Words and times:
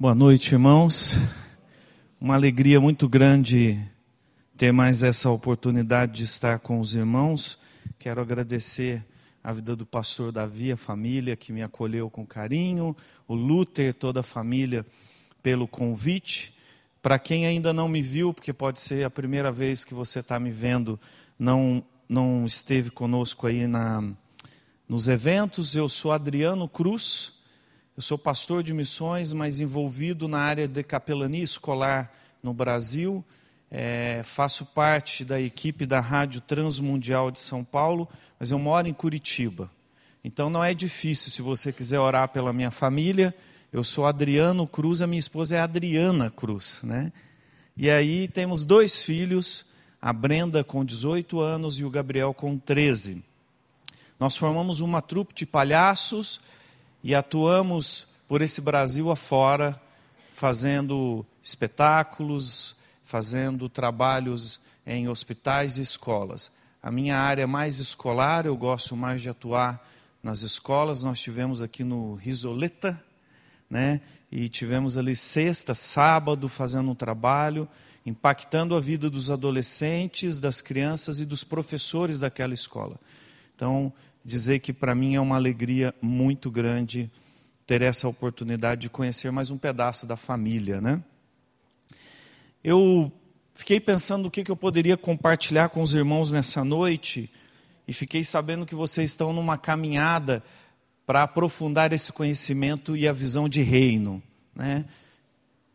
Boa 0.00 0.14
noite, 0.14 0.54
irmãos. 0.54 1.18
Uma 2.18 2.34
alegria 2.34 2.80
muito 2.80 3.06
grande 3.06 3.78
ter 4.56 4.72
mais 4.72 5.02
essa 5.02 5.28
oportunidade 5.28 6.12
de 6.12 6.24
estar 6.24 6.58
com 6.58 6.80
os 6.80 6.94
irmãos. 6.94 7.58
Quero 7.98 8.18
agradecer 8.18 9.04
a 9.44 9.52
vida 9.52 9.76
do 9.76 9.84
pastor 9.84 10.32
Davi, 10.32 10.72
a 10.72 10.76
família 10.78 11.36
que 11.36 11.52
me 11.52 11.62
acolheu 11.62 12.08
com 12.08 12.26
carinho, 12.26 12.96
o 13.28 13.34
Luther, 13.34 13.92
toda 13.92 14.20
a 14.20 14.22
família, 14.22 14.86
pelo 15.42 15.68
convite. 15.68 16.54
Para 17.02 17.18
quem 17.18 17.44
ainda 17.44 17.70
não 17.70 17.86
me 17.86 18.00
viu, 18.00 18.32
porque 18.32 18.54
pode 18.54 18.80
ser 18.80 19.04
a 19.04 19.10
primeira 19.10 19.52
vez 19.52 19.84
que 19.84 19.92
você 19.92 20.20
está 20.20 20.40
me 20.40 20.50
vendo, 20.50 20.98
não, 21.38 21.84
não 22.08 22.46
esteve 22.46 22.90
conosco 22.90 23.46
aí 23.46 23.66
na, 23.66 24.02
nos 24.88 25.08
eventos, 25.08 25.76
eu 25.76 25.90
sou 25.90 26.10
Adriano 26.10 26.66
Cruz 26.66 27.38
eu 28.00 28.02
sou 28.02 28.16
pastor 28.16 28.62
de 28.62 28.72
missões, 28.72 29.30
mas 29.34 29.60
envolvido 29.60 30.26
na 30.26 30.38
área 30.38 30.66
de 30.66 30.82
capelania 30.82 31.44
escolar 31.44 32.10
no 32.42 32.54
Brasil. 32.54 33.22
É, 33.70 34.22
faço 34.24 34.64
parte 34.64 35.22
da 35.22 35.38
equipe 35.38 35.84
da 35.84 36.00
Rádio 36.00 36.40
Transmundial 36.40 37.30
de 37.30 37.38
São 37.40 37.62
Paulo, 37.62 38.08
mas 38.38 38.50
eu 38.50 38.58
moro 38.58 38.88
em 38.88 38.94
Curitiba. 38.94 39.70
Então 40.24 40.48
não 40.48 40.64
é 40.64 40.72
difícil 40.72 41.30
se 41.30 41.42
você 41.42 41.74
quiser 41.74 41.98
orar 41.98 42.30
pela 42.30 42.54
minha 42.54 42.70
família. 42.70 43.34
Eu 43.70 43.84
sou 43.84 44.06
Adriano 44.06 44.66
Cruz, 44.66 45.02
a 45.02 45.06
minha 45.06 45.20
esposa 45.20 45.56
é 45.56 45.60
Adriana 45.60 46.30
Cruz, 46.30 46.80
né? 46.82 47.12
E 47.76 47.90
aí 47.90 48.28
temos 48.28 48.64
dois 48.64 49.04
filhos, 49.04 49.66
a 50.00 50.10
Brenda 50.10 50.64
com 50.64 50.82
18 50.82 51.38
anos 51.38 51.78
e 51.78 51.84
o 51.84 51.90
Gabriel 51.90 52.32
com 52.32 52.56
13. 52.56 53.22
Nós 54.18 54.38
formamos 54.38 54.80
uma 54.80 55.02
trupe 55.02 55.34
de 55.34 55.44
palhaços 55.44 56.40
e 57.02 57.14
atuamos 57.14 58.06
por 58.28 58.42
esse 58.42 58.60
Brasil 58.60 59.10
afora, 59.10 59.80
fazendo 60.32 61.26
espetáculos, 61.42 62.76
fazendo 63.02 63.68
trabalhos 63.68 64.60
em 64.86 65.08
hospitais 65.08 65.78
e 65.78 65.82
escolas. 65.82 66.50
A 66.82 66.90
minha 66.90 67.18
área 67.18 67.42
é 67.42 67.46
mais 67.46 67.78
escolar, 67.78 68.46
eu 68.46 68.56
gosto 68.56 68.96
mais 68.96 69.20
de 69.20 69.28
atuar 69.28 69.86
nas 70.22 70.42
escolas. 70.42 71.02
Nós 71.02 71.20
tivemos 71.20 71.60
aqui 71.60 71.84
no 71.84 72.14
Risoleta, 72.14 73.02
né? 73.68 74.00
E 74.32 74.48
tivemos 74.48 74.96
ali 74.96 75.16
sexta, 75.16 75.74
sábado 75.74 76.48
fazendo 76.48 76.90
um 76.90 76.94
trabalho, 76.94 77.68
impactando 78.06 78.76
a 78.76 78.80
vida 78.80 79.10
dos 79.10 79.30
adolescentes, 79.30 80.40
das 80.40 80.60
crianças 80.60 81.20
e 81.20 81.26
dos 81.26 81.42
professores 81.42 82.20
daquela 82.20 82.54
escola. 82.54 82.98
Então, 83.56 83.92
dizer 84.24 84.60
que 84.60 84.72
para 84.72 84.94
mim 84.94 85.14
é 85.14 85.20
uma 85.20 85.36
alegria 85.36 85.94
muito 86.00 86.50
grande 86.50 87.10
ter 87.66 87.82
essa 87.82 88.08
oportunidade 88.08 88.82
de 88.82 88.90
conhecer 88.90 89.30
mais 89.30 89.50
um 89.50 89.56
pedaço 89.56 90.06
da 90.06 90.16
família, 90.16 90.80
né? 90.80 91.02
Eu 92.62 93.10
fiquei 93.54 93.80
pensando 93.80 94.26
o 94.26 94.30
que, 94.30 94.48
eu 94.50 94.56
poderia 94.56 94.96
compartilhar 94.96 95.68
com 95.68 95.82
os 95.82 95.94
irmãos 95.94 96.30
nessa 96.30 96.64
noite 96.64 97.30
e 97.86 97.92
fiquei 97.92 98.22
sabendo 98.24 98.66
que 98.66 98.74
vocês 98.74 99.10
estão 99.10 99.32
numa 99.32 99.56
caminhada 99.56 100.42
para 101.06 101.22
aprofundar 101.22 101.92
esse 101.92 102.12
conhecimento 102.12 102.96
e 102.96 103.08
a 103.08 103.12
visão 103.12 103.48
de 103.48 103.62
reino, 103.62 104.22
né? 104.54 104.84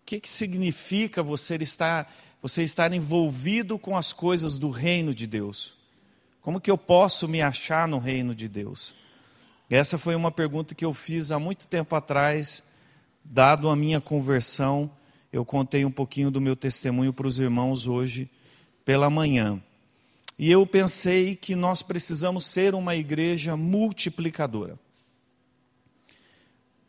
O 0.02 0.05
que, 0.05 0.19
que 0.19 0.30
significa 0.30 1.23
você 1.23 1.55
estar, 1.55 2.13
você 2.41 2.61
estar 2.61 2.93
envolvido 2.93 3.80
com 3.80 3.97
as 3.97 4.13
coisas 4.13 4.57
do 4.57 4.69
reino 4.69 5.15
de 5.15 5.25
Deus? 5.25 5.74
Como 6.45 6.61
que 6.61 6.69
eu 6.69 6.77
posso 6.77 7.27
me 7.27 7.41
achar 7.41 7.88
no 7.88 7.97
reino 7.97 8.35
de 8.35 8.47
Deus? 8.47 8.93
Essa 9.67 9.97
foi 9.97 10.13
uma 10.13 10.29
pergunta 10.31 10.75
que 10.75 10.85
eu 10.85 10.93
fiz 10.93 11.31
há 11.31 11.39
muito 11.39 11.67
tempo 11.67 11.95
atrás, 11.95 12.65
dado 13.23 13.67
a 13.67 13.75
minha 13.75 13.99
conversão. 13.99 14.91
Eu 15.33 15.43
contei 15.43 15.83
um 15.83 15.89
pouquinho 15.89 16.29
do 16.29 16.39
meu 16.39 16.55
testemunho 16.55 17.11
para 17.11 17.25
os 17.25 17.39
irmãos 17.39 17.87
hoje 17.87 18.30
pela 18.86 19.09
manhã. 19.09 19.59
E 20.37 20.52
eu 20.52 20.67
pensei 20.67 21.36
que 21.36 21.55
nós 21.55 21.81
precisamos 21.81 22.45
ser 22.45 22.75
uma 22.75 22.95
igreja 22.95 23.58
multiplicadora. 23.58 24.77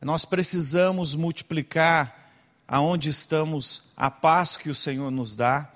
Nós 0.02 0.26
precisamos 0.26 1.14
multiplicar 1.14 2.31
aonde 2.69 3.08
estamos 3.08 3.84
a 3.97 4.10
paz 4.10 4.54
que 4.54 4.69
o 4.69 4.75
Senhor 4.75 5.10
nos 5.10 5.34
dá, 5.34 5.72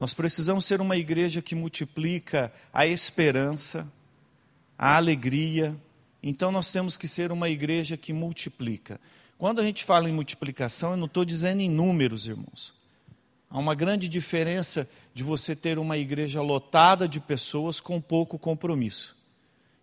nós 0.00 0.14
precisamos 0.14 0.64
ser 0.64 0.80
uma 0.80 0.96
igreja 0.96 1.42
que 1.42 1.54
multiplica 1.54 2.52
a 2.72 2.86
esperança, 2.86 3.86
a 4.78 4.96
alegria. 4.96 5.76
Então 6.22 6.52
nós 6.52 6.70
temos 6.70 6.96
que 6.96 7.08
ser 7.08 7.32
uma 7.32 7.48
igreja 7.48 7.96
que 7.96 8.12
multiplica. 8.12 9.00
Quando 9.36 9.60
a 9.60 9.64
gente 9.64 9.84
fala 9.84 10.08
em 10.08 10.12
multiplicação, 10.12 10.92
eu 10.92 10.96
não 10.96 11.06
estou 11.06 11.24
dizendo 11.24 11.60
em 11.60 11.70
números, 11.70 12.26
irmãos. 12.26 12.74
Há 13.50 13.58
uma 13.58 13.74
grande 13.74 14.08
diferença 14.08 14.88
de 15.14 15.24
você 15.24 15.56
ter 15.56 15.78
uma 15.78 15.96
igreja 15.96 16.40
lotada 16.42 17.08
de 17.08 17.18
pessoas 17.18 17.80
com 17.80 18.00
pouco 18.00 18.38
compromisso. 18.38 19.16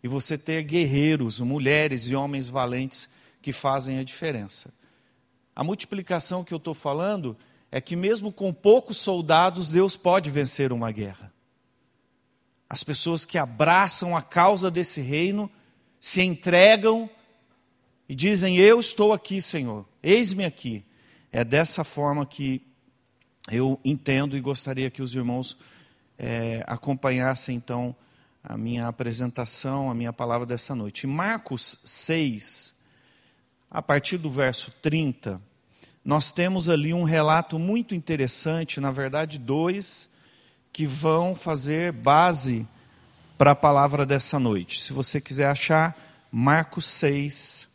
E 0.04 0.08
você 0.08 0.38
ter 0.38 0.64
guerreiros, 0.64 1.40
mulheres 1.40 2.08
e 2.08 2.16
homens 2.16 2.48
valentes 2.48 3.10
que 3.42 3.52
fazem 3.52 3.98
a 3.98 4.04
diferença. 4.04 4.72
A 5.56 5.64
multiplicação 5.64 6.44
que 6.44 6.54
eu 6.54 6.58
estou 6.58 6.74
falando 6.74 7.36
é 7.76 7.82
que, 7.82 7.94
mesmo 7.94 8.32
com 8.32 8.54
poucos 8.54 8.96
soldados, 9.00 9.70
Deus 9.70 9.98
pode 9.98 10.32
vencer 10.32 10.72
uma 10.72 10.94
guerra. 10.94 11.30
As 12.70 12.86
pessoas 12.86 13.26
que 13.26 13.38
abraçam 13.38 14.16
a 14.16 14.22
causa 14.22 14.72
desse 14.72 15.02
reino 15.02 15.52
se 16.00 16.22
entregam 16.22 17.10
e 18.08 18.16
dizem: 18.16 18.56
Eu 18.56 18.80
estou 18.80 19.12
aqui, 19.12 19.42
Senhor, 19.42 19.86
eis-me 20.02 20.46
aqui. 20.46 20.86
É 21.34 21.44
dessa 21.44 21.84
forma 21.84 22.26
que 22.26 22.62
eu 23.52 23.78
entendo 23.84 24.38
e 24.38 24.40
gostaria 24.40 24.90
que 24.90 25.02
os 25.02 25.14
irmãos 25.14 25.58
é, 26.18 26.64
acompanhassem 26.68 27.58
então 27.58 27.94
a 28.42 28.56
minha 28.56 28.88
apresentação, 28.88 29.92
a 29.92 29.94
minha 29.94 30.14
palavra 30.14 30.46
dessa 30.46 30.74
noite. 30.74 31.06
Marcos 31.06 31.78
6, 31.84 32.74
a 33.70 33.82
partir 33.82 34.18
do 34.18 34.32
verso 34.32 34.72
30 34.82 35.42
nós 36.06 36.32
temos 36.32 36.70
ali 36.70 36.94
um 36.94 37.04
relato 37.04 37.58
muito 37.58 37.96
interessante, 37.96 38.80
na 38.80 38.92
verdade, 38.92 39.40
dois, 39.40 40.08
que 40.72 40.86
vão 40.86 41.34
fazer 41.34 41.92
base 41.92 42.68
para 43.40 43.52
a 43.52 43.56
palavra 43.56 44.06
dessa 44.06 44.38
noite. 44.38 44.80
Se 44.80 44.94
você 44.94 45.20
quiser 45.20 45.48
achar, 45.48 45.98
Marcos 46.32 46.86
6, 46.86 47.68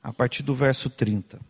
a 0.00 0.12
partir 0.12 0.44
do 0.44 0.54
verso 0.54 0.88
30. 0.88 1.40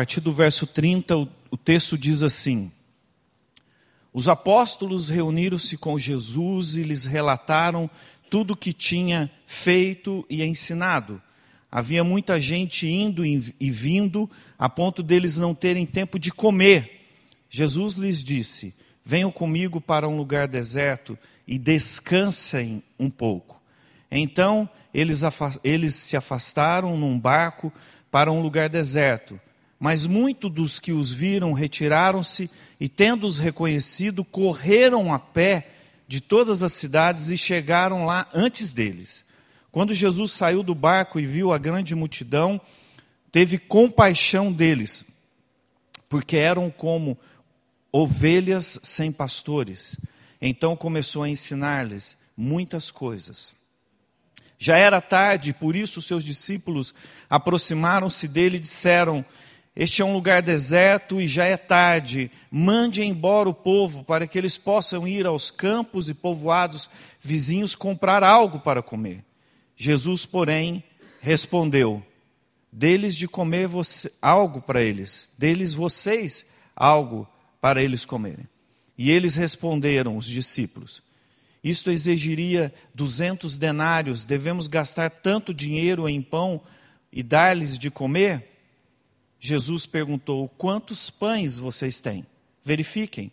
Partir 0.00 0.22
do 0.22 0.32
verso 0.32 0.66
30, 0.66 1.14
o, 1.50 1.58
texto 1.58 1.98
diz 1.98 2.22
assim: 2.22 2.72
Os 4.14 4.30
apóstolos 4.30 5.10
reuniram-se 5.10 5.76
com 5.76 5.98
Jesus 5.98 6.74
e 6.74 6.82
lhes 6.82 7.04
relataram 7.04 7.90
tudo 8.30 8.54
o 8.54 8.56
que 8.56 8.72
tinha 8.72 9.30
feito 9.44 10.24
e 10.30 10.42
ensinado. 10.42 11.20
Havia 11.70 12.02
muita 12.02 12.40
gente 12.40 12.88
indo 12.88 13.26
e 13.26 13.70
vindo, 13.70 14.28
a 14.58 14.70
ponto 14.70 15.02
deles 15.02 15.36
não 15.36 15.54
terem 15.54 15.84
tempo 15.84 16.18
de 16.18 16.32
comer. 16.32 17.10
Jesus 17.50 17.96
lhes 17.96 18.24
disse: 18.24 18.74
Venham 19.04 19.30
comigo 19.30 19.82
para 19.82 20.08
um 20.08 20.16
lugar 20.16 20.48
deserto 20.48 21.18
e 21.46 21.58
descansem 21.58 22.82
um 22.98 23.10
pouco. 23.10 23.60
Então 24.10 24.66
eles 24.94 25.94
se 25.94 26.16
afastaram 26.16 26.96
num 26.96 27.20
barco 27.20 27.70
para 28.10 28.32
um 28.32 28.40
lugar 28.40 28.70
deserto. 28.70 29.38
Mas 29.80 30.06
muitos 30.06 30.52
dos 30.52 30.78
que 30.78 30.92
os 30.92 31.10
viram 31.10 31.54
retiraram-se 31.54 32.50
e, 32.78 32.86
tendo-os 32.86 33.38
reconhecido, 33.38 34.22
correram 34.22 35.12
a 35.12 35.18
pé 35.18 35.70
de 36.06 36.20
todas 36.20 36.62
as 36.62 36.74
cidades 36.74 37.30
e 37.30 37.38
chegaram 37.38 38.04
lá 38.04 38.28
antes 38.34 38.74
deles. 38.74 39.24
Quando 39.72 39.94
Jesus 39.94 40.32
saiu 40.32 40.62
do 40.62 40.74
barco 40.74 41.18
e 41.18 41.24
viu 41.24 41.50
a 41.50 41.56
grande 41.56 41.94
multidão, 41.94 42.60
teve 43.32 43.56
compaixão 43.56 44.52
deles, 44.52 45.02
porque 46.10 46.36
eram 46.36 46.70
como 46.70 47.16
ovelhas 47.90 48.78
sem 48.82 49.10
pastores. 49.10 49.98
Então 50.42 50.76
começou 50.76 51.22
a 51.22 51.28
ensinar-lhes 51.28 52.18
muitas 52.36 52.90
coisas. 52.90 53.54
Já 54.58 54.76
era 54.76 55.00
tarde, 55.00 55.54
por 55.54 55.74
isso 55.74 56.02
seus 56.02 56.22
discípulos 56.22 56.92
aproximaram-se 57.30 58.28
dele 58.28 58.58
e 58.58 58.60
disseram: 58.60 59.24
este 59.74 60.02
é 60.02 60.04
um 60.04 60.12
lugar 60.12 60.42
deserto 60.42 61.20
e 61.20 61.28
já 61.28 61.44
é 61.44 61.56
tarde. 61.56 62.30
Mande 62.50 63.02
embora 63.02 63.48
o 63.48 63.54
povo 63.54 64.04
para 64.04 64.26
que 64.26 64.36
eles 64.36 64.58
possam 64.58 65.06
ir 65.06 65.26
aos 65.26 65.50
campos 65.50 66.08
e 66.08 66.14
povoados 66.14 66.90
vizinhos 67.20 67.74
comprar 67.74 68.24
algo 68.24 68.58
para 68.58 68.82
comer. 68.82 69.24
Jesus, 69.76 70.26
porém, 70.26 70.82
respondeu: 71.20 72.02
Deles 72.72 73.16
de 73.16 73.28
comer 73.28 73.68
você, 73.68 74.12
algo 74.20 74.60
para 74.60 74.82
eles, 74.82 75.30
deles 75.38 75.72
vocês 75.72 76.46
algo 76.74 77.26
para 77.60 77.82
eles 77.82 78.04
comerem. 78.04 78.48
E 78.98 79.10
eles 79.10 79.36
responderam, 79.36 80.16
os 80.16 80.26
discípulos: 80.26 81.00
Isto 81.62 81.92
exigiria 81.92 82.74
duzentos 82.92 83.56
denários, 83.56 84.24
devemos 84.24 84.66
gastar 84.66 85.10
tanto 85.10 85.54
dinheiro 85.54 86.08
em 86.08 86.20
pão 86.20 86.60
e 87.12 87.22
dar-lhes 87.22 87.78
de 87.78 87.88
comer? 87.88 88.49
Jesus 89.40 89.86
perguntou: 89.86 90.50
Quantos 90.58 91.08
pães 91.08 91.58
vocês 91.58 91.98
têm? 91.98 92.26
Verifiquem. 92.62 93.32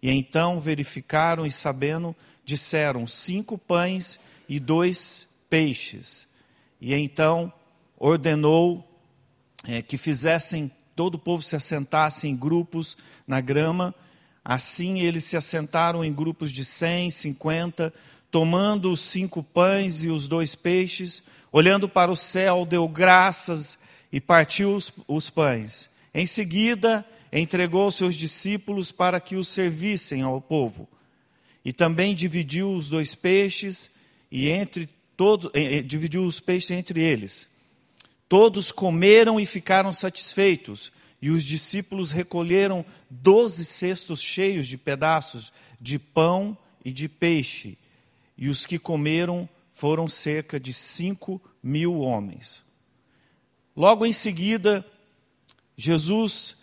E 0.00 0.08
então 0.08 0.60
verificaram 0.60 1.44
e, 1.44 1.50
sabendo, 1.50 2.14
disseram: 2.44 3.08
Cinco 3.08 3.58
pães 3.58 4.20
e 4.48 4.60
dois 4.60 5.28
peixes. 5.50 6.28
E 6.80 6.94
então 6.94 7.52
ordenou 7.98 8.88
é, 9.64 9.82
que 9.82 9.98
fizessem, 9.98 10.70
todo 10.94 11.16
o 11.16 11.18
povo 11.18 11.42
se 11.42 11.56
assentasse 11.56 12.28
em 12.28 12.36
grupos 12.36 12.96
na 13.26 13.40
grama. 13.40 13.92
Assim 14.44 15.00
eles 15.00 15.24
se 15.24 15.36
assentaram 15.36 16.04
em 16.04 16.12
grupos 16.12 16.52
de 16.52 16.64
cem, 16.64 17.10
cinquenta, 17.10 17.92
tomando 18.30 18.92
os 18.92 19.00
cinco 19.00 19.42
pães 19.42 20.04
e 20.04 20.08
os 20.08 20.28
dois 20.28 20.54
peixes, 20.54 21.22
olhando 21.50 21.88
para 21.88 22.12
o 22.12 22.16
céu, 22.16 22.64
deu 22.64 22.86
graças 22.86 23.76
e 24.12 24.20
partiu 24.20 24.74
os, 24.74 24.92
os 25.06 25.30
pães. 25.30 25.90
Em 26.14 26.26
seguida, 26.26 27.04
entregou 27.32 27.90
seus 27.90 28.14
discípulos 28.14 28.90
para 28.90 29.20
que 29.20 29.36
os 29.36 29.48
servissem 29.48 30.22
ao 30.22 30.40
povo. 30.40 30.88
E 31.64 31.72
também 31.72 32.14
dividiu 32.14 32.72
os 32.72 32.88
dois 32.88 33.14
peixes 33.14 33.90
e 34.30 34.48
entre 34.48 34.88
todos 35.16 35.50
dividiu 35.84 36.24
os 36.24 36.40
peixes 36.40 36.70
entre 36.70 37.00
eles. 37.00 37.48
Todos 38.28 38.70
comeram 38.70 39.40
e 39.40 39.46
ficaram 39.46 39.92
satisfeitos, 39.92 40.92
e 41.20 41.30
os 41.30 41.44
discípulos 41.44 42.10
recolheram 42.10 42.84
doze 43.10 43.64
cestos 43.64 44.22
cheios 44.22 44.68
de 44.68 44.78
pedaços 44.78 45.52
de 45.80 45.98
pão 45.98 46.56
e 46.84 46.92
de 46.92 47.08
peixe, 47.08 47.76
e 48.36 48.48
os 48.48 48.64
que 48.64 48.78
comeram 48.78 49.48
foram 49.72 50.08
cerca 50.08 50.60
de 50.60 50.72
cinco 50.72 51.40
mil 51.62 52.00
homens. 52.00 52.62
Logo 53.78 54.04
em 54.04 54.12
seguida, 54.12 54.84
Jesus 55.76 56.56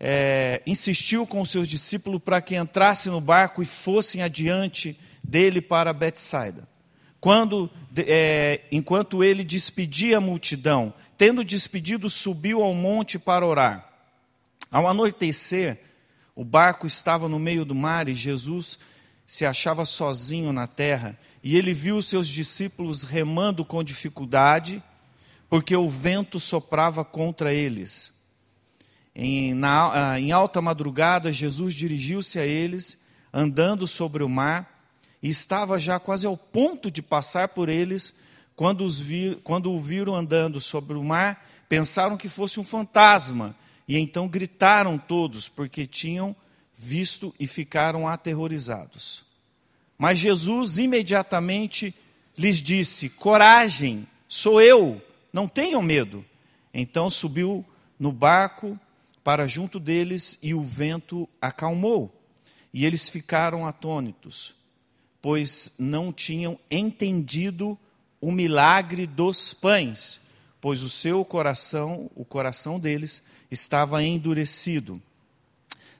é, 0.00 0.62
insistiu 0.66 1.26
com 1.26 1.44
seus 1.44 1.68
discípulos 1.68 2.22
para 2.24 2.40
que 2.40 2.56
entrassem 2.56 3.12
no 3.12 3.20
barco 3.20 3.62
e 3.62 3.66
fossem 3.66 4.22
adiante 4.22 4.98
dele 5.22 5.60
para 5.60 5.92
Betsaida. 5.92 6.66
Quando, 7.20 7.70
é, 7.98 8.62
enquanto 8.72 9.22
ele 9.22 9.44
despedia 9.44 10.16
a 10.16 10.20
multidão, 10.22 10.94
tendo 11.18 11.44
despedido, 11.44 12.08
subiu 12.08 12.62
ao 12.62 12.72
monte 12.72 13.18
para 13.18 13.46
orar. 13.46 13.92
Ao 14.70 14.88
anoitecer, 14.88 15.82
o 16.34 16.42
barco 16.42 16.86
estava 16.86 17.28
no 17.28 17.38
meio 17.38 17.62
do 17.62 17.74
mar 17.74 18.08
e 18.08 18.14
Jesus 18.14 18.78
se 19.26 19.44
achava 19.44 19.84
sozinho 19.84 20.50
na 20.50 20.66
terra. 20.66 21.14
E 21.44 21.58
ele 21.58 21.74
viu 21.74 22.00
seus 22.00 22.26
discípulos 22.26 23.02
remando 23.02 23.66
com 23.66 23.84
dificuldade, 23.84 24.82
porque 25.52 25.76
o 25.76 25.86
vento 25.86 26.40
soprava 26.40 27.04
contra 27.04 27.52
eles. 27.52 28.10
Em, 29.14 29.52
na, 29.52 30.18
em 30.18 30.32
alta 30.32 30.62
madrugada, 30.62 31.30
Jesus 31.30 31.74
dirigiu-se 31.74 32.38
a 32.38 32.46
eles, 32.46 32.96
andando 33.30 33.86
sobre 33.86 34.24
o 34.24 34.30
mar 34.30 34.88
e 35.22 35.28
estava 35.28 35.78
já 35.78 36.00
quase 36.00 36.26
ao 36.26 36.38
ponto 36.38 36.90
de 36.90 37.02
passar 37.02 37.48
por 37.48 37.68
eles, 37.68 38.14
quando, 38.56 38.82
os 38.82 38.98
vir, 38.98 39.40
quando 39.44 39.70
o 39.70 39.78
viram 39.78 40.14
andando 40.14 40.58
sobre 40.58 40.96
o 40.96 41.04
mar, 41.04 41.46
pensaram 41.68 42.16
que 42.16 42.30
fosse 42.30 42.58
um 42.58 42.64
fantasma, 42.64 43.54
e 43.86 43.98
então 43.98 44.26
gritaram 44.26 44.96
todos, 44.96 45.50
porque 45.50 45.86
tinham 45.86 46.34
visto 46.74 47.34
e 47.38 47.46
ficaram 47.46 48.08
aterrorizados. 48.08 49.22
Mas 49.98 50.18
Jesus 50.18 50.78
imediatamente 50.78 51.94
lhes 52.38 52.56
disse: 52.56 53.10
Coragem, 53.10 54.08
sou 54.26 54.58
eu, 54.58 54.98
não 55.32 55.48
tenham 55.48 55.82
medo. 55.82 56.24
Então 56.72 57.08
subiu 57.08 57.64
no 57.98 58.12
barco 58.12 58.78
para 59.24 59.46
junto 59.46 59.78
deles 59.78 60.38
e 60.42 60.54
o 60.54 60.62
vento 60.62 61.28
acalmou. 61.40 62.12
E 62.72 62.84
eles 62.84 63.08
ficaram 63.08 63.66
atônitos 63.66 64.54
pois 65.22 65.72
não 65.78 66.12
tinham 66.12 66.58
entendido 66.68 67.78
o 68.20 68.32
milagre 68.32 69.06
dos 69.06 69.54
pães, 69.54 70.20
pois 70.60 70.82
o 70.82 70.90
seu 70.90 71.24
coração, 71.24 72.10
o 72.16 72.24
coração 72.24 72.78
deles, 72.78 73.22
estava 73.48 74.02
endurecido. 74.02 75.00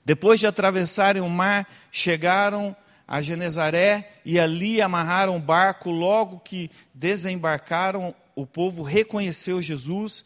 Depois 0.04 0.40
de 0.40 0.48
atravessarem 0.48 1.22
o 1.22 1.28
mar, 1.28 1.68
chegaram 1.92 2.74
a 3.06 3.22
Genezaré 3.22 4.12
e 4.24 4.40
ali 4.40 4.82
amarraram 4.82 5.36
o 5.36 5.40
barco. 5.40 5.90
Logo 5.90 6.40
que 6.40 6.68
desembarcaram, 6.92 8.12
o 8.34 8.46
povo 8.46 8.82
reconheceu 8.82 9.60
Jesus 9.60 10.24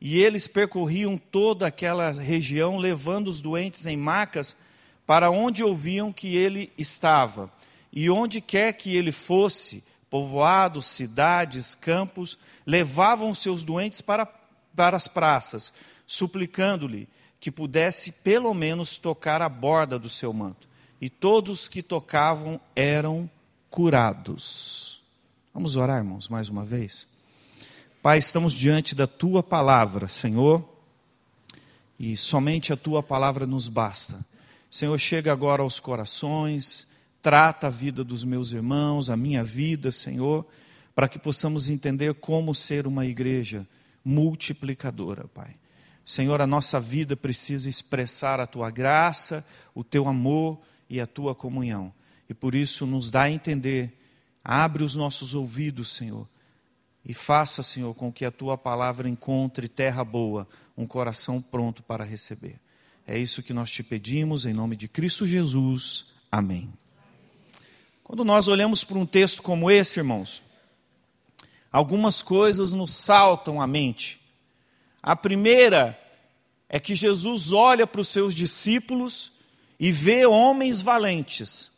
e 0.00 0.22
eles 0.22 0.46
percorriam 0.46 1.16
toda 1.16 1.66
aquela 1.66 2.10
região, 2.12 2.76
levando 2.76 3.28
os 3.28 3.40
doentes 3.40 3.86
em 3.86 3.96
macas 3.96 4.56
para 5.06 5.30
onde 5.30 5.62
ouviam 5.62 6.12
que 6.12 6.36
ele 6.36 6.72
estava. 6.76 7.50
E 7.92 8.10
onde 8.10 8.40
quer 8.40 8.72
que 8.72 8.96
ele 8.96 9.12
fosse, 9.12 9.82
povoados, 10.10 10.86
cidades, 10.86 11.74
campos, 11.74 12.36
levavam 12.66 13.34
seus 13.34 13.62
doentes 13.62 14.00
para, 14.00 14.26
para 14.74 14.96
as 14.96 15.08
praças, 15.08 15.72
suplicando-lhe 16.06 17.08
que 17.40 17.50
pudesse 17.50 18.12
pelo 18.12 18.52
menos 18.54 18.98
tocar 18.98 19.42
a 19.42 19.48
borda 19.48 19.98
do 19.98 20.08
seu 20.08 20.32
manto. 20.32 20.68
E 21.00 21.10
todos 21.10 21.68
que 21.68 21.82
tocavam 21.82 22.60
eram 22.74 23.28
curados. 23.70 25.02
Vamos 25.52 25.76
orar, 25.76 25.98
irmãos, 25.98 26.28
mais 26.28 26.48
uma 26.48 26.64
vez? 26.64 27.06
Pai, 28.04 28.18
estamos 28.18 28.52
diante 28.52 28.94
da 28.94 29.06
tua 29.06 29.42
palavra, 29.42 30.06
Senhor, 30.08 30.62
e 31.98 32.18
somente 32.18 32.70
a 32.70 32.76
tua 32.76 33.02
palavra 33.02 33.46
nos 33.46 33.66
basta. 33.66 34.22
Senhor, 34.70 34.98
chega 34.98 35.32
agora 35.32 35.62
aos 35.62 35.80
corações, 35.80 36.86
trata 37.22 37.68
a 37.68 37.70
vida 37.70 38.04
dos 38.04 38.22
meus 38.22 38.52
irmãos, 38.52 39.08
a 39.08 39.16
minha 39.16 39.42
vida, 39.42 39.90
Senhor, 39.90 40.46
para 40.94 41.08
que 41.08 41.18
possamos 41.18 41.70
entender 41.70 42.12
como 42.12 42.54
ser 42.54 42.86
uma 42.86 43.06
igreja 43.06 43.66
multiplicadora, 44.04 45.26
Pai. 45.28 45.56
Senhor, 46.04 46.42
a 46.42 46.46
nossa 46.46 46.78
vida 46.78 47.16
precisa 47.16 47.70
expressar 47.70 48.38
a 48.38 48.46
tua 48.46 48.70
graça, 48.70 49.42
o 49.74 49.82
teu 49.82 50.06
amor 50.06 50.60
e 50.90 51.00
a 51.00 51.06
tua 51.06 51.34
comunhão. 51.34 51.90
E 52.28 52.34
por 52.34 52.54
isso 52.54 52.84
nos 52.84 53.10
dá 53.10 53.22
a 53.22 53.30
entender, 53.30 53.98
abre 54.44 54.84
os 54.84 54.94
nossos 54.94 55.34
ouvidos, 55.34 55.88
Senhor, 55.94 56.28
e 57.04 57.12
faça, 57.12 57.62
Senhor, 57.62 57.94
com 57.94 58.12
que 58.12 58.24
a 58.24 58.30
tua 58.30 58.56
palavra 58.56 59.08
encontre 59.08 59.68
terra 59.68 60.02
boa, 60.02 60.48
um 60.76 60.86
coração 60.86 61.40
pronto 61.40 61.82
para 61.82 62.04
receber. 62.04 62.58
É 63.06 63.18
isso 63.18 63.42
que 63.42 63.52
nós 63.52 63.70
te 63.70 63.82
pedimos, 63.82 64.46
em 64.46 64.54
nome 64.54 64.76
de 64.76 64.88
Cristo 64.88 65.26
Jesus. 65.26 66.06
Amém. 66.32 66.72
Quando 68.02 68.24
nós 68.24 68.48
olhamos 68.48 68.84
para 68.84 68.98
um 68.98 69.04
texto 69.04 69.42
como 69.42 69.70
esse, 69.70 70.00
irmãos, 70.00 70.42
algumas 71.70 72.22
coisas 72.22 72.72
nos 72.72 72.92
saltam 72.92 73.60
à 73.60 73.66
mente. 73.66 74.20
A 75.02 75.14
primeira 75.14 75.98
é 76.68 76.80
que 76.80 76.94
Jesus 76.94 77.52
olha 77.52 77.86
para 77.86 78.00
os 78.00 78.08
seus 78.08 78.34
discípulos 78.34 79.32
e 79.78 79.92
vê 79.92 80.24
homens 80.24 80.80
valentes, 80.80 81.70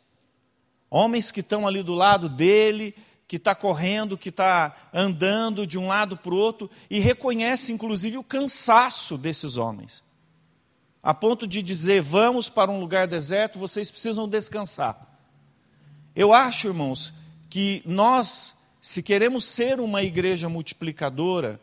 homens 0.89 1.29
que 1.31 1.41
estão 1.41 1.67
ali 1.67 1.83
do 1.83 1.93
lado 1.93 2.29
dele, 2.29 2.95
que 3.27 3.35
está 3.35 3.53
correndo, 3.53 4.17
que 4.17 4.29
está 4.29 4.89
andando 4.93 5.67
de 5.67 5.77
um 5.77 5.87
lado 5.87 6.15
para 6.15 6.33
o 6.33 6.37
outro, 6.37 6.71
e 6.89 6.99
reconhece 6.99 7.73
inclusive 7.73 8.17
o 8.17 8.23
cansaço 8.23 9.17
desses 9.17 9.57
homens, 9.57 10.01
a 11.03 11.13
ponto 11.13 11.45
de 11.45 11.61
dizer: 11.61 12.01
Vamos 12.01 12.47
para 12.47 12.71
um 12.71 12.79
lugar 12.79 13.05
deserto, 13.07 13.59
vocês 13.59 13.91
precisam 13.91 14.27
descansar. 14.27 15.05
Eu 16.15 16.33
acho, 16.33 16.67
irmãos, 16.67 17.13
que 17.49 17.83
nós, 17.85 18.55
se 18.81 19.03
queremos 19.03 19.43
ser 19.43 19.79
uma 19.79 20.01
igreja 20.01 20.49
multiplicadora, 20.49 21.59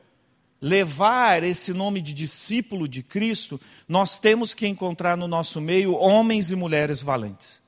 levar 0.61 1.43
esse 1.43 1.73
nome 1.73 2.01
de 2.01 2.13
discípulo 2.13 2.87
de 2.87 3.03
Cristo, 3.03 3.61
nós 3.89 4.19
temos 4.19 4.55
que 4.55 4.67
encontrar 4.67 5.17
no 5.17 5.27
nosso 5.27 5.61
meio 5.61 5.95
homens 5.95 6.51
e 6.51 6.57
mulheres 6.57 7.03
valentes. 7.03 7.64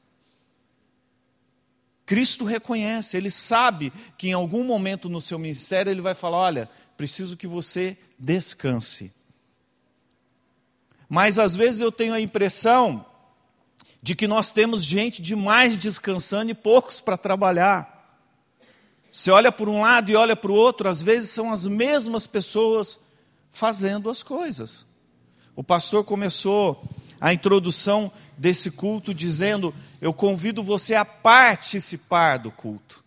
Cristo 2.07 2.45
reconhece, 2.45 3.17
ele 3.17 3.31
sabe 3.31 3.93
que 4.17 4.29
em 4.29 4.33
algum 4.33 4.63
momento 4.63 5.09
no 5.09 5.21
seu 5.21 5.39
ministério 5.41 5.91
ele 5.91 6.01
vai 6.01 6.15
falar: 6.15 6.39
olha, 6.39 6.71
preciso 6.97 7.37
que 7.37 7.49
você 7.49 7.99
descanse. 8.17 9.13
Mas 11.09 11.39
às 11.39 11.57
vezes 11.57 11.81
eu 11.81 11.91
tenho 11.91 12.15
a 12.15 12.21
impressão 12.21 13.05
de 14.01 14.15
que 14.15 14.29
nós 14.29 14.53
temos 14.53 14.85
gente 14.85 15.21
demais 15.21 15.77
descansando 15.77 16.51
e 16.51 16.55
poucos 16.55 17.01
para 17.01 17.17
trabalhar. 17.17 17.93
Você 19.11 19.31
olha 19.31 19.51
por 19.51 19.69
um 19.69 19.81
lado 19.83 20.11
e 20.11 20.15
olha 20.17 20.37
para 20.37 20.53
o 20.53 20.55
outro, 20.55 20.89
às 20.89 21.03
vezes 21.03 21.31
são 21.31 21.53
as 21.53 21.67
mesmas 21.67 22.27
pessoas 22.27 23.01
fazendo 23.51 24.09
as 24.11 24.23
coisas. 24.23 24.85
O 25.57 25.65
pastor 25.65 26.05
começou 26.05 26.85
a 27.21 27.33
introdução 27.33 28.11
desse 28.37 28.71
culto 28.71 29.15
dizendo: 29.15 29.75
Eu 30.01 30.13
convido 30.13 30.63
você 30.63 30.95
a 30.95 31.05
participar 31.05 32.39
do 32.39 32.51
culto. 32.51 33.05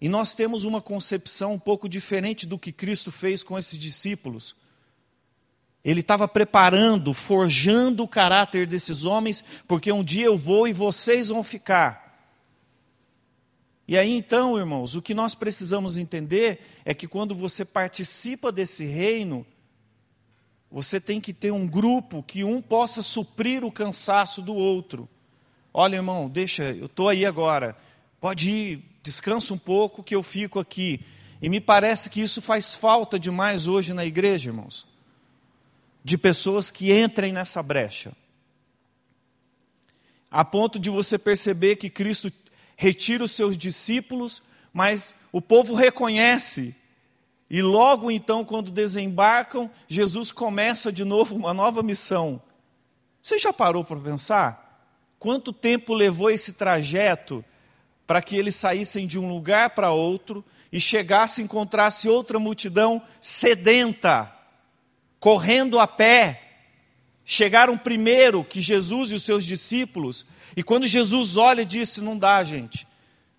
E 0.00 0.08
nós 0.08 0.34
temos 0.34 0.64
uma 0.64 0.82
concepção 0.82 1.54
um 1.54 1.58
pouco 1.58 1.88
diferente 1.88 2.46
do 2.46 2.58
que 2.58 2.70
Cristo 2.70 3.10
fez 3.10 3.42
com 3.42 3.58
esses 3.58 3.78
discípulos. 3.78 4.54
Ele 5.82 6.00
estava 6.00 6.26
preparando, 6.26 7.14
forjando 7.14 8.02
o 8.02 8.08
caráter 8.08 8.66
desses 8.66 9.04
homens, 9.04 9.42
porque 9.66 9.90
um 9.90 10.04
dia 10.04 10.26
eu 10.26 10.36
vou 10.36 10.68
e 10.68 10.72
vocês 10.72 11.28
vão 11.28 11.42
ficar. 11.42 12.06
E 13.88 13.96
aí 13.96 14.12
então, 14.12 14.58
irmãos, 14.58 14.96
o 14.96 15.02
que 15.02 15.14
nós 15.14 15.34
precisamos 15.34 15.96
entender 15.96 16.60
é 16.84 16.92
que 16.92 17.06
quando 17.06 17.34
você 17.34 17.64
participa 17.64 18.50
desse 18.50 18.84
reino, 18.84 19.46
você 20.70 21.00
tem 21.00 21.20
que 21.20 21.32
ter 21.32 21.50
um 21.50 21.66
grupo 21.66 22.22
que 22.22 22.44
um 22.44 22.60
possa 22.60 23.02
suprir 23.02 23.64
o 23.64 23.72
cansaço 23.72 24.42
do 24.42 24.54
outro. 24.54 25.08
Olha, 25.72 25.96
irmão, 25.96 26.28
deixa, 26.28 26.64
eu 26.72 26.86
estou 26.86 27.08
aí 27.08 27.24
agora. 27.24 27.76
Pode 28.20 28.50
ir, 28.50 28.84
descansa 29.02 29.54
um 29.54 29.58
pouco 29.58 30.02
que 30.02 30.14
eu 30.14 30.22
fico 30.22 30.58
aqui. 30.58 31.00
E 31.40 31.48
me 31.48 31.60
parece 31.60 32.10
que 32.10 32.20
isso 32.20 32.40
faz 32.40 32.74
falta 32.74 33.18
demais 33.18 33.66
hoje 33.66 33.92
na 33.92 34.04
igreja, 34.04 34.50
irmãos. 34.50 34.86
De 36.02 36.16
pessoas 36.16 36.70
que 36.70 36.92
entrem 36.92 37.32
nessa 37.32 37.62
brecha. 37.62 38.12
A 40.30 40.44
ponto 40.44 40.78
de 40.78 40.90
você 40.90 41.18
perceber 41.18 41.76
que 41.76 41.88
Cristo 41.88 42.32
retira 42.76 43.24
os 43.24 43.32
seus 43.32 43.56
discípulos, 43.56 44.42
mas 44.72 45.14
o 45.30 45.40
povo 45.40 45.74
reconhece 45.74 46.74
e 47.48 47.62
logo 47.62 48.10
então, 48.10 48.44
quando 48.44 48.70
desembarcam, 48.70 49.70
Jesus 49.86 50.32
começa 50.32 50.90
de 50.90 51.04
novo 51.04 51.36
uma 51.36 51.54
nova 51.54 51.82
missão. 51.82 52.42
Você 53.22 53.38
já 53.38 53.52
parou 53.52 53.84
para 53.84 54.00
pensar? 54.00 54.66
Quanto 55.18 55.52
tempo 55.52 55.94
levou 55.94 56.30
esse 56.30 56.54
trajeto 56.54 57.44
para 58.06 58.20
que 58.20 58.36
eles 58.36 58.54
saíssem 58.54 59.06
de 59.06 59.18
um 59.18 59.28
lugar 59.28 59.70
para 59.70 59.90
outro 59.90 60.44
e 60.72 60.80
chegassem 60.80 61.42
e 61.42 61.44
encontrassem 61.44 62.10
outra 62.10 62.38
multidão 62.38 63.00
sedenta, 63.20 64.32
correndo 65.20 65.78
a 65.78 65.86
pé? 65.86 66.42
Chegaram 67.24 67.78
primeiro 67.78 68.44
que 68.44 68.60
Jesus 68.60 69.10
e 69.10 69.14
os 69.14 69.22
seus 69.22 69.44
discípulos, 69.44 70.26
e 70.56 70.62
quando 70.62 70.86
Jesus 70.86 71.36
olha, 71.36 71.64
disse: 71.64 72.00
Não 72.00 72.16
dá, 72.16 72.42
gente, 72.42 72.86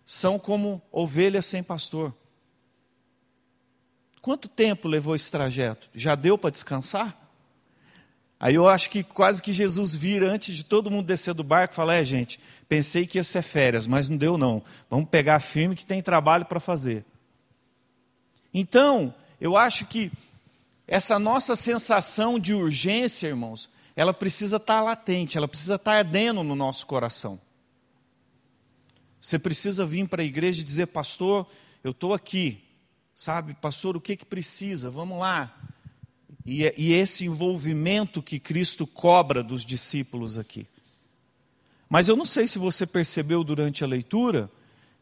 são 0.05 0.37
como 0.37 0.81
ovelhas 0.91 1.45
sem 1.45 1.63
pastor. 1.63 2.13
Quanto 4.27 4.49
tempo 4.49 4.89
levou 4.89 5.15
esse 5.15 5.31
trajeto? 5.31 5.89
Já 5.95 6.13
deu 6.13 6.37
para 6.37 6.49
descansar? 6.49 7.17
Aí 8.37 8.55
eu 8.55 8.67
acho 8.67 8.89
que 8.89 9.01
quase 9.01 9.41
que 9.41 9.53
Jesus 9.53 9.95
vira 9.95 10.29
antes 10.29 10.53
de 10.53 10.65
todo 10.65 10.91
mundo 10.91 11.05
descer 11.05 11.33
do 11.33 11.45
barco 11.45 11.73
e 11.73 11.77
fala: 11.77 11.95
É, 11.95 12.03
gente, 12.03 12.37
pensei 12.67 13.07
que 13.07 13.17
ia 13.17 13.23
ser 13.23 13.41
férias, 13.41 13.87
mas 13.87 14.09
não 14.09 14.17
deu 14.17 14.37
não. 14.37 14.61
Vamos 14.89 15.07
pegar 15.09 15.39
firme 15.39 15.77
que 15.77 15.85
tem 15.85 16.01
trabalho 16.01 16.43
para 16.43 16.59
fazer. 16.59 17.05
Então, 18.53 19.15
eu 19.39 19.55
acho 19.55 19.85
que 19.85 20.11
essa 20.85 21.17
nossa 21.17 21.55
sensação 21.55 22.37
de 22.37 22.53
urgência, 22.53 23.27
irmãos, 23.27 23.69
ela 23.95 24.13
precisa 24.13 24.57
estar 24.57 24.79
tá 24.79 24.81
latente, 24.81 25.37
ela 25.37 25.47
precisa 25.47 25.75
estar 25.75 25.91
tá 25.93 25.97
ardendo 25.99 26.43
no 26.43 26.53
nosso 26.53 26.85
coração. 26.85 27.39
Você 29.21 29.39
precisa 29.39 29.85
vir 29.85 30.05
para 30.09 30.21
a 30.21 30.25
igreja 30.25 30.59
e 30.59 30.65
dizer, 30.65 30.87
pastor, 30.87 31.47
eu 31.81 31.91
estou 31.91 32.13
aqui, 32.13 32.66
Sabe, 33.17 33.55
pastor, 33.55 33.97
o 33.97 33.99
que, 33.99 34.15
que 34.15 34.23
precisa? 34.23 34.91
Vamos 34.91 35.17
lá. 35.17 35.51
E, 36.45 36.71
e 36.77 36.93
esse 36.93 37.25
envolvimento 37.25 38.21
que 38.21 38.39
Cristo 38.39 38.85
cobra 38.85 39.41
dos 39.41 39.65
discípulos 39.65 40.37
aqui. 40.37 40.67
Mas 41.89 42.07
eu 42.07 42.15
não 42.15 42.25
sei 42.25 42.45
se 42.45 42.59
você 42.59 42.85
percebeu 42.85 43.43
durante 43.43 43.83
a 43.83 43.87
leitura, 43.87 44.51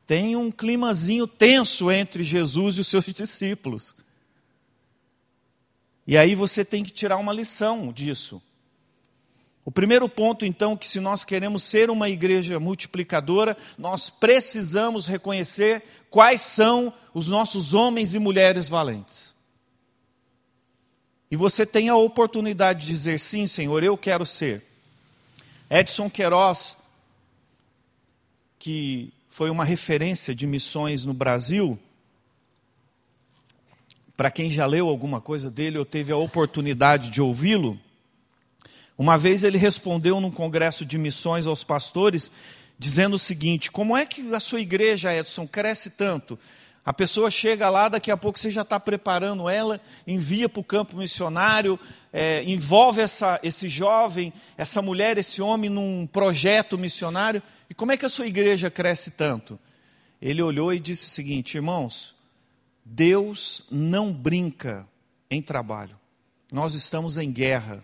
tem 0.07 0.33
um 0.37 0.49
climazinho 0.49 1.27
tenso 1.27 1.91
entre 1.91 2.23
Jesus 2.23 2.77
e 2.77 2.81
os 2.81 2.87
seus 2.87 3.03
discípulos. 3.13 3.93
E 6.07 6.17
aí 6.17 6.35
você 6.35 6.63
tem 6.63 6.85
que 6.85 6.93
tirar 6.93 7.17
uma 7.17 7.33
lição 7.33 7.91
disso. 7.91 8.41
O 9.65 9.71
primeiro 9.71 10.07
ponto, 10.07 10.45
então, 10.45 10.77
que 10.77 10.87
se 10.87 10.99
nós 10.99 11.23
queremos 11.23 11.63
ser 11.63 11.89
uma 11.89 12.07
igreja 12.07 12.59
multiplicadora, 12.59 13.57
nós 13.79 14.11
precisamos 14.11 15.07
reconhecer 15.07 15.83
quais 16.11 16.41
são 16.41 16.93
os 17.15 17.29
nossos 17.29 17.73
homens 17.73 18.13
e 18.13 18.19
mulheres 18.19 18.69
valentes. 18.69 19.33
E 21.31 21.35
você 21.35 21.65
tem 21.65 21.89
a 21.89 21.95
oportunidade 21.95 22.81
de 22.81 22.87
dizer: 22.87 23.19
sim, 23.19 23.47
Senhor, 23.47 23.83
eu 23.83 23.97
quero 23.97 24.23
ser. 24.23 24.63
Edson 25.67 26.11
Queiroz, 26.11 26.77
que 28.59 29.11
foi 29.27 29.49
uma 29.49 29.65
referência 29.65 30.35
de 30.35 30.45
missões 30.45 31.05
no 31.05 31.13
Brasil, 31.13 31.77
para 34.15 34.29
quem 34.29 34.51
já 34.51 34.67
leu 34.67 34.87
alguma 34.87 35.19
coisa 35.19 35.49
dele 35.49 35.79
ou 35.79 35.85
teve 35.85 36.11
a 36.11 36.17
oportunidade 36.17 37.09
de 37.09 37.19
ouvi-lo, 37.19 37.79
uma 38.97 39.17
vez 39.17 39.43
ele 39.43 39.57
respondeu 39.57 40.21
num 40.21 40.31
congresso 40.31 40.85
de 40.85 40.97
missões 40.97 41.47
aos 41.47 41.63
pastores, 41.63 42.31
dizendo 42.79 43.15
o 43.15 43.19
seguinte: 43.19 43.71
Como 43.71 43.95
é 43.95 44.05
que 44.05 44.33
a 44.33 44.39
sua 44.39 44.61
igreja, 44.61 45.13
Edson, 45.13 45.47
cresce 45.47 45.91
tanto? 45.91 46.39
A 46.85 46.93
pessoa 46.93 47.31
chega 47.31 47.67
lá, 47.67 47.89
daqui 47.89 48.11
a 48.11 48.17
pouco 48.17 48.39
você 48.39 48.51
já 48.51 48.61
está 48.61 48.79
preparando 48.79 49.49
ela, 49.49 49.81
envia 50.05 50.47
para 50.47 50.59
o 50.59 50.63
campo 50.63 50.95
missionário, 50.95 51.79
é, 52.13 52.43
envolve 52.43 53.01
essa, 53.01 53.39
esse 53.41 53.67
jovem, 53.67 54.31
essa 54.55 54.83
mulher, 54.83 55.17
esse 55.17 55.41
homem 55.41 55.67
num 55.67 56.05
projeto 56.05 56.77
missionário. 56.77 57.41
E 57.67 57.73
como 57.73 57.91
é 57.91 57.97
que 57.97 58.05
a 58.05 58.09
sua 58.09 58.27
igreja 58.27 58.69
cresce 58.69 59.11
tanto? 59.11 59.59
Ele 60.21 60.43
olhou 60.43 60.71
e 60.71 60.79
disse 60.79 61.07
o 61.07 61.09
seguinte: 61.09 61.55
Irmãos, 61.55 62.15
Deus 62.85 63.65
não 63.71 64.13
brinca 64.13 64.87
em 65.29 65.41
trabalho, 65.41 65.99
nós 66.51 66.75
estamos 66.75 67.17
em 67.17 67.31
guerra. 67.31 67.83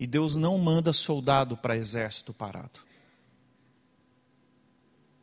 E 0.00 0.06
Deus 0.06 0.34
não 0.34 0.56
manda 0.56 0.94
soldado 0.94 1.58
para 1.58 1.76
exército 1.76 2.32
parado. 2.32 2.80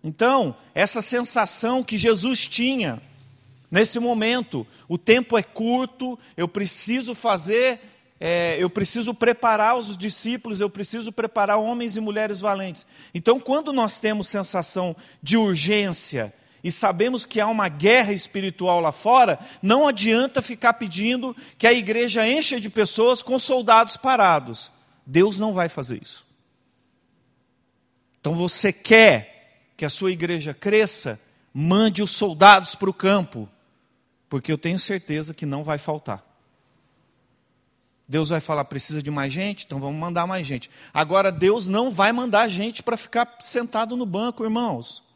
Então, 0.04 0.56
essa 0.76 1.02
sensação 1.02 1.84
que 1.84 1.98
Jesus 1.98 2.48
tinha 2.48 3.02
nesse 3.72 4.00
momento, 4.00 4.66
o 4.88 4.96
tempo 4.98 5.36
é 5.36 5.42
curto, 5.42 6.18
eu 6.38 6.48
preciso 6.48 7.16
fazer, 7.16 7.82
é, 8.20 8.56
eu 8.60 8.70
preciso 8.70 9.16
preparar 9.16 9.76
os 9.76 9.98
discípulos, 9.98 10.62
eu 10.62 10.70
preciso 10.70 11.12
preparar 11.12 11.58
homens 11.58 11.98
e 11.98 12.00
mulheres 12.00 12.40
valentes. 12.40 12.86
Então, 13.16 13.40
quando 13.40 13.74
nós 13.74 14.00
temos 14.00 14.28
sensação 14.28 14.96
de 15.24 15.38
urgência 15.38 16.32
e 16.68 16.72
sabemos 16.72 17.26
que 17.26 17.40
há 17.40 17.48
uma 17.48 17.70
guerra 17.70 18.12
espiritual 18.12 18.82
lá 18.82 18.92
fora, 18.92 19.40
não 19.62 19.88
adianta 19.88 20.42
ficar 20.42 20.74
pedindo 20.74 21.34
que 21.58 21.66
a 21.66 21.72
igreja 21.72 22.28
encha 22.28 22.60
de 22.60 22.70
pessoas 22.70 23.24
com 23.24 23.40
soldados 23.40 23.96
parados. 23.96 24.70
Deus 25.06 25.40
não 25.40 25.54
vai 25.54 25.70
fazer 25.70 26.02
isso. 26.04 26.28
Então 28.20 28.36
você 28.36 28.74
quer 28.74 29.62
que 29.78 29.86
a 29.86 29.90
sua 29.90 30.12
igreja 30.12 30.54
cresça, 30.54 31.18
mande 31.54 32.04
os 32.04 32.12
soldados 32.12 32.76
para 32.76 32.90
o 32.90 32.94
campo, 32.94 33.48
porque 34.28 34.52
eu 34.52 34.58
tenho 34.58 34.78
certeza 34.78 35.34
que 35.34 35.46
não 35.46 35.64
vai 35.64 35.78
faltar. 35.78 36.22
Deus 38.06 38.28
vai 38.28 38.42
falar, 38.42 38.66
precisa 38.66 39.02
de 39.02 39.10
mais 39.10 39.32
gente? 39.32 39.64
Então 39.66 39.80
vamos 39.80 39.98
mandar 39.98 40.28
mais 40.28 40.46
gente. 40.46 40.70
Agora, 40.94 41.32
Deus 41.32 41.66
não 41.66 41.90
vai 41.90 42.12
mandar 42.12 42.50
gente 42.50 42.84
para 42.84 42.98
ficar 42.98 43.38
sentado 43.40 43.96
no 43.96 44.06
banco, 44.06 44.44
irmãos. 44.44 45.07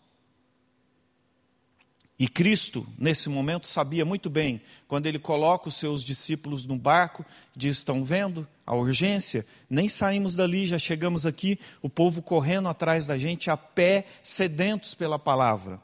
E 2.22 2.28
Cristo, 2.28 2.88
nesse 3.00 3.30
momento, 3.30 3.68
sabia 3.68 4.06
muito 4.06 4.30
bem, 4.30 4.62
quando 4.88 5.08
ele 5.08 5.18
coloca 5.18 5.68
os 5.68 5.74
seus 5.74 6.04
discípulos 6.04 6.66
no 6.66 6.76
barco, 6.76 7.26
diz: 7.56 7.78
Estão 7.78 8.04
vendo 8.04 8.48
a 8.64 8.76
urgência? 8.76 9.44
Nem 9.68 9.90
saímos 9.90 10.36
dali, 10.36 10.68
já 10.68 10.78
chegamos 10.78 11.26
aqui, 11.26 11.58
o 11.82 11.90
povo 11.90 12.22
correndo 12.22 12.70
atrás 12.70 13.08
da 13.08 13.18
gente, 13.18 13.50
a 13.50 13.58
pé, 13.58 14.06
sedentos 14.22 14.94
pela 14.94 15.18
palavra. 15.18 15.82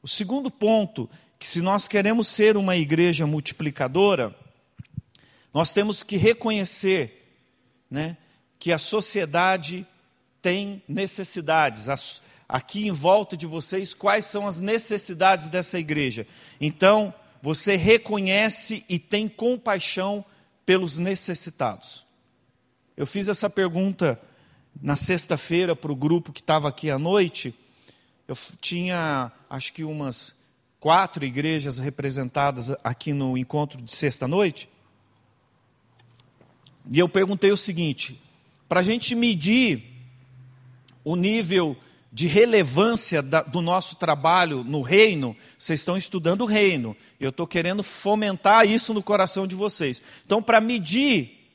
O 0.00 0.06
segundo 0.06 0.52
ponto, 0.52 1.10
que 1.36 1.48
se 1.48 1.60
nós 1.60 1.88
queremos 1.88 2.28
ser 2.28 2.56
uma 2.56 2.76
igreja 2.76 3.26
multiplicadora, 3.26 4.32
nós 5.52 5.72
temos 5.72 6.00
que 6.04 6.16
reconhecer 6.16 7.28
né, 7.90 8.16
que 8.56 8.70
a 8.70 8.78
sociedade 8.78 9.84
tem 10.40 10.80
necessidades. 10.86 11.88
As, 11.88 12.22
aqui 12.48 12.86
em 12.86 12.92
volta 12.92 13.36
de 13.36 13.46
vocês 13.46 13.92
quais 13.94 14.26
são 14.26 14.46
as 14.46 14.60
necessidades 14.60 15.48
dessa 15.48 15.78
igreja. 15.78 16.26
Então, 16.60 17.12
você 17.42 17.76
reconhece 17.76 18.84
e 18.88 18.98
tem 18.98 19.28
compaixão 19.28 20.24
pelos 20.64 20.98
necessitados. 20.98 22.04
Eu 22.96 23.06
fiz 23.06 23.28
essa 23.28 23.48
pergunta 23.48 24.20
na 24.80 24.96
sexta-feira 24.96 25.74
para 25.74 25.92
o 25.92 25.96
grupo 25.96 26.32
que 26.32 26.40
estava 26.40 26.68
aqui 26.68 26.90
à 26.90 26.98
noite, 26.98 27.54
eu 28.28 28.34
tinha, 28.60 29.30
acho 29.48 29.72
que 29.72 29.84
umas 29.84 30.34
quatro 30.80 31.24
igrejas 31.24 31.78
representadas 31.78 32.70
aqui 32.82 33.12
no 33.12 33.38
encontro 33.38 33.80
de 33.80 33.94
sexta-noite. 33.94 34.68
E 36.90 36.98
eu 36.98 37.08
perguntei 37.08 37.52
o 37.52 37.56
seguinte: 37.56 38.20
para 38.68 38.80
a 38.80 38.82
gente 38.82 39.14
medir 39.14 39.84
o 41.04 41.14
nível 41.14 41.76
de 42.16 42.26
relevância 42.26 43.20
da, 43.20 43.42
do 43.42 43.60
nosso 43.60 43.96
trabalho 43.96 44.64
no 44.64 44.80
reino, 44.80 45.36
vocês 45.58 45.80
estão 45.80 45.98
estudando 45.98 46.40
o 46.40 46.46
reino. 46.46 46.96
Eu 47.20 47.28
estou 47.28 47.46
querendo 47.46 47.82
fomentar 47.82 48.66
isso 48.66 48.94
no 48.94 49.02
coração 49.02 49.46
de 49.46 49.54
vocês. 49.54 50.02
Então, 50.24 50.42
para 50.42 50.58
medir 50.58 51.46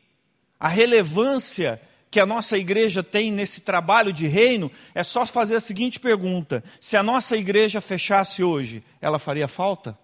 a 0.60 0.68
relevância 0.68 1.82
que 2.12 2.20
a 2.20 2.27
nossa 2.27 2.60
igreja 2.60 3.01
tem 3.01 3.32
nesse 3.32 3.62
trabalho 3.62 4.13
de 4.13 4.27
reino, 4.27 4.72
é 4.94 5.03
só 5.03 5.25
fazer 5.25 5.56
a 5.56 5.60
seguinte 5.60 6.00
pergunta: 6.00 6.63
se 6.80 6.96
a 6.96 7.01
nossa 7.01 7.36
igreja 7.36 7.82
fechasse 7.82 8.44
hoje, 8.44 8.84
ela 9.01 9.18
faria 9.18 9.48
falta? 9.48 9.98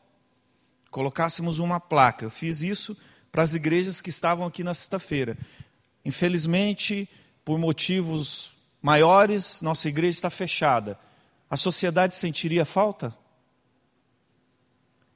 Colocássemos 0.89 1.59
uma 1.59 1.79
placa. 1.79 2.25
Eu 2.25 2.31
fiz 2.31 2.63
isso 2.63 2.97
para 3.31 3.43
as 3.43 3.53
igrejas 3.53 4.01
que 4.01 4.09
estavam 4.09 4.47
aqui 4.47 4.63
na 4.63 4.73
sexta-feira. 4.73 5.37
Infelizmente, 6.03 7.07
por 7.45 7.59
motivos 7.59 8.56
maiores, 8.87 9.61
nossa 9.61 9.89
igreja 9.89 10.17
está 10.17 10.29
fechada. 10.29 10.97
A 11.49 11.57
sociedade 11.57 12.15
sentiria 12.15 12.63
falta? 12.63 13.13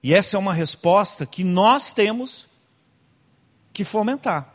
E 0.04 0.14
essa 0.14 0.36
é 0.36 0.40
uma 0.40 0.54
resposta 0.54 1.26
que 1.26 1.42
nós 1.46 1.94
temos 1.94 2.50
que 3.72 3.86
fomentar. 3.86 4.54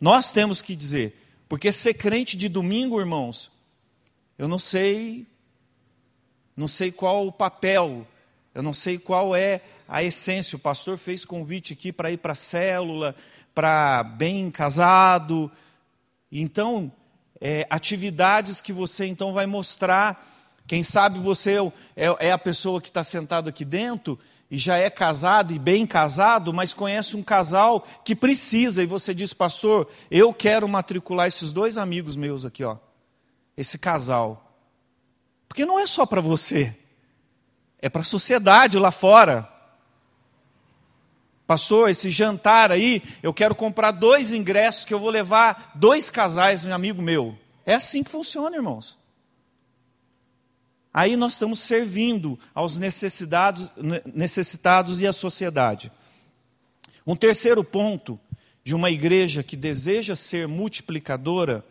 Nós 0.00 0.32
temos 0.32 0.60
que 0.60 0.74
dizer, 0.74 1.16
porque 1.48 1.70
ser 1.70 1.94
crente 1.94 2.36
de 2.36 2.48
domingo, 2.48 2.98
irmãos, 2.98 3.48
eu 4.36 4.48
não 4.48 4.58
sei, 4.58 5.24
não 6.56 6.66
sei 6.66 6.90
qual 6.90 7.28
o 7.28 7.32
papel, 7.32 8.04
eu 8.52 8.62
não 8.64 8.74
sei 8.74 8.98
qual 8.98 9.36
é 9.36 9.60
a 9.86 10.02
essência. 10.02 10.56
O 10.56 10.58
pastor 10.58 10.98
fez 10.98 11.24
convite 11.24 11.74
aqui 11.74 11.92
para 11.92 12.10
ir 12.10 12.16
para 12.16 12.32
a 12.32 12.34
célula, 12.34 13.14
para 13.54 14.02
bem 14.02 14.50
casado. 14.50 15.48
Então, 16.32 16.92
é, 17.46 17.66
atividades 17.68 18.62
que 18.62 18.72
você 18.72 19.04
então 19.04 19.34
vai 19.34 19.44
mostrar. 19.44 20.32
Quem 20.66 20.82
sabe 20.82 21.18
você 21.18 21.58
é, 21.94 22.28
é 22.28 22.32
a 22.32 22.38
pessoa 22.38 22.80
que 22.80 22.88
está 22.88 23.04
sentado 23.04 23.50
aqui 23.50 23.66
dentro 23.66 24.18
e 24.50 24.56
já 24.56 24.78
é 24.78 24.88
casado 24.88 25.52
e 25.52 25.58
bem 25.58 25.84
casado, 25.84 26.54
mas 26.54 26.72
conhece 26.72 27.14
um 27.16 27.22
casal 27.22 27.86
que 28.02 28.16
precisa, 28.16 28.82
e 28.82 28.86
você 28.86 29.12
diz, 29.12 29.34
pastor, 29.34 29.90
eu 30.10 30.32
quero 30.32 30.66
matricular 30.66 31.26
esses 31.26 31.52
dois 31.52 31.76
amigos 31.76 32.16
meus 32.16 32.46
aqui, 32.46 32.64
ó, 32.64 32.78
esse 33.56 33.78
casal. 33.78 34.56
Porque 35.46 35.66
não 35.66 35.78
é 35.78 35.86
só 35.86 36.06
para 36.06 36.22
você, 36.22 36.74
é 37.78 37.90
para 37.90 38.00
a 38.00 38.04
sociedade 38.04 38.78
lá 38.78 38.90
fora. 38.90 39.53
Pastor, 41.46 41.90
esse 41.90 42.08
jantar 42.08 42.72
aí, 42.72 43.02
eu 43.22 43.32
quero 43.34 43.54
comprar 43.54 43.90
dois 43.90 44.32
ingressos 44.32 44.84
que 44.84 44.94
eu 44.94 44.98
vou 44.98 45.10
levar 45.10 45.72
dois 45.74 46.08
casais, 46.08 46.66
um 46.66 46.72
amigo 46.72 47.02
meu. 47.02 47.36
É 47.66 47.74
assim 47.74 48.02
que 48.02 48.10
funciona, 48.10 48.56
irmãos. 48.56 48.96
Aí 50.92 51.16
nós 51.16 51.32
estamos 51.32 51.58
servindo 51.58 52.38
aos 52.54 52.78
necessitados, 52.78 53.70
necessitados 54.14 55.00
e 55.00 55.06
à 55.06 55.12
sociedade. 55.12 55.90
Um 57.06 57.16
terceiro 57.16 57.62
ponto 57.62 58.18
de 58.62 58.74
uma 58.74 58.90
igreja 58.90 59.42
que 59.42 59.56
deseja 59.56 60.16
ser 60.16 60.48
multiplicadora, 60.48 61.64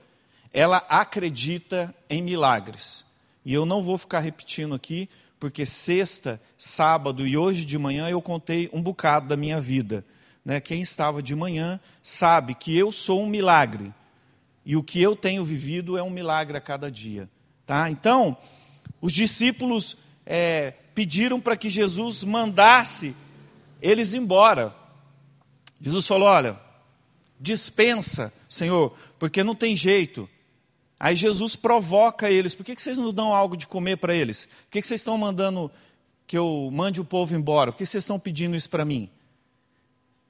ela 0.51 0.77
acredita 0.89 1.93
em 2.07 2.21
milagres. 2.21 3.03
E 3.43 3.53
eu 3.53 3.65
não 3.65 3.81
vou 3.81 3.97
ficar 3.97 4.19
repetindo 4.19 4.75
aqui, 4.75 5.09
porque 5.43 5.65
sexta, 5.65 6.41
sábado 6.57 7.27
e 7.27 7.35
hoje 7.35 7.65
de 7.65 7.77
manhã 7.77 8.07
eu 8.07 8.21
contei 8.21 8.69
um 8.71 8.81
bocado 8.81 9.27
da 9.27 9.35
minha 9.35 9.59
vida. 9.59 10.05
Né? 10.45 10.61
Quem 10.61 10.81
estava 10.81 11.21
de 11.21 11.35
manhã 11.35 11.81
sabe 12.01 12.55
que 12.55 12.77
eu 12.77 12.93
sou 12.93 13.21
um 13.21 13.27
milagre. 13.27 13.93
E 14.65 14.77
o 14.77 14.81
que 14.81 15.01
eu 15.01 15.17
tenho 15.17 15.43
vivido 15.43 15.97
é 15.97 16.01
um 16.01 16.09
milagre 16.09 16.55
a 16.55 16.61
cada 16.61 16.89
dia. 16.89 17.29
Tá? 17.65 17.89
Então, 17.89 18.37
os 19.01 19.11
discípulos 19.11 19.97
é, 20.25 20.75
pediram 20.95 21.41
para 21.41 21.57
que 21.57 21.69
Jesus 21.69 22.23
mandasse 22.23 23.13
eles 23.81 24.13
embora. 24.13 24.73
Jesus 25.81 26.07
falou: 26.07 26.29
Olha, 26.29 26.57
dispensa, 27.37 28.33
Senhor, 28.47 28.97
porque 29.19 29.43
não 29.43 29.55
tem 29.55 29.75
jeito. 29.75 30.29
Aí 31.03 31.17
Jesus 31.17 31.57
provoca 31.57 32.31
eles: 32.31 32.55
Por 32.55 32.63
que 32.63 32.81
vocês 32.81 32.97
não 32.97 33.11
dão 33.11 33.33
algo 33.33 33.57
de 33.57 33.67
comer 33.67 33.97
para 33.97 34.15
eles? 34.15 34.45
Por 34.45 34.71
que 34.71 34.87
vocês 34.87 35.01
estão 35.01 35.17
mandando 35.17 35.69
que 36.25 36.37
eu 36.37 36.69
mande 36.71 37.01
o 37.01 37.03
povo 37.03 37.35
embora? 37.35 37.73
Por 37.73 37.79
que 37.79 37.85
vocês 37.85 38.05
estão 38.05 38.17
pedindo 38.17 38.55
isso 38.55 38.69
para 38.69 38.85
mim? 38.85 39.09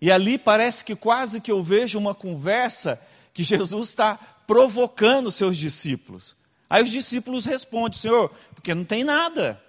E 0.01 0.11
ali 0.11 0.35
parece 0.35 0.83
que 0.83 0.95
quase 0.95 1.39
que 1.39 1.51
eu 1.51 1.61
vejo 1.61 1.99
uma 1.99 2.15
conversa 2.15 2.99
que 3.35 3.43
Jesus 3.43 3.89
está 3.89 4.15
provocando 4.47 5.29
seus 5.29 5.57
discípulos. 5.57 6.35
Aí 6.67 6.81
os 6.81 6.89
discípulos 6.89 7.45
respondem, 7.45 7.99
Senhor, 7.99 8.31
porque 8.55 8.73
não 8.73 8.83
tem 8.83 9.03
nada. 9.03 9.61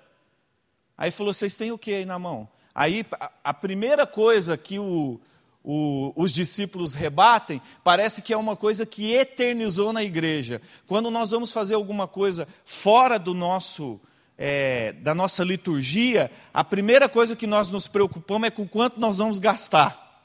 Aí 0.96 1.10
falou, 1.10 1.34
vocês 1.34 1.54
têm 1.54 1.70
o 1.70 1.76
que 1.76 1.92
aí 1.92 2.06
na 2.06 2.18
mão? 2.18 2.48
Aí 2.74 3.04
a 3.44 3.52
primeira 3.52 4.06
coisa 4.06 4.56
que 4.56 4.78
o, 4.78 5.20
o, 5.64 6.12
os 6.14 6.30
discípulos 6.30 6.92
rebatem 6.92 7.60
parece 7.82 8.20
que 8.20 8.34
é 8.34 8.36
uma 8.36 8.54
coisa 8.54 8.84
que 8.84 9.14
eternizou 9.14 9.94
na 9.94 10.04
igreja. 10.04 10.60
Quando 10.86 11.10
nós 11.10 11.30
vamos 11.30 11.50
fazer 11.50 11.74
alguma 11.74 12.06
coisa 12.06 12.46
fora 12.66 13.18
do 13.18 13.32
nosso 13.32 13.98
é, 14.36 14.92
da 14.94 15.14
nossa 15.14 15.44
liturgia, 15.44 16.30
a 16.52 16.64
primeira 16.64 17.08
coisa 17.08 17.36
que 17.36 17.46
nós 17.46 17.70
nos 17.70 17.88
preocupamos 17.88 18.48
é 18.48 18.50
com 18.50 18.66
quanto 18.66 19.00
nós 19.00 19.18
vamos 19.18 19.38
gastar. 19.38 20.22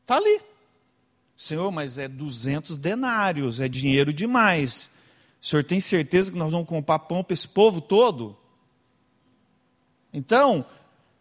Está 0.00 0.16
ali. 0.16 0.40
Senhor, 1.36 1.70
mas 1.72 1.98
é 1.98 2.06
200 2.06 2.78
denários, 2.78 3.60
é 3.60 3.68
dinheiro 3.68 4.12
demais. 4.12 4.90
O 5.40 5.46
senhor 5.46 5.64
tem 5.64 5.80
certeza 5.80 6.30
que 6.30 6.38
nós 6.38 6.52
vamos 6.52 6.68
comprar 6.68 7.00
pão 7.00 7.24
para 7.24 7.34
esse 7.34 7.48
povo 7.48 7.80
todo? 7.80 8.38
Então, 10.12 10.64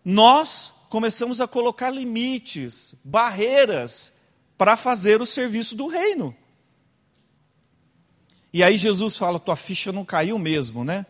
nós 0.05 0.73
começamos 0.91 1.39
a 1.39 1.47
colocar 1.47 1.89
limites, 1.89 2.93
barreiras 3.01 4.11
para 4.57 4.75
fazer 4.75 5.21
o 5.21 5.25
serviço 5.25 5.73
do 5.73 5.87
reino. 5.87 6.35
E 8.51 8.61
aí 8.61 8.77
Jesus 8.77 9.15
fala: 9.15 9.39
tua 9.39 9.55
ficha 9.55 9.93
não 9.93 10.03
caiu 10.03 10.37
mesmo, 10.37 10.83
né? 10.83 11.05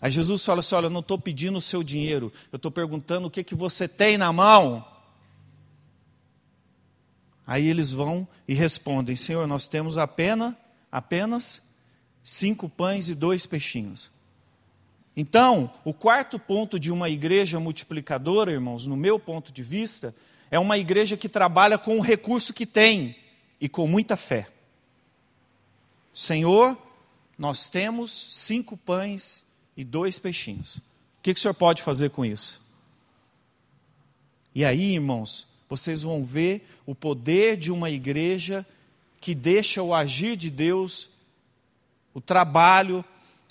Aí 0.00 0.10
Jesus 0.10 0.42
fala 0.42 0.60
assim: 0.60 0.74
olha, 0.74 0.86
eu 0.86 0.90
não 0.90 1.00
estou 1.00 1.18
pedindo 1.18 1.58
o 1.58 1.60
seu 1.60 1.82
dinheiro, 1.82 2.32
eu 2.50 2.56
estou 2.56 2.70
perguntando 2.70 3.26
o 3.26 3.30
que, 3.30 3.44
que 3.44 3.54
você 3.54 3.86
tem 3.86 4.16
na 4.16 4.32
mão. 4.32 4.82
Aí 7.46 7.68
eles 7.68 7.90
vão 7.90 8.26
e 8.48 8.54
respondem: 8.54 9.14
Senhor, 9.16 9.46
nós 9.46 9.68
temos 9.68 9.98
apenas, 9.98 10.54
apenas 10.90 11.60
cinco 12.24 12.70
pães 12.70 13.10
e 13.10 13.14
dois 13.14 13.46
peixinhos. 13.46 14.10
Então, 15.16 15.72
o 15.84 15.94
quarto 15.94 16.38
ponto 16.38 16.78
de 16.78 16.92
uma 16.92 17.08
igreja 17.08 17.58
multiplicadora, 17.58 18.52
irmãos, 18.52 18.86
no 18.86 18.96
meu 18.96 19.18
ponto 19.18 19.50
de 19.50 19.62
vista, 19.62 20.14
é 20.50 20.58
uma 20.58 20.76
igreja 20.76 21.16
que 21.16 21.28
trabalha 21.28 21.78
com 21.78 21.98
o 21.98 22.02
recurso 22.02 22.52
que 22.52 22.66
tem 22.66 23.16
e 23.60 23.68
com 23.68 23.88
muita 23.88 24.16
fé. 24.16 24.48
Senhor, 26.12 26.76
nós 27.38 27.68
temos 27.68 28.10
cinco 28.12 28.76
pães 28.76 29.44
e 29.76 29.84
dois 29.84 30.18
peixinhos. 30.18 30.76
O 30.76 31.22
que, 31.22 31.32
o 31.32 31.38
senhor 31.38 31.54
pode 31.54 31.82
fazer 31.82 32.10
com 32.10 32.24
isso? 32.24 32.64
E 34.54 34.64
aí, 34.64 34.94
irmãos, 34.94 35.46
vocês 35.68 36.02
vão 36.02 36.24
ver 36.24 36.66
o 36.86 36.94
poder 36.94 37.56
de 37.56 37.72
uma 37.72 37.90
igreja 37.90 38.64
que 39.20 39.34
deixa 39.34 39.82
o 39.82 39.94
agir 39.94 40.36
de 40.36 40.50
Deus 40.50 41.10
o 42.14 42.20
trabalho. 42.20 43.04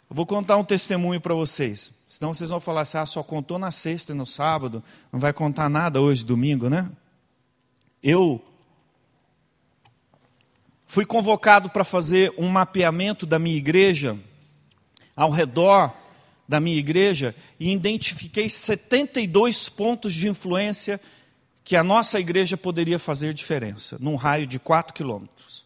Eu 0.09 0.15
vou 0.15 0.25
contar 0.25 0.57
um 0.57 0.63
testemunho 0.63 1.19
para 1.19 1.33
vocês. 1.33 1.91
Senão 2.07 2.33
vocês 2.33 2.49
vão 2.49 2.59
falar 2.59 2.81
assim: 2.81 2.97
ah, 2.97 3.05
só 3.05 3.23
contou 3.23 3.57
na 3.57 3.71
sexta 3.71 4.11
e 4.11 4.15
no 4.15 4.25
sábado, 4.25 4.83
não 5.11 5.19
vai 5.19 5.33
contar 5.33 5.69
nada 5.69 5.99
hoje, 5.99 6.25
domingo, 6.25 6.69
né? 6.69 6.89
Eu 8.01 8.43
fui 10.85 11.05
convocado 11.05 11.69
para 11.69 11.83
fazer 11.83 12.33
um 12.37 12.47
mapeamento 12.47 13.25
da 13.25 13.39
minha 13.39 13.57
igreja, 13.57 14.17
ao 15.15 15.31
redor 15.31 15.93
da 16.47 16.59
minha 16.59 16.77
igreja, 16.77 17.35
e 17.59 17.73
identifiquei 17.73 18.47
72 18.47 19.67
pontos 19.67 20.13
de 20.13 20.27
influência 20.27 21.01
que 21.63 21.75
a 21.75 21.83
nossa 21.83 22.19
igreja 22.19 22.55
poderia 22.55 22.99
fazer 22.99 23.33
diferença, 23.33 23.97
num 23.99 24.15
raio 24.15 24.45
de 24.45 24.59
4 24.59 24.93
quilômetros 24.93 25.64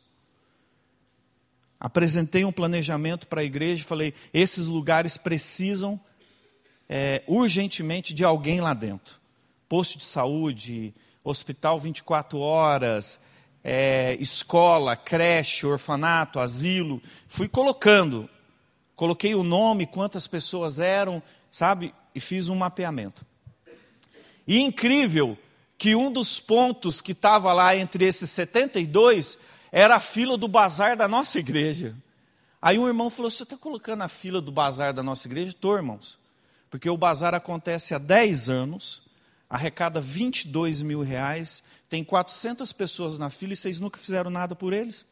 apresentei 1.79 2.43
um 2.43 2.51
planejamento 2.51 3.27
para 3.27 3.41
a 3.41 3.43
igreja 3.43 3.81
e 3.81 3.85
falei: 3.85 4.13
esses 4.33 4.65
lugares 4.65 5.17
precisam 5.17 5.99
é, 6.87 7.23
urgentemente 7.27 8.13
de 8.13 8.23
alguém 8.23 8.59
lá 8.59 8.73
dentro. 8.73 9.19
Posto 9.67 9.97
de 9.97 10.03
saúde, 10.03 10.93
hospital 11.23 11.79
24 11.79 12.39
horas, 12.39 13.19
é, 13.63 14.17
escola, 14.19 14.95
creche, 14.95 15.65
orfanato, 15.65 16.39
asilo. 16.39 17.01
Fui 17.27 17.47
colocando 17.47 18.29
coloquei 18.99 19.33
o 19.33 19.43
nome, 19.43 19.85
quantas 19.85 20.27
pessoas 20.27 20.77
eram, 20.77 21.23
sabe? 21.49 21.93
E 22.13 22.19
fiz 22.19 22.49
um 22.49 22.55
mapeamento. 22.55 23.25
E 24.45 24.59
incrível 24.59 25.37
que 25.77 25.95
um 25.95 26.11
dos 26.11 26.37
pontos 26.37 26.99
que 26.99 27.13
estava 27.13 27.53
lá 27.53 27.73
entre 27.77 28.03
esses 28.03 28.29
72 28.31 29.37
era 29.71 29.95
a 29.95 29.99
fila 29.99 30.37
do 30.37 30.47
bazar 30.47 30.97
da 30.97 31.07
nossa 31.07 31.39
igreja. 31.39 31.95
Aí 32.61 32.77
um 32.77 32.87
irmão 32.87 33.09
falou: 33.09 33.29
Você 33.29 33.43
está 33.43 33.57
colocando 33.57 34.03
a 34.03 34.07
fila 34.07 34.41
do 34.41 34.51
bazar 34.51 34.93
da 34.93 35.03
nossa 35.03 35.27
igreja? 35.27 35.49
Estou, 35.49 35.75
irmãos. 35.75 36.17
Porque 36.69 36.89
o 36.89 36.97
bazar 36.97 37.33
acontece 37.33 37.95
há 37.95 37.97
10 37.97 38.49
anos, 38.49 39.01
arrecada 39.49 39.99
22 39.99 40.81
mil 40.81 41.01
reais, 41.01 41.63
tem 41.89 42.03
400 42.03 42.71
pessoas 42.73 43.17
na 43.17 43.29
fila 43.29 43.53
e 43.53 43.55
vocês 43.55 43.79
nunca 43.79 43.97
fizeram 43.97 44.29
nada 44.29 44.55
por 44.55 44.73
eles. 44.73 45.05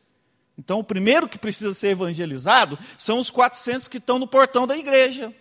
Então, 0.57 0.79
o 0.79 0.83
primeiro 0.83 1.29
que 1.29 1.37
precisa 1.37 1.73
ser 1.73 1.89
evangelizado 1.89 2.77
são 2.97 3.19
os 3.19 3.29
400 3.29 3.87
que 3.87 3.97
estão 3.97 4.17
no 4.17 4.27
portão 4.27 4.65
da 4.65 4.77
igreja. 4.77 5.33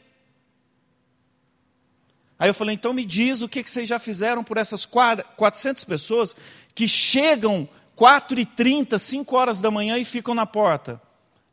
Aí 2.39 2.51
eu 2.51 2.55
falei, 2.55 2.75
então 2.75 2.93
me 2.93 3.05
diz 3.05 3.41
o 3.41 3.49
que, 3.49 3.63
vocês 3.63 3.89
já 3.89 3.99
fizeram 3.99 4.45
por 4.45 4.59
essas 4.59 4.85
400 4.85 5.85
pessoas 5.85 6.37
que 6.75 6.87
chegam 6.87 7.67
4h30, 7.97 8.99
5 8.99 9.37
horas 9.37 9.61
da 9.61 9.71
manhã 9.71 9.99
e 9.99 10.05
ficam 10.05 10.35
na 10.35 10.45
porta. 10.45 11.01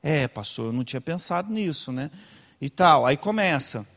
É, 0.01 0.27
pastor, 0.27 0.67
eu 0.67 0.73
não 0.73 0.83
tinha 0.83 0.99
pensado 0.99 1.53
nisso, 1.53 1.91
né? 1.91 2.11
E 2.59 2.69
tal. 2.69 3.05
Aí 3.05 3.15
começa. 3.15 3.87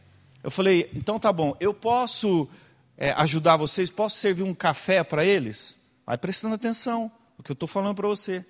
Eu 0.43 0.51
falei, 0.51 0.89
então 0.95 1.19
tá 1.19 1.33
bom, 1.33 1.57
eu 1.59 1.75
posso 1.75 2.49
é, 2.97 3.11
ajudar 3.13 3.57
vocês, 3.57 3.91
posso 3.91 4.17
servir 4.17 4.45
um 4.45 4.55
café 4.55 5.03
para 5.03 5.25
eles? 5.25 5.77
Vai 6.07 6.17
prestando 6.17 6.55
atenção, 6.55 7.11
o 7.37 7.43
que 7.43 7.51
eu 7.51 7.55
estou 7.55 7.69
falando 7.69 7.97
para 7.97 8.07
você. 8.07 8.45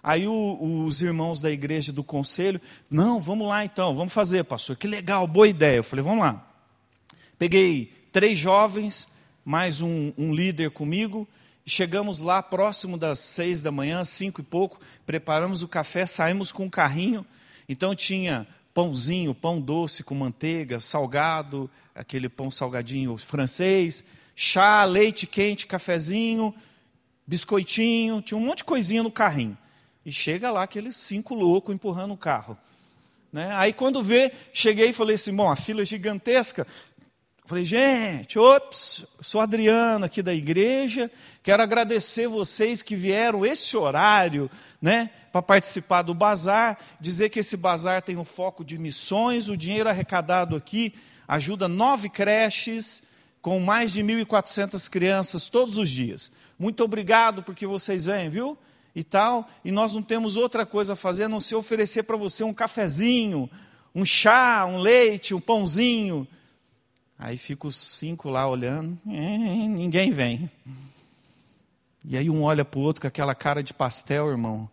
Aí 0.00 0.26
o, 0.26 0.84
os 0.84 1.02
irmãos 1.02 1.40
da 1.40 1.50
igreja 1.50 1.92
do 1.92 2.04
conselho, 2.04 2.60
não, 2.88 3.20
vamos 3.20 3.48
lá 3.48 3.64
então, 3.64 3.94
vamos 3.94 4.12
fazer, 4.12 4.44
pastor, 4.44 4.76
que 4.76 4.86
legal, 4.86 5.26
boa 5.26 5.48
ideia. 5.48 5.78
Eu 5.78 5.84
falei, 5.84 6.04
vamos 6.04 6.20
lá. 6.20 6.46
Peguei 7.38 7.92
três 8.12 8.38
jovens, 8.38 9.08
mais 9.44 9.80
um, 9.80 10.12
um 10.16 10.32
líder 10.32 10.70
comigo, 10.70 11.28
chegamos 11.66 12.18
lá 12.18 12.42
próximo 12.42 12.96
das 12.96 13.18
seis 13.20 13.62
da 13.62 13.70
manhã, 13.70 14.02
cinco 14.04 14.40
e 14.40 14.44
pouco, 14.44 14.80
preparamos 15.06 15.62
o 15.62 15.68
café, 15.68 16.06
saímos 16.06 16.50
com 16.52 16.64
um 16.64 16.70
carrinho, 16.70 17.24
então 17.68 17.94
tinha 17.94 18.46
pãozinho, 18.74 19.34
pão 19.34 19.60
doce 19.60 20.02
com 20.02 20.14
manteiga, 20.14 20.80
salgado, 20.80 21.70
aquele 21.94 22.28
pão 22.28 22.50
salgadinho 22.50 23.16
francês, 23.16 24.04
chá, 24.34 24.84
leite 24.84 25.26
quente, 25.26 25.66
cafezinho, 25.66 26.54
biscoitinho, 27.26 28.22
tinha 28.22 28.38
um 28.38 28.44
monte 28.44 28.58
de 28.58 28.64
coisinha 28.64 29.02
no 29.02 29.10
carrinho. 29.10 29.56
E 30.04 30.10
chega 30.10 30.50
lá 30.50 30.64
aqueles 30.64 30.96
cinco 30.96 31.34
loucos 31.34 31.74
empurrando 31.74 32.12
o 32.12 32.16
carro. 32.16 32.58
Né? 33.32 33.50
Aí 33.54 33.72
quando 33.72 34.02
vê, 34.02 34.32
cheguei 34.52 34.90
e 34.90 34.92
falei 34.92 35.14
assim, 35.14 35.34
bom, 35.34 35.50
a 35.50 35.56
fila 35.56 35.82
é 35.82 35.84
gigantesca. 35.84 36.66
Falei, 37.52 37.66
gente, 37.66 38.38
ops, 38.38 39.04
sou 39.20 39.38
Adriano 39.38 40.06
aqui 40.06 40.22
da 40.22 40.32
igreja, 40.32 41.10
quero 41.42 41.62
agradecer 41.62 42.26
vocês 42.26 42.80
que 42.80 42.96
vieram 42.96 43.44
esse 43.44 43.76
horário, 43.76 44.50
né, 44.80 45.10
para 45.30 45.42
participar 45.42 46.00
do 46.00 46.14
bazar, 46.14 46.78
dizer 46.98 47.28
que 47.28 47.40
esse 47.40 47.58
bazar 47.58 48.00
tem 48.00 48.16
um 48.16 48.24
foco 48.24 48.64
de 48.64 48.78
missões, 48.78 49.50
o 49.50 49.56
dinheiro 49.56 49.90
arrecadado 49.90 50.56
aqui 50.56 50.94
ajuda 51.28 51.68
nove 51.68 52.08
creches 52.08 53.02
com 53.42 53.60
mais 53.60 53.92
de 53.92 54.02
1.400 54.02 54.88
crianças 54.88 55.46
todos 55.46 55.76
os 55.76 55.90
dias. 55.90 56.32
Muito 56.58 56.82
obrigado 56.82 57.42
porque 57.42 57.66
vocês 57.66 58.06
vêm, 58.06 58.30
viu? 58.30 58.56
e 58.96 59.04
tal, 59.04 59.46
e 59.62 59.70
nós 59.70 59.92
não 59.92 60.02
temos 60.02 60.38
outra 60.38 60.64
coisa 60.64 60.94
a 60.94 60.96
fazer 60.96 61.24
a 61.24 61.28
não 61.28 61.38
ser 61.38 61.56
oferecer 61.56 62.04
para 62.04 62.16
você 62.16 62.42
um 62.44 62.54
cafezinho, 62.54 63.50
um 63.94 64.06
chá, 64.06 64.64
um 64.64 64.78
leite, 64.78 65.34
um 65.34 65.40
pãozinho. 65.40 66.26
Aí 67.24 67.36
fica 67.36 67.68
os 67.68 67.76
cinco 67.76 68.28
lá 68.28 68.48
olhando, 68.48 68.98
é, 69.06 69.68
ninguém 69.68 70.10
vem. 70.10 70.50
E 72.04 72.18
aí 72.18 72.28
um 72.28 72.42
olha 72.42 72.64
para 72.64 72.80
o 72.80 72.82
outro 72.82 73.00
com 73.00 73.06
aquela 73.06 73.32
cara 73.32 73.62
de 73.62 73.72
pastel, 73.72 74.28
irmão. 74.28 74.68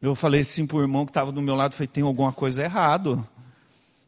Eu 0.00 0.14
falei 0.14 0.42
assim 0.42 0.68
para 0.68 0.76
o 0.76 0.80
irmão 0.80 1.04
que 1.04 1.10
estava 1.10 1.32
do 1.32 1.42
meu 1.42 1.56
lado, 1.56 1.74
falei, 1.74 1.88
tem 1.88 2.04
alguma 2.04 2.32
coisa 2.32 2.62
errado. 2.62 3.28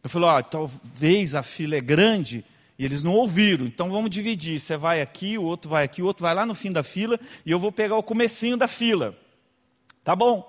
Eu 0.01 0.09
falei, 0.09 0.29
ó, 0.29 0.39
oh, 0.39 0.43
talvez 0.45 1.35
a 1.35 1.43
fila 1.43 1.75
é 1.75 1.81
grande 1.81 2.45
e 2.79 2.85
eles 2.85 3.03
não 3.03 3.15
ouviram, 3.15 3.67
então 3.67 3.91
vamos 3.91 4.11
dividir. 4.11 4.61
Você 4.61 4.77
vai 4.77 5.01
aqui, 5.01 5.37
o 5.37 5.43
outro 5.43 5.69
vai 5.69 5.83
aqui, 5.83 6.03
o 6.03 6.07
outro 6.07 6.23
vai 6.23 6.37
lá 6.37 6.47
no 6.47 6.55
fim 6.55 6.71
da 6.71 6.85
fila 6.85 7.19
e 7.45 7.51
eu 7.51 7.59
vou 7.59 7.73
pegar 7.73 7.97
o 7.97 8.03
comecinho 8.05 8.57
da 8.57 8.69
fila. 8.69 9.19
Tá 10.05 10.15
bom. 10.15 10.49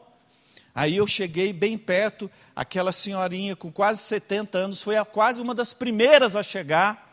Aí 0.76 0.98
eu 0.98 1.08
cheguei 1.08 1.52
bem 1.52 1.80
perto, 1.80 2.30
aquela 2.56 2.91
senhorinha 2.91 3.56
com 3.56 3.72
quase 3.72 4.04
70 4.04 4.56
anos, 4.56 4.84
foi 4.84 4.98
a, 4.98 5.04
quase 5.04 5.41
uma 5.41 5.56
das 5.56 5.74
primeiras 5.74 6.36
a 6.36 6.43
chegar 6.43 7.12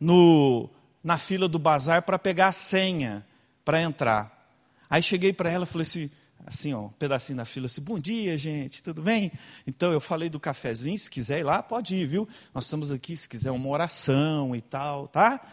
no, 0.00 0.70
na 1.04 1.18
fila 1.18 1.46
do 1.46 1.58
bazar 1.58 2.02
para 2.02 2.18
pegar 2.18 2.48
a 2.48 2.52
senha 2.52 3.24
para 3.64 3.82
entrar. 3.82 4.40
Aí 4.88 5.02
cheguei 5.02 5.32
para 5.32 5.50
ela 5.50 5.64
e 5.64 5.66
falei 5.66 5.82
assim, 5.82 6.10
assim, 6.46 6.72
ó, 6.72 6.86
um 6.86 6.88
pedacinho 6.88 7.36
da 7.36 7.44
fila, 7.44 7.66
assim, 7.66 7.82
bom 7.82 7.98
dia, 7.98 8.36
gente, 8.36 8.82
tudo 8.82 9.02
bem? 9.02 9.30
Então 9.66 9.92
eu 9.92 10.00
falei 10.00 10.28
do 10.28 10.40
cafezinho, 10.40 10.98
se 10.98 11.10
quiser 11.10 11.40
ir 11.40 11.42
lá, 11.42 11.62
pode 11.62 11.94
ir, 11.94 12.06
viu? 12.06 12.28
Nós 12.54 12.64
estamos 12.64 12.90
aqui, 12.90 13.16
se 13.16 13.28
quiser 13.28 13.50
uma 13.50 13.68
oração 13.68 14.56
e 14.56 14.60
tal, 14.60 15.06
tá? 15.06 15.46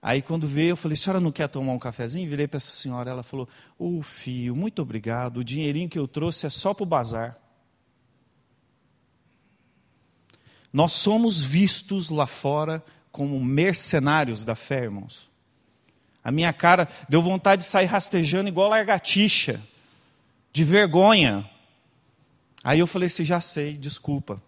Aí 0.00 0.20
quando 0.20 0.46
veio, 0.46 0.70
eu 0.70 0.76
falei, 0.76 0.96
senhora 0.96 1.20
não 1.20 1.32
quer 1.32 1.48
tomar 1.48 1.72
um 1.72 1.78
cafezinho? 1.78 2.28
Virei 2.28 2.46
para 2.46 2.58
essa 2.58 2.72
senhora, 2.72 3.10
ela 3.10 3.22
falou, 3.22 3.48
ô 3.78 3.98
oh, 3.98 4.02
filho, 4.02 4.54
muito 4.54 4.82
obrigado, 4.82 5.38
o 5.38 5.44
dinheirinho 5.44 5.88
que 5.88 5.98
eu 5.98 6.06
trouxe 6.06 6.46
é 6.46 6.50
só 6.50 6.74
para 6.74 6.82
o 6.82 6.86
bazar. 6.86 7.38
Nós 10.72 10.92
somos 10.92 11.42
vistos 11.42 12.08
lá 12.08 12.26
fora 12.26 12.82
como 13.12 13.38
mercenários 13.38 14.44
da 14.44 14.54
fé, 14.54 14.84
irmãos. 14.84 15.30
A 16.24 16.32
minha 16.32 16.52
cara 16.52 16.88
deu 17.08 17.20
vontade 17.20 17.62
de 17.62 17.68
sair 17.68 17.86
rastejando 17.86 18.48
igual 18.48 18.70
largatixa, 18.70 19.60
de 20.52 20.64
vergonha. 20.64 21.48
Aí 22.64 22.78
eu 22.78 22.86
falei 22.86 23.06
assim, 23.06 23.24
já 23.24 23.40
sei, 23.40 23.74
desculpa. 23.74 24.42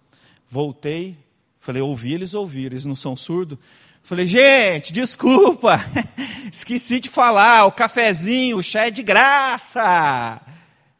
Voltei, 0.48 1.16
falei, 1.58 1.82
ouvi, 1.82 2.14
eles 2.14 2.32
ouviram, 2.32 2.72
eles 2.72 2.84
não 2.84 2.94
são 2.94 3.14
surdos. 3.14 3.58
Falei, 4.02 4.26
gente, 4.26 4.92
desculpa, 4.92 5.80
esqueci 6.52 7.00
de 7.00 7.08
falar, 7.08 7.64
o 7.66 7.72
cafezinho, 7.72 8.58
o 8.58 8.62
chá 8.62 8.86
é 8.86 8.90
de 8.90 9.02
graça, 9.02 10.40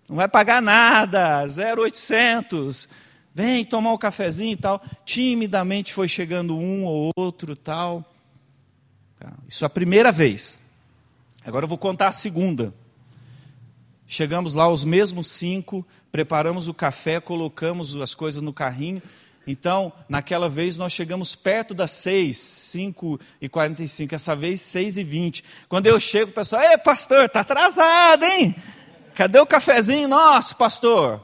não 0.08 0.16
vai 0.16 0.26
pagar 0.26 0.62
nada, 0.62 1.46
0,800. 1.46 2.88
Vem 3.34 3.64
tomar 3.64 3.90
o 3.90 3.94
um 3.94 3.98
cafezinho 3.98 4.52
e 4.52 4.56
tal. 4.56 4.82
Timidamente 5.04 5.92
foi 5.92 6.08
chegando 6.08 6.56
um 6.56 6.84
ou 6.84 7.10
outro 7.16 7.56
tal. 7.56 8.04
Tá, 9.18 9.32
isso 9.48 9.64
é 9.64 9.66
a 9.66 9.70
primeira 9.70 10.12
vez. 10.12 10.58
Agora 11.44 11.64
eu 11.64 11.68
vou 11.68 11.78
contar 11.78 12.08
a 12.08 12.12
segunda. 12.12 12.72
Chegamos 14.06 14.54
lá, 14.54 14.68
os 14.68 14.84
mesmos 14.84 15.26
cinco, 15.26 15.84
preparamos 16.12 16.68
o 16.68 16.74
café, 16.74 17.20
colocamos 17.20 17.96
as 17.96 18.14
coisas 18.14 18.40
no 18.40 18.52
carrinho 18.52 19.02
então, 19.46 19.92
naquela 20.08 20.48
vez 20.48 20.78
nós 20.78 20.92
chegamos 20.92 21.36
perto 21.36 21.74
das 21.74 21.90
6, 21.92 22.36
5 22.36 23.20
e 23.40 23.48
45, 23.48 24.14
essa 24.14 24.34
vez 24.34 24.60
6 24.62 24.96
e 24.96 25.04
20. 25.04 25.44
Quando 25.68 25.86
eu 25.86 26.00
chego, 26.00 26.30
o 26.30 26.34
pessoal, 26.34 26.62
ei 26.62 26.78
pastor, 26.78 27.26
está 27.26 27.40
atrasado, 27.40 28.24
hein? 28.24 28.54
Cadê 29.14 29.38
o 29.38 29.46
cafezinho 29.46 30.08
nosso, 30.08 30.56
pastor? 30.56 31.22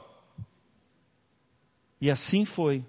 E 2.01 2.09
assim 2.09 2.43
foi. 2.43 2.83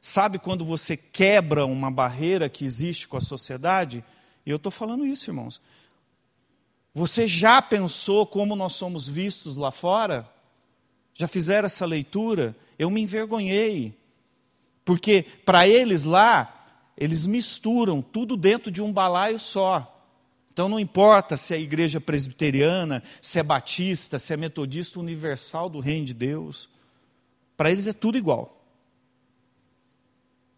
Sabe 0.00 0.38
quando 0.38 0.64
você 0.64 0.96
quebra 0.96 1.66
uma 1.66 1.90
barreira 1.90 2.48
que 2.48 2.64
existe 2.64 3.06
com 3.08 3.16
a 3.16 3.20
sociedade? 3.20 4.04
E 4.46 4.50
eu 4.50 4.56
estou 4.56 4.72
falando 4.72 5.04
isso, 5.04 5.28
irmãos. 5.28 5.60
Você 6.92 7.26
já 7.26 7.60
pensou 7.60 8.24
como 8.24 8.54
nós 8.54 8.74
somos 8.74 9.06
vistos 9.08 9.56
lá 9.56 9.70
fora? 9.70 10.30
Já 11.12 11.26
fizeram 11.26 11.66
essa 11.66 11.84
leitura? 11.84 12.56
Eu 12.78 12.88
me 12.88 13.00
envergonhei 13.00 13.98
porque 14.84 15.24
para 15.44 15.66
eles 15.66 16.04
lá, 16.04 16.66
eles 16.96 17.26
misturam 17.26 18.02
tudo 18.02 18.36
dentro 18.36 18.70
de 18.70 18.82
um 18.82 18.92
balaio 18.92 19.38
só. 19.38 19.90
Então 20.52 20.68
não 20.68 20.78
importa 20.78 21.36
se 21.36 21.54
é 21.54 21.58
igreja 21.58 22.00
presbiteriana, 22.00 23.02
se 23.20 23.38
é 23.38 23.42
batista, 23.42 24.18
se 24.18 24.32
é 24.32 24.36
metodista 24.36 25.00
universal 25.00 25.68
do 25.68 25.80
reino 25.80 26.06
de 26.06 26.14
Deus. 26.14 26.68
Para 27.56 27.70
eles 27.70 27.86
é 27.86 27.92
tudo 27.92 28.18
igual. 28.18 28.50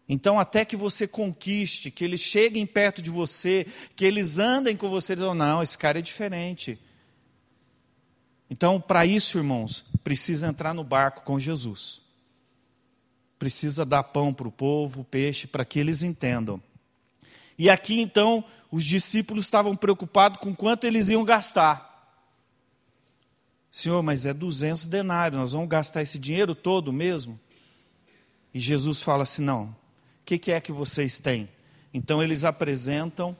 Então, 0.09 0.39
até 0.39 0.63
que 0.63 0.75
você 0.75 1.07
conquiste, 1.07 1.91
que 1.91 2.03
eles 2.03 2.21
cheguem 2.21 2.65
perto 2.65 3.01
de 3.01 3.09
você, 3.09 3.67
que 3.95 4.05
eles 4.05 4.39
andem 4.39 4.75
com 4.75 4.89
você, 4.89 5.15
dizem, 5.15 5.35
não, 5.35 5.61
esse 5.61 5.77
cara 5.77 5.99
é 5.99 6.01
diferente. 6.01 6.79
Então, 8.49 8.79
para 8.79 9.05
isso, 9.05 9.37
irmãos, 9.37 9.83
precisa 10.03 10.47
entrar 10.47 10.73
no 10.73 10.83
barco 10.83 11.23
com 11.23 11.37
Jesus 11.37 12.07
precisa 13.37 13.85
dar 13.85 14.03
pão 14.03 14.33
para 14.33 14.47
o 14.47 14.51
povo, 14.51 15.03
peixe, 15.03 15.47
para 15.47 15.65
que 15.65 15.79
eles 15.79 16.03
entendam. 16.03 16.61
E 17.57 17.69
aqui 17.69 17.99
então, 17.99 18.43
os 18.71 18.83
discípulos 18.83 19.45
estavam 19.45 19.75
preocupados 19.75 20.39
com 20.39 20.55
quanto 20.55 20.85
eles 20.85 21.09
iam 21.09 21.23
gastar. 21.23 21.86
Senhor, 23.77 24.01
mas 24.01 24.25
é 24.25 24.33
200 24.33 24.87
denários, 24.87 25.39
nós 25.39 25.53
vamos 25.53 25.69
gastar 25.69 26.01
esse 26.01 26.17
dinheiro 26.17 26.55
todo 26.55 26.91
mesmo? 26.91 27.39
E 28.51 28.59
Jesus 28.59 29.03
fala 29.03 29.21
assim: 29.21 29.43
não, 29.43 29.65
o 29.65 29.75
que, 30.25 30.39
que 30.39 30.51
é 30.51 30.59
que 30.59 30.71
vocês 30.71 31.19
têm? 31.19 31.47
Então 31.93 32.23
eles 32.23 32.43
apresentam. 32.43 33.37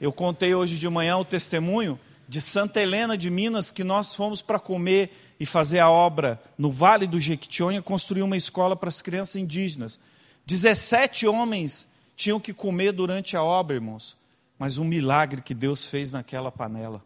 Eu 0.00 0.12
contei 0.12 0.52
hoje 0.52 0.76
de 0.76 0.88
manhã 0.88 1.16
o 1.16 1.24
testemunho 1.24 1.96
de 2.28 2.40
Santa 2.40 2.80
Helena 2.80 3.16
de 3.16 3.30
Minas, 3.30 3.70
que 3.70 3.84
nós 3.84 4.16
fomos 4.16 4.42
para 4.42 4.58
comer 4.58 5.12
e 5.38 5.46
fazer 5.46 5.78
a 5.78 5.88
obra 5.88 6.42
no 6.58 6.68
Vale 6.68 7.06
do 7.06 7.20
Jequitinhonha, 7.20 7.80
construir 7.80 8.22
uma 8.22 8.36
escola 8.36 8.74
para 8.74 8.88
as 8.88 9.00
crianças 9.00 9.36
indígenas. 9.36 10.00
17 10.44 11.24
homens 11.28 11.86
tinham 12.16 12.40
que 12.40 12.52
comer 12.52 12.90
durante 12.90 13.36
a 13.36 13.44
obra, 13.44 13.76
irmãos, 13.76 14.16
mas 14.58 14.76
um 14.76 14.84
milagre 14.84 15.40
que 15.40 15.54
Deus 15.54 15.84
fez 15.84 16.10
naquela 16.10 16.50
panela. 16.50 17.00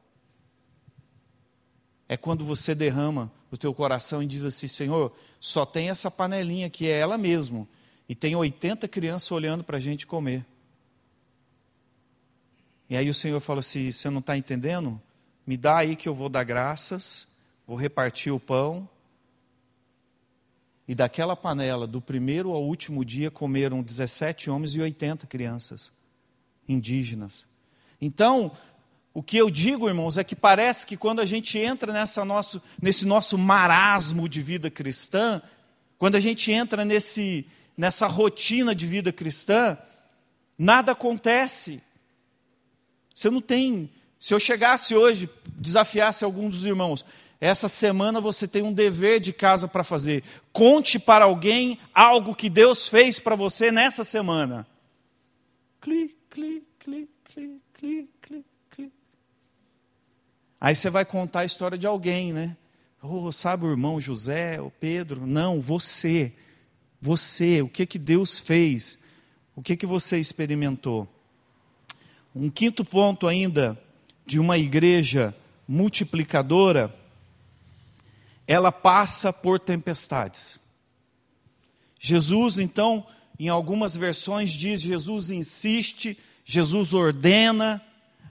É 2.08 2.16
quando 2.16 2.44
você 2.44 2.74
derrama 2.74 3.32
o 3.50 3.56
teu 3.56 3.74
coração 3.74 4.22
e 4.22 4.26
diz 4.26 4.44
assim: 4.44 4.68
Senhor, 4.68 5.12
só 5.40 5.66
tem 5.66 5.90
essa 5.90 6.10
panelinha 6.10 6.70
que 6.70 6.88
é 6.88 6.98
ela 6.98 7.18
mesmo, 7.18 7.68
e 8.08 8.14
tem 8.14 8.36
80 8.36 8.86
crianças 8.88 9.30
olhando 9.30 9.64
para 9.64 9.76
a 9.76 9.80
gente 9.80 10.06
comer. 10.06 10.44
E 12.88 12.96
aí 12.96 13.08
o 13.08 13.14
Senhor 13.14 13.40
fala 13.40 13.60
assim: 13.60 13.90
Você 13.90 14.08
não 14.08 14.20
está 14.20 14.36
entendendo? 14.36 15.00
Me 15.46 15.56
dá 15.56 15.78
aí 15.78 15.96
que 15.96 16.08
eu 16.08 16.14
vou 16.14 16.28
dar 16.28 16.44
graças, 16.44 17.28
vou 17.66 17.76
repartir 17.76 18.32
o 18.32 18.40
pão. 18.40 18.88
E 20.88 20.94
daquela 20.94 21.34
panela, 21.34 21.84
do 21.84 22.00
primeiro 22.00 22.52
ao 22.52 22.62
último 22.62 23.04
dia, 23.04 23.28
comeram 23.28 23.82
17 23.82 24.48
homens 24.48 24.76
e 24.76 24.80
80 24.80 25.26
crianças 25.26 25.92
indígenas. 26.68 27.46
Então, 28.00 28.52
o 29.16 29.22
que 29.22 29.38
eu 29.38 29.48
digo, 29.48 29.88
irmãos, 29.88 30.18
é 30.18 30.22
que 30.22 30.36
parece 30.36 30.84
que 30.86 30.94
quando 30.94 31.20
a 31.20 31.24
gente 31.24 31.58
entra 31.58 31.90
nessa 31.90 32.22
nosso, 32.22 32.60
nesse 32.78 33.06
nosso 33.06 33.38
marasmo 33.38 34.28
de 34.28 34.42
vida 34.42 34.70
cristã, 34.70 35.40
quando 35.96 36.16
a 36.16 36.20
gente 36.20 36.52
entra 36.52 36.84
nesse, 36.84 37.46
nessa 37.74 38.06
rotina 38.06 38.74
de 38.74 38.86
vida 38.86 39.10
cristã, 39.10 39.78
nada 40.58 40.92
acontece. 40.92 41.82
Você 43.14 43.30
não 43.30 43.40
tem. 43.40 43.88
Se 44.20 44.34
eu 44.34 44.38
chegasse 44.38 44.94
hoje, 44.94 45.30
desafiasse 45.46 46.22
algum 46.22 46.50
dos 46.50 46.66
irmãos, 46.66 47.02
essa 47.40 47.68
semana 47.68 48.20
você 48.20 48.46
tem 48.46 48.62
um 48.62 48.72
dever 48.72 49.18
de 49.18 49.32
casa 49.32 49.66
para 49.66 49.82
fazer. 49.82 50.22
Conte 50.52 50.98
para 50.98 51.24
alguém 51.24 51.78
algo 51.94 52.34
que 52.34 52.50
Deus 52.50 52.86
fez 52.86 53.18
para 53.18 53.34
você 53.34 53.72
nessa 53.72 54.04
semana. 54.04 54.66
Cli, 55.80 56.14
cli, 56.28 56.62
cli, 56.78 57.08
cli, 57.24 57.62
cli, 57.72 58.08
cli. 58.12 58.15
Aí 60.66 60.74
você 60.74 60.90
vai 60.90 61.04
contar 61.04 61.42
a 61.42 61.44
história 61.44 61.78
de 61.78 61.86
alguém, 61.86 62.32
né? 62.32 62.56
Oh, 63.00 63.30
sabe 63.30 63.64
o 63.64 63.70
irmão 63.70 64.00
José, 64.00 64.60
o 64.60 64.68
Pedro? 64.68 65.24
Não, 65.24 65.60
você. 65.60 66.32
Você, 67.00 67.62
o 67.62 67.68
que 67.68 67.86
que 67.86 68.00
Deus 68.00 68.40
fez? 68.40 68.98
O 69.54 69.62
que 69.62 69.76
que 69.76 69.86
você 69.86 70.18
experimentou? 70.18 71.06
Um 72.34 72.50
quinto 72.50 72.84
ponto 72.84 73.28
ainda 73.28 73.80
de 74.26 74.40
uma 74.40 74.58
igreja 74.58 75.32
multiplicadora, 75.68 76.92
ela 78.44 78.72
passa 78.72 79.32
por 79.32 79.60
tempestades. 79.60 80.58
Jesus, 82.00 82.58
então, 82.58 83.06
em 83.38 83.48
algumas 83.48 83.96
versões 83.96 84.50
diz, 84.50 84.82
Jesus 84.82 85.30
insiste, 85.30 86.18
Jesus 86.44 86.92
ordena, 86.92 87.80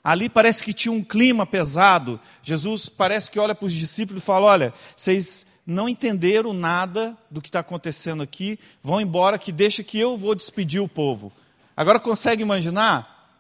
Ali 0.06 0.30
parece 0.30 0.64
que 0.64 0.72
tinha 0.72 0.92
um 0.92 1.04
clima 1.04 1.48
pesado. 1.48 2.20
Jesus 2.44 2.88
parece 2.88 3.32
que 3.32 3.40
olha 3.40 3.56
para 3.56 3.66
os 3.66 3.74
discípulos 3.74 4.22
e 4.22 4.26
fala: 4.26 4.46
Olha, 4.46 4.74
vocês 4.96 5.48
não 5.66 5.90
entenderam 5.90 6.54
nada 6.54 7.18
do 7.32 7.42
que 7.42 7.50
está 7.50 7.62
acontecendo 7.62 8.22
aqui, 8.22 8.60
vão 8.84 9.02
embora, 9.02 9.40
que 9.40 9.52
deixa 9.52 9.84
que 9.84 10.00
eu 10.00 10.16
vou 10.16 10.36
despedir 10.36 10.80
o 10.80 10.88
povo. 10.88 11.34
Agora 11.76 12.00
consegue 12.00 12.44
imaginar? 12.44 13.34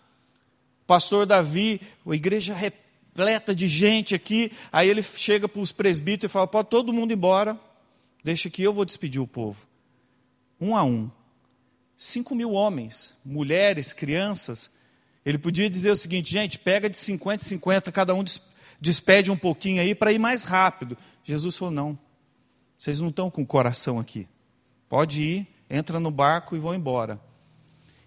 Pastor 0.88 1.28
Davi, 1.28 1.80
a 2.04 2.16
igreja 2.16 2.56
repleta 2.56 3.54
de 3.54 3.68
gente 3.68 4.16
aqui, 4.16 4.52
aí 4.72 4.90
ele 4.90 5.04
chega 5.04 5.48
para 5.48 5.62
os 5.62 5.72
presbíteros 5.72 6.32
e 6.32 6.34
fala: 6.34 6.48
Pode 6.48 6.70
todo 6.70 6.92
mundo 6.92 7.14
embora, 7.14 7.60
deixa 8.24 8.50
que 8.50 8.64
eu 8.64 8.74
vou 8.74 8.86
despedir 8.86 9.22
o 9.22 9.28
povo. 9.28 9.68
Um 10.60 10.76
a 10.76 10.84
um. 10.84 11.12
Cinco 11.96 12.34
mil 12.34 12.54
homens, 12.54 13.16
mulheres, 13.24 13.94
crianças, 13.94 14.72
ele 15.26 15.38
podia 15.38 15.70
dizer 15.70 15.92
o 15.92 15.96
seguinte, 15.96 16.32
gente, 16.32 16.60
pega 16.60 16.90
de 16.90 16.98
50 16.98 17.44
em 17.44 17.48
50, 17.48 17.92
cada 17.92 18.14
um 18.14 18.24
despede 18.80 19.32
um 19.32 19.38
pouquinho 19.38 19.82
aí 19.82 19.96
para 19.96 20.12
ir 20.12 20.20
mais 20.20 20.44
rápido. 20.44 20.96
Jesus 21.24 21.58
falou: 21.58 21.74
não, 21.74 22.00
vocês 22.78 23.02
não 23.02 23.10
estão 23.10 23.32
com 23.32 23.42
o 23.42 23.46
coração 23.46 24.00
aqui. 24.00 24.28
Pode 24.88 25.22
ir, 25.22 25.48
entra 25.70 26.00
no 26.00 26.12
barco 26.12 26.56
e 26.56 26.60
vão 26.60 26.76
embora. 26.76 27.20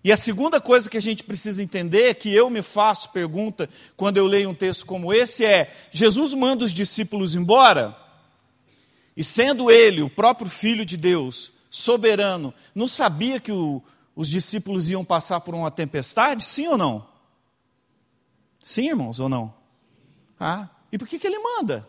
E 0.04 0.12
a 0.12 0.16
segunda 0.16 0.61
coisa 0.61 0.88
que 0.88 0.96
a 0.96 1.02
gente 1.02 1.24
precisa 1.24 1.61
entender, 1.61 2.14
que 2.14 2.33
eu 2.33 2.48
me 2.48 2.62
faço 2.62 3.11
pergunta 3.11 3.68
quando 3.96 4.16
eu 4.16 4.26
leio 4.26 4.50
um 4.50 4.54
texto 4.54 4.87
como 4.87 5.12
esse, 5.12 5.44
é: 5.44 5.74
Jesus 5.90 6.33
manda 6.33 6.64
os 6.64 6.72
discípulos 6.72 7.35
embora, 7.35 7.96
e 9.16 9.24
sendo 9.24 9.72
ele 9.72 10.02
o 10.02 10.09
próprio 10.09 10.48
Filho 10.48 10.87
de 10.87 10.96
Deus, 10.96 11.52
soberano, 11.68 12.54
não 12.72 12.87
sabia 12.87 13.40
que 13.40 13.50
o, 13.50 13.83
os 14.18 14.28
discípulos 14.28 14.90
iam 14.90 15.04
passar 15.04 15.38
por 15.38 15.54
uma 15.54 15.70
tempestade? 15.70 16.42
Sim 16.42 16.66
ou 16.66 16.76
não? 16.76 17.07
Sim, 18.64 18.88
irmãos, 18.88 19.20
ou 19.20 19.28
não? 19.28 19.54
Ah, 20.40 20.68
e 20.90 20.98
por 20.98 21.07
que, 21.07 21.20
que 21.20 21.26
ele 21.28 21.38
manda? 21.38 21.88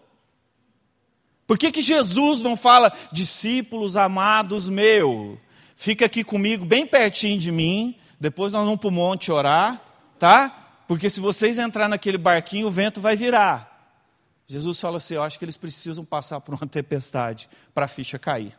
Por 1.47 1.57
que, 1.57 1.71
que 1.71 1.81
Jesus 1.81 2.41
não 2.41 2.55
fala, 2.55 2.95
discípulos 3.11 3.97
amados 3.97 4.69
meu, 4.69 5.39
fica 5.75 6.05
aqui 6.05 6.23
comigo, 6.23 6.63
bem 6.63 6.85
pertinho 6.85 7.39
de 7.39 7.51
mim, 7.51 7.95
depois 8.19 8.51
nós 8.51 8.63
vamos 8.63 8.79
para 8.79 8.89
o 8.89 8.91
monte 8.91 9.31
orar, 9.31 9.81
tá? 10.19 10.83
Porque 10.87 11.09
se 11.09 11.19
vocês 11.19 11.57
entrar 11.57 11.89
naquele 11.89 12.19
barquinho, 12.19 12.67
o 12.67 12.71
vento 12.71 13.01
vai 13.01 13.15
virar. 13.15 13.97
Jesus 14.45 14.79
fala 14.79 14.97
assim: 14.97 15.15
eu 15.15 15.23
acho 15.23 15.39
que 15.39 15.45
eles 15.45 15.57
precisam 15.57 16.05
passar 16.05 16.41
por 16.41 16.53
uma 16.53 16.67
tempestade 16.67 17.49
para 17.73 17.85
a 17.85 17.87
ficha 17.87 18.19
cair. 18.19 18.55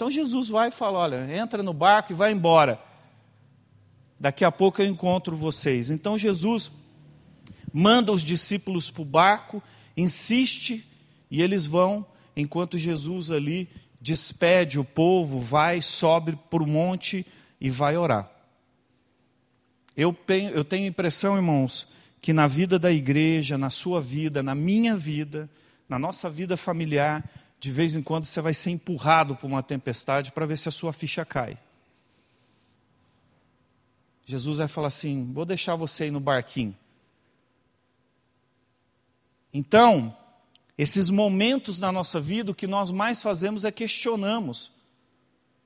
Então 0.00 0.10
Jesus 0.10 0.48
vai 0.48 0.68
e 0.68 0.70
fala: 0.70 1.00
olha, 1.00 1.36
entra 1.36 1.62
no 1.62 1.74
barco 1.74 2.10
e 2.10 2.14
vai 2.16 2.32
embora. 2.32 2.80
Daqui 4.18 4.46
a 4.46 4.50
pouco 4.50 4.80
eu 4.80 4.86
encontro 4.86 5.36
vocês. 5.36 5.90
Então 5.90 6.16
Jesus 6.16 6.72
manda 7.70 8.10
os 8.10 8.22
discípulos 8.22 8.90
para 8.90 9.02
o 9.02 9.04
barco, 9.04 9.62
insiste, 9.94 10.88
e 11.30 11.42
eles 11.42 11.66
vão, 11.66 12.06
enquanto 12.34 12.78
Jesus 12.78 13.30
ali 13.30 13.68
despede 14.00 14.80
o 14.80 14.84
povo, 14.86 15.38
vai, 15.38 15.82
sobe 15.82 16.34
para 16.48 16.62
o 16.62 16.66
monte 16.66 17.26
e 17.60 17.68
vai 17.68 17.94
orar. 17.98 18.30
Eu 19.94 20.14
tenho, 20.14 20.48
eu 20.52 20.64
tenho 20.64 20.86
impressão, 20.86 21.36
irmãos, 21.36 21.86
que 22.22 22.32
na 22.32 22.48
vida 22.48 22.78
da 22.78 22.90
igreja, 22.90 23.58
na 23.58 23.68
sua 23.68 24.00
vida, 24.00 24.42
na 24.42 24.54
minha 24.54 24.96
vida, 24.96 25.46
na 25.86 25.98
nossa 25.98 26.30
vida 26.30 26.56
familiar, 26.56 27.22
de 27.60 27.70
vez 27.70 27.94
em 27.94 28.02
quando 28.02 28.24
você 28.24 28.40
vai 28.40 28.54
ser 28.54 28.70
empurrado 28.70 29.36
por 29.36 29.46
uma 29.46 29.62
tempestade 29.62 30.32
para 30.32 30.46
ver 30.46 30.56
se 30.56 30.70
a 30.70 30.72
sua 30.72 30.94
ficha 30.94 31.26
cai. 31.26 31.58
Jesus 34.24 34.58
vai 34.58 34.66
falar 34.66 34.88
assim: 34.88 35.30
vou 35.30 35.44
deixar 35.44 35.76
você 35.76 36.04
aí 36.04 36.10
no 36.10 36.20
barquinho. 36.20 36.74
Então, 39.52 40.16
esses 40.78 41.10
momentos 41.10 41.78
na 41.78 41.92
nossa 41.92 42.18
vida, 42.18 42.50
o 42.50 42.54
que 42.54 42.66
nós 42.66 42.90
mais 42.90 43.20
fazemos 43.20 43.66
é 43.66 43.70
questionamos. 43.70 44.72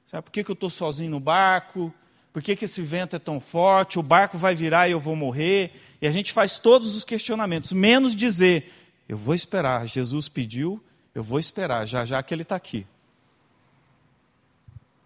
Sabe 0.05 0.25
por 0.25 0.33
que, 0.33 0.43
que 0.43 0.51
eu 0.51 0.55
estou 0.55 0.71
sozinho 0.71 1.13
no 1.13 1.21
barco? 1.21 1.95
Por 2.33 2.43
que, 2.43 2.57
que 2.57 2.65
esse 2.65 2.83
vento 2.83 3.15
é 3.15 3.19
tão 3.21 3.39
forte? 3.39 4.01
O 4.01 4.03
barco 4.03 4.37
vai 4.37 4.57
virar 4.57 4.89
e 4.89 4.93
eu 4.93 4.99
vou 4.99 5.15
morrer? 5.15 5.81
E 6.03 6.09
a 6.09 6.11
gente 6.11 6.33
faz 6.33 6.59
todos 6.59 6.97
os 6.97 7.05
questionamentos, 7.05 7.73
menos 7.73 8.17
dizer: 8.17 8.73
eu 9.09 9.17
vou 9.17 9.35
esperar. 9.35 9.87
Jesus 9.87 10.29
pediu, 10.29 10.83
eu 11.15 11.23
vou 11.23 11.39
esperar, 11.39 11.87
já 11.87 12.05
já 12.05 12.23
que 12.23 12.35
ele 12.35 12.43
está 12.43 12.57
aqui. 12.57 12.87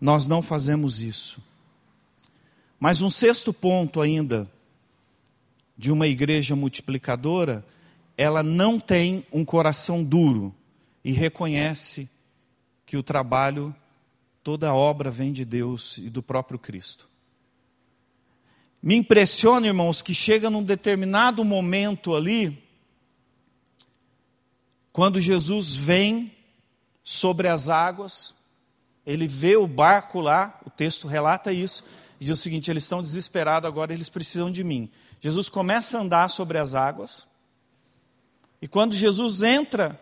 Nós 0.00 0.26
não 0.26 0.40
fazemos 0.40 1.00
isso. 1.00 1.42
Mas 2.78 3.02
um 3.02 3.10
sexto 3.10 3.52
ponto 3.52 4.00
ainda 4.00 4.48
de 5.76 5.92
uma 5.92 6.06
igreja 6.06 6.56
multiplicadora, 6.56 7.64
ela 8.16 8.42
não 8.42 8.80
tem 8.80 9.24
um 9.32 9.44
coração 9.44 10.02
duro 10.02 10.54
e 11.04 11.12
reconhece 11.12 12.08
que 12.84 12.96
o 12.96 13.02
trabalho, 13.02 13.74
toda 14.42 14.68
a 14.68 14.74
obra 14.74 15.10
vem 15.10 15.32
de 15.32 15.44
Deus 15.44 15.98
e 15.98 16.08
do 16.10 16.22
próprio 16.22 16.58
Cristo. 16.58 17.08
Me 18.82 18.94
impressiona, 18.96 19.66
irmãos, 19.66 20.00
que 20.00 20.14
chega 20.14 20.48
num 20.48 20.62
determinado 20.62 21.44
momento 21.44 22.14
ali, 22.14 22.62
quando 24.98 25.20
Jesus 25.20 25.76
vem 25.76 26.32
sobre 27.04 27.46
as 27.46 27.68
águas, 27.68 28.34
ele 29.06 29.28
vê 29.28 29.56
o 29.56 29.64
barco 29.64 30.18
lá, 30.18 30.58
o 30.66 30.70
texto 30.70 31.06
relata 31.06 31.52
isso, 31.52 31.84
e 32.18 32.24
diz 32.24 32.36
o 32.36 32.42
seguinte: 32.42 32.68
eles 32.68 32.82
estão 32.82 33.00
desesperados 33.00 33.68
agora, 33.68 33.92
eles 33.92 34.08
precisam 34.08 34.50
de 34.50 34.64
mim. 34.64 34.90
Jesus 35.20 35.48
começa 35.48 35.96
a 35.96 36.00
andar 36.00 36.28
sobre 36.28 36.58
as 36.58 36.74
águas, 36.74 37.28
e 38.60 38.66
quando 38.66 38.92
Jesus 38.92 39.40
entra, 39.44 40.00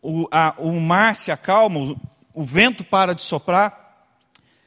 o, 0.00 0.26
a, 0.30 0.54
o 0.56 0.80
mar 0.80 1.14
se 1.14 1.30
acalma, 1.30 1.94
o 2.32 2.42
vento 2.42 2.82
para 2.82 3.14
de 3.14 3.20
soprar, 3.20 4.16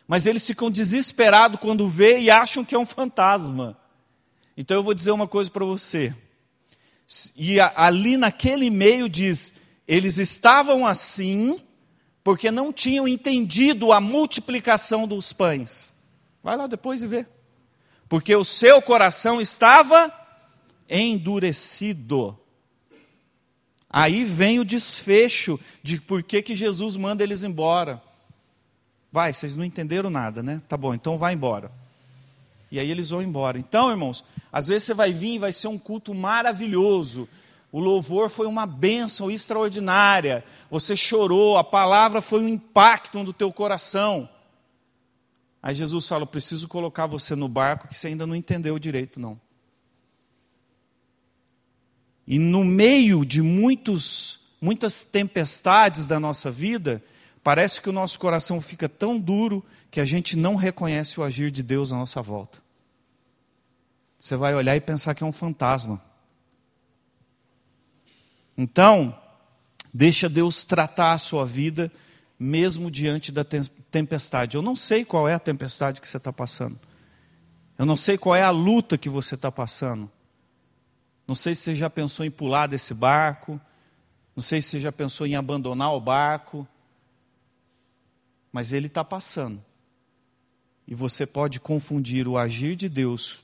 mas 0.07 0.27
eles 0.27 0.45
ficam 0.45 0.69
desesperados 0.69 1.59
quando 1.59 1.89
vê 1.89 2.19
e 2.19 2.29
acham 2.29 2.63
que 2.63 2.75
é 2.75 2.77
um 2.77 2.85
fantasma. 2.85 3.75
Então 4.55 4.77
eu 4.77 4.83
vou 4.83 4.93
dizer 4.93 5.09
uma 5.09 5.27
coisa 5.27 5.49
para 5.49 5.65
você. 5.65 6.15
E 7.35 7.59
ali 7.59 8.17
naquele 8.17 8.69
meio 8.69 9.07
diz: 9.07 9.53
eles 9.87 10.17
estavam 10.17 10.85
assim 10.85 11.59
porque 12.23 12.49
não 12.49 12.73
tinham 12.73 13.07
entendido 13.07 13.91
a 13.91 14.01
multiplicação 14.01 15.07
dos 15.07 15.31
pães. 15.31 15.93
Vai 16.43 16.57
lá 16.57 16.65
depois 16.65 17.03
e 17.03 17.07
vê. 17.07 17.25
Porque 18.09 18.35
o 18.35 18.43
seu 18.43 18.81
coração 18.81 19.39
estava 19.39 20.11
endurecido. 20.89 22.37
Aí 23.89 24.23
vem 24.23 24.59
o 24.59 24.65
desfecho 24.65 25.59
de 25.81 26.01
por 26.01 26.23
que, 26.23 26.41
que 26.41 26.55
Jesus 26.55 26.97
manda 26.97 27.23
eles 27.23 27.43
embora. 27.43 28.01
Vai, 29.11 29.31
vocês 29.31 29.55
não 29.55 29.63
entenderam 29.63 30.09
nada, 30.09 30.43
né? 30.43 30.61
Tá 30.67 30.75
bom, 30.75 30.93
então 30.93 31.17
vai 31.17 31.33
embora. 31.33 31.71
E 32.71 32.79
aí 32.79 32.91
eles 32.91 33.11
vão 33.11 33.21
embora. 33.21 33.57
Então, 33.57 33.89
irmãos, 33.89 34.23
às 34.55 34.67
vezes 34.67 34.83
você 34.83 34.93
vai 34.93 35.11
vir 35.11 35.33
e 35.33 35.39
vai 35.39 35.51
ser 35.51 35.67
um 35.67 35.77
culto 35.77 36.15
maravilhoso. 36.15 37.27
O 37.73 37.77
louvor 37.81 38.29
foi 38.29 38.47
uma 38.47 38.65
bênção 38.65 39.29
extraordinária. 39.29 40.45
Você 40.71 40.95
chorou, 40.95 41.57
a 41.57 41.63
palavra 41.63 42.21
foi 42.21 42.39
um 42.39 42.47
impacto 42.47 43.21
no 43.21 43.33
teu 43.33 43.51
coração. 43.51 44.29
Aí 45.61 45.75
Jesus 45.75 46.07
fala: 46.07 46.25
preciso 46.25 46.69
colocar 46.69 47.05
você 47.05 47.35
no 47.35 47.49
barco 47.49 47.89
que 47.89 47.97
você 47.97 48.07
ainda 48.07 48.25
não 48.25 48.33
entendeu 48.33 48.79
direito, 48.79 49.19
não. 49.19 49.37
E 52.25 52.39
no 52.39 52.63
meio 52.63 53.25
de 53.25 53.41
muitos, 53.41 54.39
muitas 54.61 55.03
tempestades 55.03 56.07
da 56.07 56.17
nossa 56.17 56.49
vida, 56.49 57.03
parece 57.43 57.81
que 57.81 57.89
o 57.89 57.93
nosso 57.93 58.17
coração 58.17 58.61
fica 58.61 58.87
tão 58.87 59.19
duro 59.19 59.61
que 59.91 59.99
a 59.99 60.05
gente 60.05 60.37
não 60.37 60.55
reconhece 60.55 61.19
o 61.19 61.23
agir 61.23 61.51
de 61.51 61.61
Deus 61.61 61.91
à 61.91 61.97
nossa 61.97 62.21
volta. 62.21 62.64
Você 64.19 64.35
vai 64.35 64.55
olhar 64.55 64.75
e 64.75 64.81
pensar 64.81 65.13
que 65.13 65.23
é 65.23 65.27
um 65.27 65.31
fantasma. 65.31 66.01
Então, 68.57 69.19
deixa 69.93 70.29
Deus 70.29 70.63
tratar 70.63 71.13
a 71.13 71.17
sua 71.17 71.45
vida 71.45 71.91
mesmo 72.39 72.89
diante 72.89 73.31
da 73.31 73.43
tempestade. 73.43 74.55
Eu 74.55 74.61
não 74.61 74.75
sei 74.75 75.05
qual 75.05 75.27
é 75.27 75.33
a 75.33 75.39
tempestade 75.39 76.01
que 76.01 76.07
você 76.07 76.17
está 76.17 76.31
passando. 76.31 76.79
Eu 77.77 77.85
não 77.85 77.95
sei 77.97 78.17
qual 78.17 78.35
é 78.35 78.41
a 78.41 78.51
luta 78.51 78.97
que 78.97 79.09
você 79.09 79.35
está 79.35 79.51
passando. 79.51 80.09
Não 81.27 81.35
sei 81.35 81.55
se 81.55 81.63
você 81.63 81.75
já 81.75 81.89
pensou 81.89 82.25
em 82.25 82.31
pular 82.31 82.67
desse 82.67 82.93
barco. 82.93 83.59
Não 84.35 84.43
sei 84.43 84.61
se 84.61 84.69
você 84.69 84.79
já 84.79 84.91
pensou 84.91 85.25
em 85.27 85.35
abandonar 85.35 85.93
o 85.93 85.99
barco. 85.99 86.67
Mas 88.51 88.71
ele 88.71 88.87
está 88.87 89.03
passando. 89.03 89.63
E 90.87 90.93
você 90.93 91.25
pode 91.25 91.59
confundir 91.59 92.27
o 92.27 92.37
agir 92.37 92.75
de 92.75 92.87
Deus 92.87 93.41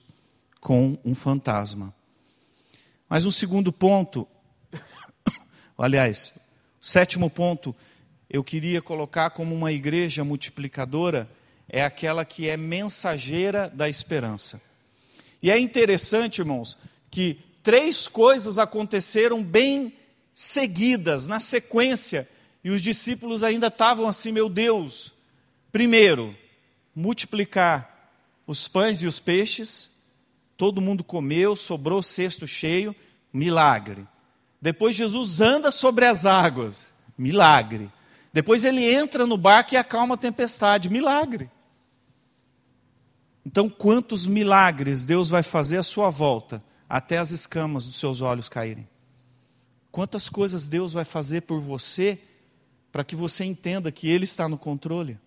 com 0.61 0.97
um 1.03 1.13
fantasma. 1.13 1.93
Mas 3.09 3.25
um 3.25 3.31
segundo 3.31 3.73
ponto, 3.73 4.25
aliás, 5.77 6.33
sétimo 6.79 7.29
ponto 7.29 7.75
eu 8.29 8.41
queria 8.41 8.81
colocar 8.81 9.31
como 9.31 9.53
uma 9.53 9.73
igreja 9.73 10.23
multiplicadora 10.23 11.29
é 11.67 11.83
aquela 11.83 12.23
que 12.23 12.47
é 12.47 12.55
mensageira 12.55 13.69
da 13.69 13.89
esperança. 13.89 14.61
E 15.43 15.51
é 15.51 15.59
interessante, 15.59 16.39
irmãos, 16.39 16.77
que 17.09 17.39
três 17.61 18.07
coisas 18.07 18.57
aconteceram 18.57 19.43
bem 19.43 19.93
seguidas, 20.33 21.27
na 21.27 21.39
sequência, 21.41 22.27
e 22.63 22.69
os 22.69 22.81
discípulos 22.81 23.43
ainda 23.43 23.67
estavam 23.67 24.07
assim, 24.07 24.31
meu 24.31 24.47
Deus. 24.47 25.11
Primeiro, 25.71 26.35
multiplicar 26.95 28.11
os 28.47 28.67
pães 28.67 29.01
e 29.01 29.07
os 29.07 29.19
peixes, 29.19 29.90
todo 30.61 30.79
mundo 30.79 31.03
comeu, 31.03 31.55
sobrou 31.55 32.03
cesto 32.03 32.45
cheio, 32.45 32.95
milagre. 33.33 34.07
Depois 34.61 34.95
Jesus 34.95 35.41
anda 35.41 35.71
sobre 35.71 36.05
as 36.05 36.23
águas, 36.23 36.93
milagre. 37.17 37.91
Depois 38.31 38.63
ele 38.63 38.85
entra 38.85 39.25
no 39.25 39.37
barco 39.37 39.73
e 39.73 39.77
acalma 39.77 40.13
a 40.13 40.17
tempestade. 40.19 40.87
Milagre. 40.87 41.49
Então, 43.43 43.67
quantos 43.67 44.27
milagres 44.27 45.03
Deus 45.03 45.31
vai 45.31 45.41
fazer 45.41 45.77
à 45.77 45.83
sua 45.83 46.11
volta 46.11 46.63
até 46.87 47.17
as 47.17 47.31
escamas 47.31 47.87
dos 47.87 47.95
seus 47.95 48.21
olhos 48.21 48.47
caírem? 48.47 48.87
Quantas 49.91 50.29
coisas 50.29 50.67
Deus 50.67 50.93
vai 50.93 51.05
fazer 51.05 51.41
por 51.41 51.59
você 51.59 52.19
para 52.91 53.03
que 53.03 53.15
você 53.15 53.43
entenda 53.43 53.91
que 53.91 54.07
Ele 54.07 54.25
está 54.25 54.47
no 54.47 54.59
controle? 54.59 55.17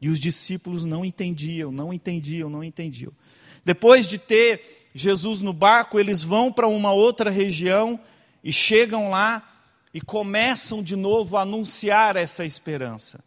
E 0.00 0.08
os 0.08 0.18
discípulos 0.18 0.86
não 0.86 1.04
entendiam, 1.04 1.70
não 1.70 1.92
entendiam, 1.92 2.48
não 2.48 2.64
entendiam. 2.64 3.12
Depois 3.68 4.08
de 4.08 4.16
ter 4.16 4.88
Jesus 4.94 5.42
no 5.42 5.52
barco, 5.52 6.00
eles 6.00 6.22
vão 6.22 6.50
para 6.50 6.66
uma 6.66 6.90
outra 6.90 7.28
região 7.28 8.00
e 8.42 8.50
chegam 8.50 9.10
lá 9.10 9.46
e 9.92 10.00
começam 10.00 10.82
de 10.82 10.96
novo 10.96 11.36
a 11.36 11.42
anunciar 11.42 12.16
essa 12.16 12.46
esperança. 12.46 13.22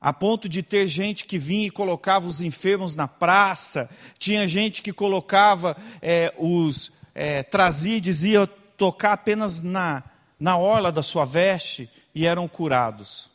A 0.00 0.12
ponto 0.12 0.48
de 0.48 0.62
ter 0.62 0.86
gente 0.86 1.24
que 1.24 1.36
vinha 1.36 1.66
e 1.66 1.70
colocava 1.70 2.28
os 2.28 2.40
enfermos 2.40 2.94
na 2.94 3.08
praça, 3.08 3.90
tinha 4.20 4.46
gente 4.46 4.82
que 4.82 4.92
colocava 4.92 5.76
é, 6.00 6.32
os. 6.38 6.92
É, 7.12 7.42
trazia 7.42 7.96
e 7.96 8.00
dizia 8.00 8.46
tocar 8.46 9.14
apenas 9.14 9.60
na, 9.60 10.04
na 10.38 10.56
orla 10.56 10.92
da 10.92 11.02
sua 11.02 11.24
veste 11.24 11.90
e 12.14 12.24
eram 12.24 12.46
curados. 12.46 13.32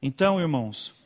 Então, 0.00 0.40
irmãos, 0.40 1.03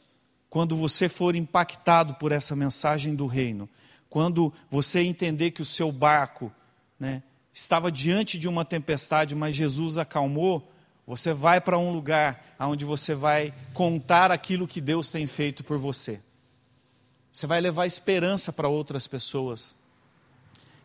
quando 0.50 0.76
você 0.76 1.08
for 1.08 1.36
impactado 1.36 2.14
por 2.14 2.32
essa 2.32 2.56
mensagem 2.56 3.14
do 3.14 3.26
reino, 3.26 3.68
quando 4.08 4.52
você 4.70 5.00
entender 5.00 5.50
que 5.50 5.62
o 5.62 5.66
seu 5.66 5.92
barco 5.92 6.52
né, 6.98 7.22
estava 7.52 7.92
diante 7.92 8.38
de 8.38 8.48
uma 8.48 8.64
tempestade, 8.64 9.34
mas 9.34 9.54
Jesus 9.54 9.98
acalmou, 9.98 10.70
você 11.06 11.32
vai 11.32 11.60
para 11.60 11.78
um 11.78 11.92
lugar 11.92 12.54
onde 12.60 12.84
você 12.84 13.14
vai 13.14 13.54
contar 13.72 14.30
aquilo 14.30 14.68
que 14.68 14.80
Deus 14.80 15.10
tem 15.10 15.26
feito 15.26 15.64
por 15.64 15.78
você. 15.78 16.20
Você 17.32 17.46
vai 17.46 17.60
levar 17.60 17.86
esperança 17.86 18.52
para 18.52 18.68
outras 18.68 19.06
pessoas. 19.06 19.74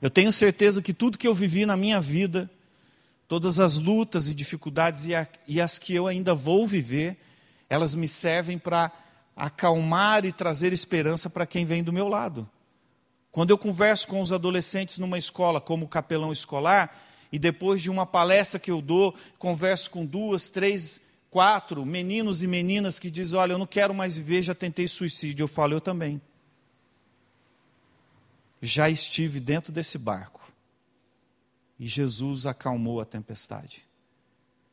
Eu 0.02 0.10
tenho 0.10 0.32
certeza 0.32 0.82
que 0.82 0.94
tudo 0.94 1.18
que 1.18 1.28
eu 1.28 1.34
vivi 1.34 1.66
na 1.66 1.78
minha 1.78 2.00
vida, 2.00 2.50
todas 3.28 3.60
as 3.60 3.78
lutas 3.78 4.28
e 4.28 4.34
dificuldades 4.34 5.08
e, 5.48 5.62
as 5.62 5.80
que 5.80 5.96
eu 5.96 6.08
ainda 6.08 6.36
vou 6.36 6.68
viver, 6.68 7.18
elas 7.70 7.96
me 7.96 8.08
servem 8.08 8.60
para 8.60 8.92
acalmar 9.36 10.26
e 10.26 10.32
trazer 10.32 10.74
esperança 10.74 11.30
para 11.30 11.46
quem 11.46 11.66
vem 11.66 11.84
do 11.84 11.94
meu 11.94 12.08
lado. 12.08 12.50
Quando 13.32 13.50
eu 13.50 13.58
converso 13.58 14.08
com 14.08 14.22
os 14.22 14.32
adolescentes 14.32 15.00
numa 15.00 15.18
escola, 15.18 15.60
como 15.60 15.88
capelão 15.88 16.32
escolar, 16.32 16.96
e 17.32 17.40
depois 17.40 17.82
de 17.82 17.90
uma 17.90 18.06
palestra 18.06 18.60
que 18.60 18.70
eu 18.70 18.80
dou, 18.80 19.16
converso 19.40 19.90
com 19.90 20.06
duas, 20.06 20.50
três, 20.50 21.02
quatro 21.32 21.84
meninos 21.84 22.44
e 22.44 22.48
meninas 22.48 23.00
que 23.00 23.10
dizem: 23.10 23.40
Olha, 23.40 23.54
eu 23.54 23.58
não 23.58 23.66
quero 23.66 23.92
mais 23.92 24.16
viver, 24.16 24.44
já 24.44 24.54
tentei 24.54 24.88
suicídio. 24.88 25.44
Eu 25.44 25.48
falo: 25.48 25.74
Eu 25.74 25.82
também. 25.82 26.22
Já 28.62 28.88
estive 28.88 29.40
dentro 29.40 29.74
desse 29.74 29.98
barco. 29.98 30.42
E 31.80 31.88
Jesus 31.88 32.46
acalmou 32.46 33.02
a 33.02 33.06
tempestade. 33.06 33.84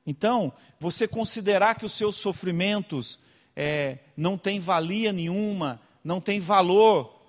Então, 0.07 0.53
você 0.79 1.09
considerar 1.09 1.77
que 1.77 1.87
os 1.87 1.92
seus 1.92 2.16
sofrimentos 2.16 3.18
é, 3.62 3.99
não 4.16 4.38
têm 4.38 4.59
valia 4.59 5.12
nenhuma, 5.12 5.79
não 6.03 6.18
têm 6.18 6.40
valor 6.40 7.20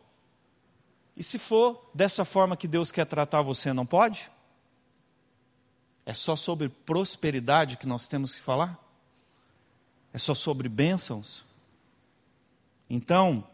e 1.18 1.22
se 1.22 1.38
for 1.38 1.92
dessa 1.94 2.24
forma 2.24 2.56
que 2.56 2.70
Deus 2.70 2.90
quer 2.90 3.06
tratar 3.06 3.42
você, 3.42 3.74
não 3.74 3.86
pode? 3.86 4.32
É 6.06 6.14
só 6.14 6.38
sobre 6.38 6.70
prosperidade 6.70 7.76
que 7.76 7.86
nós 7.86 8.08
temos 8.08 8.34
que 8.34 8.42
falar? 8.42 8.80
É 10.14 10.18
só 10.18 10.34
sobre 10.34 10.70
bênçãos? 10.70 11.44
Então, 12.90 13.46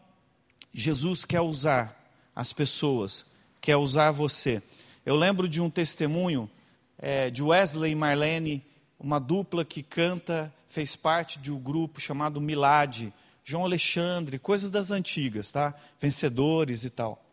Jesus 0.72 1.24
quer 1.24 1.40
usar 1.40 1.96
as 2.32 2.52
pessoas, 2.52 3.26
quer 3.60 3.76
usar 3.76 4.12
você. 4.12 4.62
Eu 5.04 5.16
lembro 5.16 5.48
de 5.48 5.60
um 5.60 5.68
testemunho 5.68 6.48
é, 6.96 7.28
de 7.28 7.42
Wesley 7.42 7.90
e 7.90 7.96
Marlene, 7.96 8.64
uma 8.98 9.18
dupla 9.20 9.64
que 9.64 9.82
canta, 9.82 10.52
fez 10.68 10.96
parte 10.96 11.38
de 11.38 11.52
um 11.52 11.58
grupo 11.58 12.00
chamado 12.00 12.40
Milad, 12.40 13.12
João 13.44 13.64
Alexandre, 13.64 14.38
coisas 14.38 14.70
das 14.70 14.90
antigas, 14.90 15.50
tá? 15.52 15.74
Vencedores 16.00 16.84
e 16.84 16.90
tal. 16.90 17.24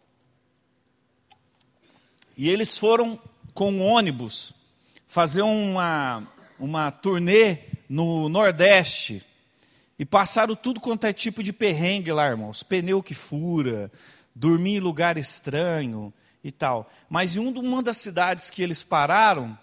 E 2.37 2.49
eles 2.49 2.77
foram 2.77 3.19
com 3.53 3.71
um 3.71 3.81
ônibus 3.81 4.53
fazer 5.07 5.41
uma, 5.41 6.27
uma 6.59 6.91
turnê 6.91 7.59
no 7.89 8.29
Nordeste. 8.29 9.25
E 9.97 10.05
passaram 10.05 10.55
tudo 10.55 10.81
quanto 10.81 11.07
é 11.07 11.13
tipo 11.13 11.41
de 11.41 11.53
perrengue 11.53 12.11
lá, 12.11 12.27
irmãos. 12.27 12.63
Pneu 12.63 13.01
que 13.01 13.13
fura, 13.13 13.91
dormir 14.35 14.75
em 14.75 14.79
lugar 14.79 15.17
estranho 15.17 16.13
e 16.43 16.51
tal. 16.51 16.91
Mas 17.09 17.35
em 17.35 17.39
uma 17.39 17.81
das 17.81 17.97
cidades 17.97 18.49
que 18.49 18.61
eles 18.61 18.83
pararam, 18.83 19.57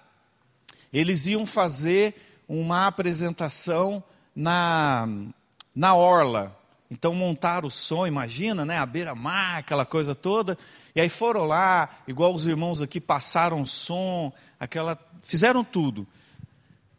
eles 0.93 1.27
iam 1.27 1.47
fazer 1.47 2.15
uma 2.49 2.87
apresentação 2.87 4.03
na, 4.35 5.09
na 5.75 5.95
orla. 5.95 6.59
Então 6.91 7.15
montaram 7.15 7.69
o 7.69 7.71
som, 7.71 8.07
imagina, 8.07 8.67
né? 8.67 8.77
A 8.77 8.85
beira-mar, 8.85 9.61
aquela 9.61 9.87
coisa 9.87 10.15
toda. 10.15 10.59
E 10.95 11.01
aí 11.01 11.09
foram 11.09 11.47
lá, 11.47 11.89
igual 12.07 12.35
os 12.35 12.47
irmãos 12.47 12.83
aqui, 12.83 13.01
passaram 13.01 13.65
som, 13.65 14.31
aquela. 14.61 14.99
Fizeram 15.23 15.65
tudo. 15.65 16.07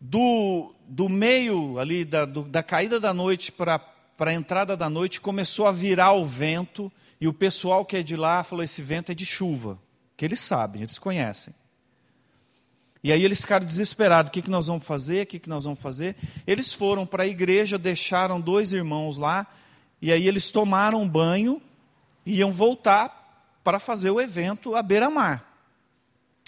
Do, 0.02 0.74
do 0.88 1.08
meio 1.08 1.78
ali, 1.78 2.04
da, 2.04 2.26
do, 2.26 2.42
da 2.42 2.64
caída 2.64 3.00
da 3.00 3.14
noite 3.14 3.52
para 3.52 3.80
a 4.20 4.34
entrada 4.34 4.76
da 4.76 4.90
noite, 4.90 5.22
começou 5.22 5.68
a 5.68 5.72
virar 5.72 6.14
o 6.14 6.26
vento, 6.26 6.92
e 7.22 7.28
o 7.28 7.34
pessoal 7.34 7.86
que 7.86 7.98
é 7.98 8.02
de 8.04 8.16
lá 8.16 8.44
falou: 8.44 8.64
esse 8.64 8.82
vento 8.82 9.12
é 9.12 9.16
de 9.16 9.28
chuva. 9.28 9.78
Que 10.18 10.26
eles 10.26 10.40
sabem, 10.40 10.82
eles 10.82 10.98
conhecem. 10.98 11.54
E 13.04 13.12
aí 13.12 13.24
eles 13.24 13.42
ficaram 13.42 13.66
desesperados: 13.66 14.30
o 14.30 14.32
que, 14.32 14.42
que 14.42 14.50
nós 14.50 14.68
vamos 14.68 14.86
fazer? 14.86 15.24
O 15.24 15.26
que, 15.28 15.40
que 15.40 15.50
nós 15.50 15.66
vamos 15.66 15.80
fazer? 15.80 16.16
Eles 16.48 16.74
foram 16.74 17.06
para 17.06 17.24
a 17.24 17.28
igreja, 17.28 17.78
deixaram 17.78 18.40
dois 18.40 18.72
irmãos 18.72 19.18
lá, 19.18 19.46
e 20.02 20.12
aí 20.12 20.28
eles 20.28 20.50
tomaram 20.52 21.08
banho 21.08 21.62
e 22.26 22.38
iam 22.38 22.52
voltar 22.52 23.22
para 23.64 23.80
fazer 23.80 24.10
o 24.10 24.22
evento 24.22 24.76
à 24.76 24.82
beira-mar. 24.82 25.52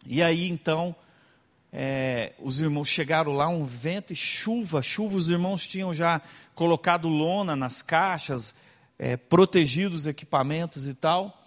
E 0.05 0.23
aí 0.23 0.47
então, 0.47 0.95
é, 1.73 2.33
os 2.39 2.61
irmãos 2.61 2.87
chegaram 2.87 3.33
lá, 3.33 3.49
um 3.49 3.65
vento 3.65 4.13
e 4.13 4.15
chuva, 4.15 4.81
chuva, 4.81 5.17
os 5.17 5.29
irmãos 5.29 5.67
tinham 5.67 5.93
já 5.93 6.21
colocado 6.53 7.09
lona 7.09 7.53
nas 7.53 7.81
caixas, 7.81 8.55
é, 8.97 9.17
protegido 9.17 9.93
os 9.93 10.07
equipamentos 10.07 10.87
e 10.87 10.93
tal. 10.93 11.41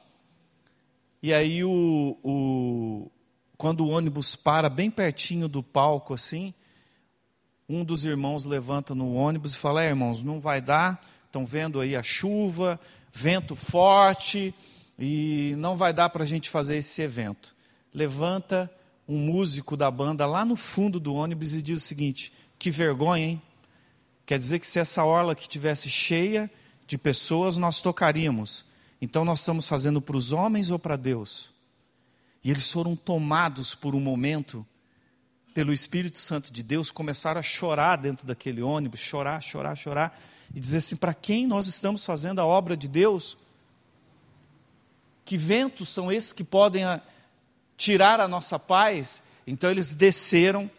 E 1.23 1.33
aí, 1.33 1.65
o, 1.65 2.17
o, 2.23 3.11
quando 3.59 3.85
o 3.85 3.89
ônibus 3.89 4.35
para 4.35 4.71
bem 4.71 4.91
pertinho 4.91 5.49
do 5.49 5.63
palco, 5.63 6.15
assim, 6.15 6.55
um 7.69 7.85
dos 7.85 8.07
irmãos 8.07 8.47
levanta 8.47 8.95
no 8.95 9.13
ônibus 9.13 9.53
e 9.53 9.59
fala: 9.59 9.85
é, 9.85 9.89
irmãos, 9.89 10.23
não 10.23 10.41
vai 10.41 10.63
dar 10.63 11.05
Estão 11.29 11.45
vendo 11.45 11.79
aí 11.79 11.95
a 11.95 12.03
chuva, 12.03 12.81
vento 13.13 13.55
forte, 13.55 14.55
e 14.99 15.55
não 15.59 15.77
vai 15.77 15.93
dar 15.93 16.09
para 16.09 16.25
a 16.25 16.27
gente 16.27 16.49
fazer 16.49 16.79
esse 16.79 17.03
evento. 17.03 17.55
Levanta 17.93 18.71
um 19.07 19.19
músico 19.19 19.77
da 19.77 19.91
banda 19.91 20.27
lá 20.27 20.43
no 20.43 20.57
fundo 20.57 20.99
do 20.99 21.15
ônibus 21.15 21.55
e 21.55 21.61
diz 21.61 21.83
o 21.83 21.87
seguinte: 21.87 22.33
que 22.59 22.71
vergonha, 22.71 23.27
hein? 23.27 23.43
Quer 24.25 24.39
dizer 24.39 24.59
que 24.59 24.67
se 24.67 24.79
essa 24.79 25.05
orla 25.05 25.35
que 25.35 25.47
tivesse 25.47 25.91
cheia 25.91 26.51
de 26.87 26.97
pessoas, 26.97 27.59
nós 27.59 27.83
tocaríamos. 27.83 28.65
Então 29.01 29.23
nós 29.23 29.41
estamos 29.41 29.69
fazendo 29.69 30.01
para 30.01 30.17
os 30.17 30.33
homens 30.33 30.71
ou 30.71 30.79
para 30.79 30.97
Deus? 30.97 31.51
E 32.49 32.51
eles 32.51 32.73
foram 32.73 32.97
tomados 32.97 33.75
por 33.75 33.95
um 33.95 34.01
momento 34.01 34.67
pelo 35.53 35.71
Espírito 35.71 36.19
Santo 36.19 36.51
de 36.51 36.63
Deus, 36.63 36.91
começaram 36.91 37.39
a 37.39 37.43
chorar 37.43 37.97
dentro 37.97 38.27
daquele 38.27 38.63
ônibus, 38.63 39.01
chorar, 39.01 39.43
chorar, 39.43 39.77
chorar 39.77 40.19
e 40.55 40.59
dizer 40.59 40.79
assim: 40.79 40.97
para 40.97 41.13
quem 41.13 41.47
nós 41.47 41.67
estamos 41.67 42.07
fazendo 42.07 42.41
a 42.41 42.47
obra 42.47 42.75
de 42.75 42.89
Deus? 42.89 43.37
Que 45.27 45.37
ventos 45.37 45.91
são 45.91 46.11
esses 46.11 46.33
que 46.33 46.43
podem 46.43 46.85
ah, 46.85 47.03
tirar 47.77 48.19
a 48.19 48.27
nossa 48.27 48.59
paz? 48.59 49.21
Então 49.47 49.71
eles 49.71 49.95
desceram, 49.95 50.71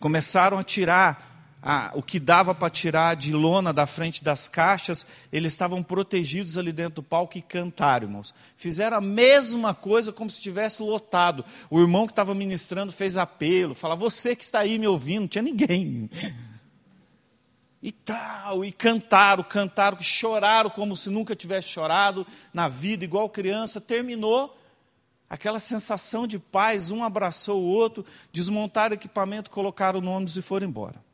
começaram 0.00 0.58
a 0.58 0.64
tirar 0.64 1.35
a, 1.62 1.90
o 1.94 2.02
que 2.02 2.20
dava 2.20 2.54
para 2.54 2.70
tirar 2.70 3.16
de 3.16 3.32
lona 3.32 3.72
da 3.72 3.86
frente 3.86 4.22
das 4.22 4.48
caixas, 4.48 5.04
eles 5.32 5.52
estavam 5.52 5.82
protegidos 5.82 6.56
ali 6.56 6.72
dentro 6.72 6.96
do 6.96 7.02
palco 7.02 7.36
e 7.36 7.42
cantaram, 7.42 8.06
irmãos. 8.06 8.34
Fizeram 8.56 8.98
a 8.98 9.00
mesma 9.00 9.74
coisa 9.74 10.12
como 10.12 10.30
se 10.30 10.36
estivesse 10.36 10.82
lotado. 10.82 11.44
O 11.68 11.80
irmão 11.80 12.06
que 12.06 12.12
estava 12.12 12.34
ministrando 12.34 12.92
fez 12.92 13.16
apelo, 13.16 13.74
fala: 13.74 13.96
Você 13.96 14.36
que 14.36 14.44
está 14.44 14.60
aí 14.60 14.78
me 14.78 14.86
ouvindo, 14.86 15.22
não 15.22 15.28
tinha 15.28 15.42
ninguém 15.42 16.08
e 17.86 17.92
tal, 17.92 18.64
e 18.64 18.72
cantaram, 18.72 19.44
cantaram, 19.44 20.00
choraram 20.00 20.68
como 20.68 20.96
se 20.96 21.08
nunca 21.08 21.36
tivesse 21.36 21.68
chorado 21.68 22.26
na 22.52 22.68
vida, 22.68 23.04
igual 23.04 23.30
criança. 23.30 23.80
Terminou 23.80 24.58
aquela 25.30 25.60
sensação 25.60 26.26
de 26.26 26.36
paz, 26.36 26.90
um 26.90 27.04
abraçou 27.04 27.62
o 27.62 27.66
outro, 27.66 28.04
desmontaram 28.32 28.92
o 28.92 28.98
equipamento, 28.98 29.52
colocaram 29.52 30.00
no 30.00 30.10
ônibus 30.10 30.36
e 30.36 30.42
foram 30.42 30.66
embora. 30.66 31.05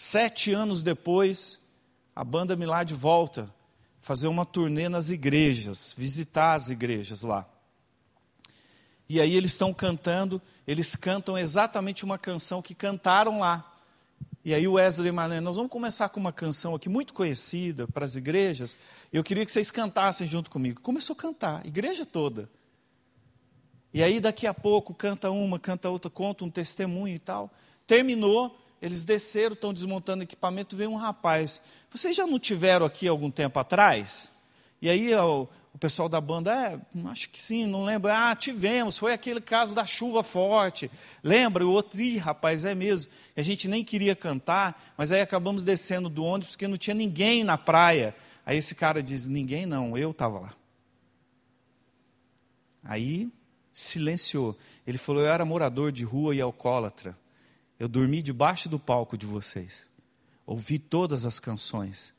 Sete 0.00 0.52
anos 0.52 0.80
depois, 0.80 1.60
a 2.14 2.22
banda 2.22 2.54
Milad 2.54 2.88
volta 2.94 3.52
fazer 4.00 4.28
uma 4.28 4.46
turnê 4.46 4.88
nas 4.88 5.10
igrejas, 5.10 5.92
visitar 5.98 6.54
as 6.54 6.70
igrejas 6.70 7.22
lá. 7.22 7.44
E 9.08 9.20
aí 9.20 9.34
eles 9.34 9.50
estão 9.50 9.74
cantando, 9.74 10.40
eles 10.68 10.94
cantam 10.94 11.36
exatamente 11.36 12.04
uma 12.04 12.16
canção 12.16 12.62
que 12.62 12.76
cantaram 12.76 13.40
lá. 13.40 13.74
E 14.44 14.54
aí 14.54 14.68
o 14.68 14.74
Wesley 14.74 15.10
Mané, 15.10 15.40
nós 15.40 15.56
vamos 15.56 15.72
começar 15.72 16.08
com 16.10 16.20
uma 16.20 16.32
canção 16.32 16.76
aqui 16.76 16.88
muito 16.88 17.12
conhecida 17.12 17.88
para 17.88 18.04
as 18.04 18.14
igrejas. 18.14 18.78
Eu 19.12 19.24
queria 19.24 19.44
que 19.44 19.50
vocês 19.50 19.68
cantassem 19.68 20.28
junto 20.28 20.48
comigo. 20.48 20.80
Começou 20.80 21.14
a 21.14 21.18
cantar, 21.20 21.66
igreja 21.66 22.06
toda. 22.06 22.48
E 23.92 24.00
aí 24.00 24.20
daqui 24.20 24.46
a 24.46 24.54
pouco 24.54 24.94
canta 24.94 25.28
uma, 25.28 25.58
canta 25.58 25.90
outra, 25.90 26.08
conta 26.08 26.44
um 26.44 26.50
testemunho 26.50 27.16
e 27.16 27.18
tal. 27.18 27.50
Terminou, 27.84 28.56
eles 28.80 29.04
desceram, 29.04 29.54
estão 29.54 29.72
desmontando 29.72 30.22
equipamento, 30.22 30.76
veio 30.76 30.90
um 30.90 30.96
rapaz. 30.96 31.60
Vocês 31.90 32.14
já 32.14 32.26
não 32.26 32.38
tiveram 32.38 32.86
aqui 32.86 33.08
algum 33.08 33.30
tempo 33.30 33.58
atrás? 33.58 34.32
E 34.80 34.88
aí 34.88 35.14
o, 35.14 35.48
o 35.74 35.78
pessoal 35.78 36.08
da 36.08 36.20
banda, 36.20 36.52
é, 36.52 36.80
acho 37.08 37.30
que 37.30 37.40
sim, 37.40 37.66
não 37.66 37.84
lembro. 37.84 38.10
Ah, 38.10 38.34
tivemos, 38.36 38.96
foi 38.96 39.12
aquele 39.12 39.40
caso 39.40 39.74
da 39.74 39.84
chuva 39.84 40.22
forte. 40.22 40.90
Lembra? 41.22 41.66
O 41.66 41.70
outro, 41.70 42.00
ih, 42.00 42.18
rapaz, 42.18 42.64
é 42.64 42.74
mesmo. 42.74 43.10
A 43.36 43.42
gente 43.42 43.66
nem 43.68 43.84
queria 43.84 44.14
cantar, 44.14 44.94
mas 44.96 45.12
aí 45.12 45.20
acabamos 45.20 45.64
descendo 45.64 46.08
do 46.08 46.24
ônibus 46.24 46.50
porque 46.50 46.68
não 46.68 46.76
tinha 46.76 46.94
ninguém 46.94 47.44
na 47.44 47.58
praia. 47.58 48.14
Aí 48.46 48.56
esse 48.56 48.74
cara 48.74 49.02
diz: 49.02 49.28
Ninguém 49.28 49.66
não, 49.66 49.96
eu 49.96 50.10
estava 50.12 50.38
lá. 50.38 50.54
Aí 52.82 53.30
silenciou. 53.72 54.56
Ele 54.86 54.98
falou: 54.98 55.22
Eu 55.22 55.28
era 55.28 55.44
morador 55.44 55.92
de 55.92 56.02
rua 56.02 56.34
e 56.34 56.40
alcoólatra. 56.40 57.16
Eu 57.78 57.88
dormi 57.88 58.22
debaixo 58.22 58.68
do 58.68 58.78
palco 58.78 59.16
de 59.16 59.26
vocês. 59.26 59.86
Ouvi 60.44 60.78
todas 60.78 61.24
as 61.24 61.38
canções. 61.38 62.12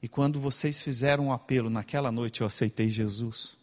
E 0.00 0.08
quando 0.08 0.38
vocês 0.38 0.80
fizeram 0.80 1.26
um 1.26 1.32
apelo 1.32 1.68
naquela 1.68 2.12
noite, 2.12 2.42
eu 2.42 2.46
aceitei 2.46 2.88
Jesus. 2.88 3.56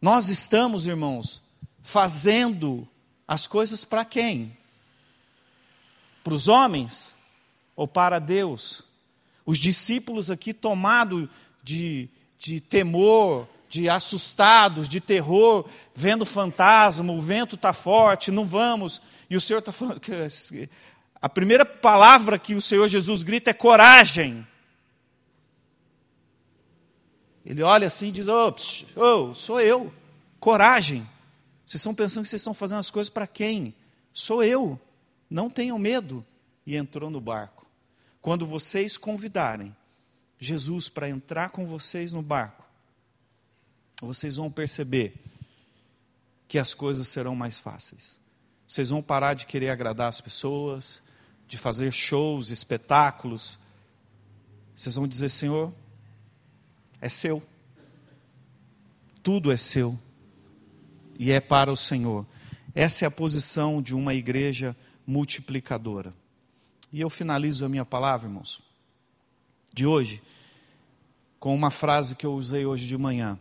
Nós 0.00 0.28
estamos, 0.28 0.86
irmãos, 0.86 1.40
fazendo 1.80 2.88
as 3.26 3.46
coisas 3.46 3.84
para 3.84 4.04
quem? 4.04 4.56
Para 6.24 6.34
os 6.34 6.48
homens 6.48 7.14
ou 7.76 7.86
para 7.86 8.18
Deus? 8.18 8.82
Os 9.46 9.58
discípulos 9.58 10.28
aqui, 10.28 10.52
tomados 10.52 11.28
de, 11.62 12.08
de 12.36 12.60
temor, 12.60 13.48
de 13.72 13.88
assustados, 13.88 14.86
de 14.86 15.00
terror, 15.00 15.66
vendo 15.94 16.26
fantasma, 16.26 17.10
o 17.10 17.22
vento 17.22 17.54
está 17.54 17.72
forte, 17.72 18.30
não 18.30 18.44
vamos. 18.44 19.00
E 19.30 19.36
o 19.36 19.40
Senhor 19.40 19.60
está 19.60 19.72
falando 19.72 19.98
que 19.98 20.68
a 21.14 21.28
primeira 21.28 21.64
palavra 21.64 22.38
que 22.38 22.54
o 22.54 22.60
Senhor 22.60 22.86
Jesus 22.86 23.22
grita 23.22 23.48
é 23.48 23.54
coragem. 23.54 24.46
Ele 27.46 27.62
olha 27.62 27.86
assim 27.86 28.08
e 28.08 28.12
diz: 28.12 28.28
oh, 28.28 28.54
oh, 28.94 29.32
sou 29.32 29.58
eu, 29.58 29.90
coragem. 30.38 31.08
Vocês 31.64 31.80
estão 31.80 31.94
pensando 31.94 32.24
que 32.24 32.28
vocês 32.28 32.42
estão 32.42 32.52
fazendo 32.52 32.80
as 32.80 32.90
coisas 32.90 33.08
para 33.08 33.26
quem? 33.26 33.74
Sou 34.12 34.44
eu, 34.44 34.78
não 35.30 35.48
tenham 35.48 35.78
medo. 35.78 36.22
E 36.66 36.76
entrou 36.76 37.08
no 37.08 37.22
barco. 37.22 37.66
Quando 38.20 38.46
vocês 38.46 38.98
convidarem 38.98 39.74
Jesus 40.38 40.90
para 40.90 41.08
entrar 41.08 41.48
com 41.48 41.66
vocês 41.66 42.12
no 42.12 42.22
barco, 42.22 42.61
vocês 44.06 44.36
vão 44.36 44.50
perceber 44.50 45.14
que 46.48 46.58
as 46.58 46.74
coisas 46.74 47.08
serão 47.08 47.34
mais 47.34 47.58
fáceis. 47.58 48.18
Vocês 48.66 48.90
vão 48.90 49.02
parar 49.02 49.34
de 49.34 49.46
querer 49.46 49.70
agradar 49.70 50.08
as 50.08 50.20
pessoas, 50.20 51.02
de 51.46 51.58
fazer 51.58 51.92
shows, 51.92 52.50
espetáculos, 52.50 53.58
vocês 54.82 54.94
vão 54.96 55.06
dizer: 55.06 55.28
Senhor, 55.28 55.72
é 57.00 57.08
seu. 57.08 57.42
Tudo 59.22 59.52
é 59.52 59.56
seu. 59.56 59.98
E 61.18 61.30
é 61.30 61.40
para 61.40 61.72
o 61.72 61.76
Senhor. 61.76 62.26
Essa 62.74 63.04
é 63.04 63.08
a 63.08 63.10
posição 63.10 63.80
de 63.80 63.94
uma 63.94 64.14
igreja 64.14 64.74
multiplicadora. 65.06 66.12
E 66.92 67.00
eu 67.00 67.08
finalizo 67.08 67.64
a 67.64 67.68
minha 67.68 67.84
palavra, 67.84 68.26
irmãos, 68.28 68.60
de 69.72 69.86
hoje, 69.86 70.20
com 71.38 71.54
uma 71.54 71.70
frase 71.70 72.16
que 72.16 72.26
eu 72.26 72.34
usei 72.34 72.66
hoje 72.66 72.86
de 72.86 72.98
manhã. 72.98 73.38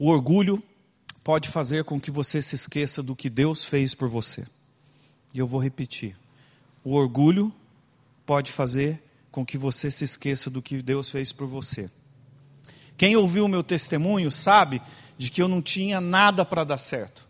O 0.00 0.08
orgulho 0.08 0.62
pode 1.22 1.50
fazer 1.50 1.84
com 1.84 2.00
que 2.00 2.10
você 2.10 2.40
se 2.40 2.54
esqueça 2.54 3.02
do 3.02 3.14
que 3.14 3.28
Deus 3.28 3.62
fez 3.62 3.94
por 3.94 4.08
você. 4.08 4.46
E 5.34 5.38
eu 5.38 5.46
vou 5.46 5.62
repetir. 5.62 6.16
O 6.82 6.94
orgulho 6.94 7.52
pode 8.24 8.50
fazer 8.50 8.98
com 9.30 9.44
que 9.44 9.58
você 9.58 9.90
se 9.90 10.02
esqueça 10.02 10.48
do 10.48 10.62
que 10.62 10.80
Deus 10.80 11.10
fez 11.10 11.34
por 11.34 11.46
você. 11.46 11.90
Quem 12.96 13.14
ouviu 13.14 13.44
o 13.44 13.48
meu 13.48 13.62
testemunho 13.62 14.30
sabe 14.30 14.80
de 15.18 15.30
que 15.30 15.42
eu 15.42 15.48
não 15.48 15.60
tinha 15.60 16.00
nada 16.00 16.46
para 16.46 16.64
dar 16.64 16.78
certo. 16.78 17.28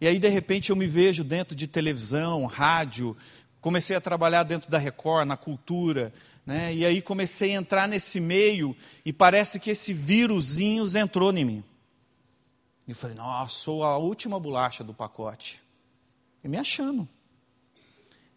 E 0.00 0.06
aí, 0.06 0.20
de 0.20 0.28
repente, 0.28 0.70
eu 0.70 0.76
me 0.76 0.86
vejo 0.86 1.24
dentro 1.24 1.56
de 1.56 1.66
televisão, 1.66 2.46
rádio, 2.46 3.16
comecei 3.60 3.96
a 3.96 4.00
trabalhar 4.00 4.44
dentro 4.44 4.70
da 4.70 4.78
Record, 4.78 5.26
na 5.26 5.36
cultura, 5.36 6.12
né? 6.46 6.74
e 6.74 6.84
aí 6.84 7.00
comecei 7.00 7.52
a 7.52 7.58
entrar 7.58 7.88
nesse 7.88 8.20
meio 8.20 8.76
e 9.04 9.12
parece 9.12 9.58
que 9.58 9.70
esse 9.70 9.92
vírusinho 9.92 10.84
entrou 10.96 11.32
em 11.32 11.44
mim. 11.44 11.64
E 12.86 12.90
eu 12.90 12.96
falei, 12.96 13.16
nossa, 13.16 13.54
sou 13.54 13.82
a 13.82 13.96
última 13.96 14.38
bolacha 14.38 14.84
do 14.84 14.92
pacote. 14.92 15.62
E 16.42 16.48
me 16.48 16.58
achando. 16.58 17.08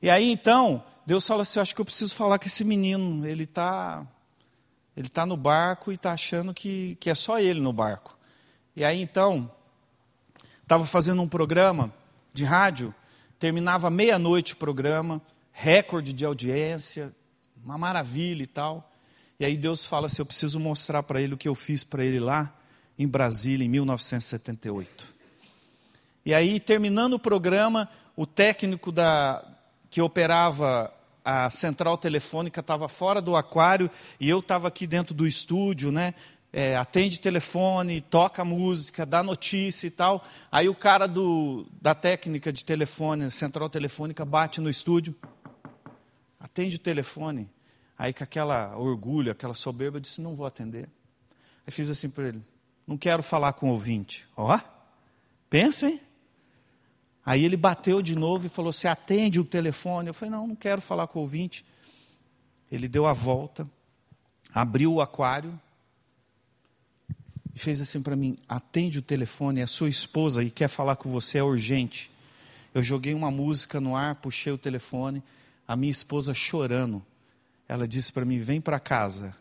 E 0.02 0.10
aí 0.10 0.32
então, 0.32 0.84
Deus 1.06 1.26
fala 1.28 1.42
assim: 1.42 1.60
acho 1.60 1.76
que 1.76 1.82
eu 1.82 1.86
preciso 1.86 2.16
falar 2.16 2.40
com 2.40 2.46
esse 2.46 2.64
menino. 2.64 3.26
Ele 3.28 3.44
está 3.44 4.06
ele 4.96 5.10
tá 5.10 5.26
no 5.26 5.38
barco 5.38 5.92
e 5.92 5.96
está 5.96 6.12
achando 6.12 6.54
que, 6.54 6.96
que 7.00 7.10
é 7.10 7.16
só 7.16 7.40
ele 7.40 7.60
no 7.60 7.72
barco. 7.72 8.18
E 8.76 8.84
aí 8.84 9.02
então, 9.02 9.52
estava 10.64 10.86
fazendo 10.86 11.22
um 11.22 11.28
programa 11.28 11.94
de 12.34 12.44
rádio, 12.44 12.94
terminava 13.40 13.90
meia-noite 13.90 14.54
o 14.54 14.58
programa, 14.58 15.22
recorde 15.52 16.14
de 16.14 16.26
audiência, 16.26 17.16
uma 17.68 17.78
maravilha 17.78 18.44
e 18.44 18.48
tal. 18.48 18.90
E 19.38 19.44
aí 19.44 19.58
Deus 19.58 19.86
fala 19.86 20.06
assim: 20.08 20.22
eu 20.22 20.26
preciso 20.26 20.58
mostrar 20.58 21.04
para 21.04 21.22
ele 21.22 21.34
o 21.34 21.38
que 21.38 21.50
eu 21.50 21.54
fiz 21.54 21.84
para 21.84 22.04
ele 22.04 22.20
lá 22.20 22.54
em 22.98 23.06
Brasília 23.06 23.66
em 23.66 23.70
1978. 23.70 25.14
E 26.26 26.34
aí, 26.34 26.60
terminando 26.60 27.14
o 27.14 27.20
programa, 27.20 27.90
o 28.16 28.26
técnico 28.26 28.92
da, 28.92 29.46
que 29.90 30.02
operava 30.02 30.94
a 31.24 31.50
central 31.50 31.98
telefônica 31.98 32.62
estava 32.62 32.88
fora 32.88 33.22
do 33.22 33.36
aquário 33.36 33.92
e 34.18 34.30
eu 34.30 34.40
estava 34.40 34.70
aqui 34.70 34.88
dentro 34.88 35.14
do 35.14 35.28
estúdio, 35.28 35.92
né? 35.92 36.14
É, 36.54 36.78
atende 36.78 37.20
telefone, 37.20 38.00
toca 38.00 38.46
música, 38.46 39.06
dá 39.06 39.22
notícia 39.22 39.88
e 39.88 39.92
tal. 39.92 40.24
Aí 40.50 40.70
o 40.70 40.74
cara 40.74 41.06
do, 41.06 41.68
da 41.82 41.94
técnica 41.94 42.52
de 42.52 42.64
telefone, 42.64 43.30
central 43.30 43.70
telefônica, 43.70 44.24
bate 44.24 44.62
no 44.62 44.70
estúdio, 44.70 45.14
atende 46.40 46.78
o 46.78 46.80
telefone. 46.80 47.50
Aí 47.98 48.14
com 48.14 48.24
aquela 48.24 48.78
orgulho, 48.78 49.32
aquela 49.32 49.54
soberba, 49.54 49.98
eu 49.98 50.02
disse, 50.02 50.22
não 50.22 50.36
vou 50.36 50.46
atender. 50.46 50.88
Aí 51.66 51.72
fiz 51.72 51.90
assim 51.90 52.10
para 52.10 52.30
ele, 52.30 52.42
não 52.86 52.98
quero 52.98 53.24
falar 53.24 53.54
com 53.54 53.70
o 53.70 53.72
ouvinte. 53.72 54.28
Ó, 54.36 54.56
oh, 54.56 54.60
pensem. 55.50 56.00
Aí 57.26 57.44
ele 57.44 57.58
bateu 57.58 58.02
de 58.02 58.16
novo 58.16 58.46
e 58.46 58.50
falou: 58.50 58.72
Você 58.72 58.88
atende 58.88 59.38
o 59.38 59.44
telefone? 59.44 60.08
Eu 60.08 60.14
falei: 60.14 60.32
Não, 60.32 60.48
não 60.48 60.56
quero 60.56 60.82
falar 60.82 61.08
com 61.08 61.20
o 61.20 61.24
ouvinte. 61.24 61.66
Ele 62.72 62.88
deu 62.88 63.06
a 63.06 63.12
volta, 63.12 63.70
abriu 64.54 64.94
o 64.94 65.02
aquário 65.02 65.60
e 67.54 67.60
fez 67.60 67.82
assim 67.82 68.02
para 68.02 68.16
mim: 68.16 68.38
Atende 68.48 69.00
o 69.00 69.02
telefone, 69.02 69.60
é 69.60 69.68
sua 69.68 69.90
esposa 69.90 70.42
e 70.42 70.50
quer 70.50 70.70
falar 70.70 70.96
com 70.96 71.12
você, 71.12 71.40
é 71.40 71.44
urgente. 71.44 72.10
Eu 72.74 72.82
joguei 72.82 73.14
uma 73.14 73.30
música 73.30 73.82
no 73.82 73.94
ar, 73.94 74.16
puxei 74.16 74.54
o 74.54 74.58
telefone, 74.58 75.22
a 75.68 75.76
minha 75.76 75.92
esposa 75.92 76.34
chorando. 76.34 77.04
Ela 77.68 77.88
disse 77.88 78.12
para 78.12 78.26
mim: 78.26 78.40
Vem 78.40 78.62
para 78.62 78.80
casa, 78.80 79.36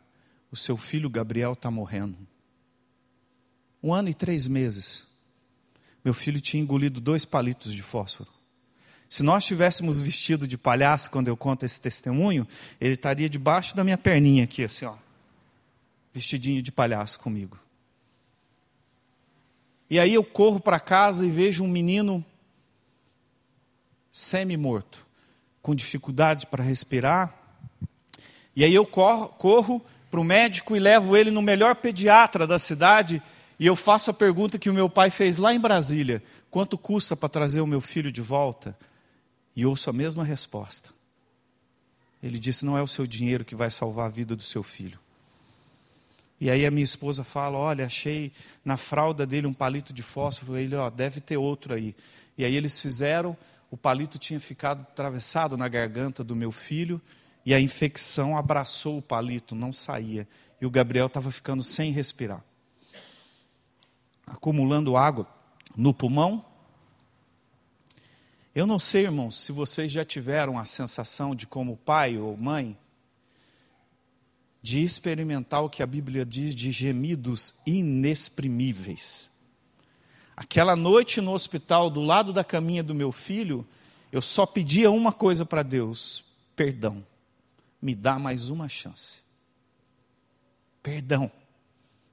o 0.50 0.56
seu 0.56 0.76
filho 0.76 1.10
Gabriel 1.10 1.52
está 1.52 1.70
morrendo. 1.70 2.16
Um 3.82 3.92
ano 3.92 4.08
e 4.08 4.14
três 4.14 4.48
meses 4.48 5.06
meu 6.06 6.14
filho 6.14 6.40
tinha 6.40 6.62
engolido 6.62 7.00
dois 7.00 7.24
palitos 7.24 7.74
de 7.74 7.82
fósforo. 7.82 8.30
Se 9.10 9.24
nós 9.24 9.44
tivéssemos 9.44 9.98
vestido 9.98 10.46
de 10.46 10.56
palhaço 10.56 11.10
quando 11.10 11.26
eu 11.26 11.36
conto 11.36 11.66
esse 11.66 11.80
testemunho, 11.80 12.46
ele 12.80 12.94
estaria 12.94 13.28
debaixo 13.28 13.74
da 13.74 13.82
minha 13.82 13.98
perninha 13.98 14.44
aqui, 14.44 14.62
assim, 14.62 14.84
ó, 14.84 14.94
vestidinho 16.14 16.62
de 16.62 16.70
palhaço 16.70 17.18
comigo. 17.18 17.58
E 19.90 19.98
aí 19.98 20.14
eu 20.14 20.22
corro 20.22 20.60
para 20.60 20.78
casa 20.78 21.26
e 21.26 21.30
vejo 21.30 21.64
um 21.64 21.68
menino 21.68 22.24
semi-morto, 24.12 25.04
com 25.60 25.74
dificuldade 25.74 26.46
para 26.46 26.62
respirar. 26.62 27.34
E 28.56 28.64
aí 28.64 28.74
eu 28.74 28.84
corro, 28.86 29.28
corro 29.28 29.84
para 30.10 30.18
o 30.18 30.24
médico 30.24 30.74
e 30.74 30.80
levo 30.80 31.16
ele 31.16 31.30
no 31.30 31.42
melhor 31.42 31.76
pediatra 31.76 32.46
da 32.46 32.58
cidade 32.58 33.22
e 33.58 33.66
eu 33.66 33.74
faço 33.74 34.10
a 34.10 34.14
pergunta 34.14 34.58
que 34.58 34.68
o 34.68 34.74
meu 34.74 34.88
pai 34.88 35.10
fez 35.10 35.38
lá 35.38 35.54
em 35.54 35.60
Brasília: 35.60 36.22
quanto 36.50 36.76
custa 36.76 37.16
para 37.16 37.28
trazer 37.28 37.60
o 37.60 37.66
meu 37.66 37.80
filho 37.80 38.12
de 38.12 38.20
volta? 38.20 38.76
E 39.54 39.64
ouço 39.64 39.88
a 39.88 39.92
mesma 39.92 40.24
resposta. 40.24 40.90
Ele 42.22 42.38
disse: 42.38 42.64
não 42.64 42.76
é 42.76 42.82
o 42.82 42.86
seu 42.86 43.06
dinheiro 43.06 43.44
que 43.44 43.54
vai 43.54 43.70
salvar 43.70 44.06
a 44.06 44.10
vida 44.10 44.36
do 44.36 44.42
seu 44.42 44.62
filho. 44.62 44.98
E 46.38 46.50
aí 46.50 46.66
a 46.66 46.70
minha 46.70 46.84
esposa 46.84 47.24
fala: 47.24 47.56
olha, 47.56 47.86
achei 47.86 48.30
na 48.62 48.76
fralda 48.76 49.26
dele 49.26 49.46
um 49.46 49.54
palito 49.54 49.92
de 49.92 50.02
fósforo. 50.02 50.58
Ele, 50.58 50.76
ó, 50.76 50.90
deve 50.90 51.20
ter 51.20 51.38
outro 51.38 51.72
aí. 51.72 51.96
E 52.36 52.44
aí 52.44 52.54
eles 52.54 52.78
fizeram, 52.78 53.34
o 53.70 53.78
palito 53.78 54.18
tinha 54.18 54.38
ficado 54.38 54.82
atravessado 54.82 55.56
na 55.56 55.66
garganta 55.66 56.22
do 56.22 56.36
meu 56.36 56.52
filho 56.52 57.00
e 57.46 57.54
a 57.54 57.60
infecção 57.60 58.36
abraçou 58.36 58.98
o 58.98 59.02
palito, 59.02 59.54
não 59.54 59.72
saía. 59.72 60.28
E 60.60 60.66
o 60.66 60.70
Gabriel 60.70 61.06
estava 61.06 61.30
ficando 61.30 61.62
sem 61.64 61.92
respirar 61.92 62.44
acumulando 64.26 64.96
água 64.96 65.26
no 65.76 65.94
pulmão. 65.94 66.44
Eu 68.54 68.66
não 68.66 68.78
sei, 68.78 69.04
irmãos, 69.04 69.36
se 69.36 69.52
vocês 69.52 69.92
já 69.92 70.04
tiveram 70.04 70.58
a 70.58 70.64
sensação 70.64 71.34
de, 71.34 71.46
como 71.46 71.76
pai 71.76 72.18
ou 72.18 72.36
mãe, 72.36 72.76
de 74.62 74.82
experimentar 74.82 75.62
o 75.62 75.70
que 75.70 75.82
a 75.82 75.86
Bíblia 75.86 76.24
diz 76.24 76.54
de 76.54 76.72
gemidos 76.72 77.54
inexprimíveis. 77.64 79.30
Aquela 80.36 80.74
noite 80.74 81.20
no 81.20 81.32
hospital, 81.32 81.88
do 81.88 82.00
lado 82.00 82.32
da 82.32 82.42
caminha 82.42 82.82
do 82.82 82.94
meu 82.94 83.12
filho, 83.12 83.66
eu 84.10 84.20
só 84.20 84.44
pedia 84.44 84.90
uma 84.90 85.12
coisa 85.12 85.46
para 85.46 85.62
Deus: 85.62 86.24
perdão, 86.56 87.06
me 87.86 87.94
dá 87.94 88.18
mais 88.18 88.50
uma 88.50 88.68
chance. 88.68 89.20
Perdão, 90.82 91.30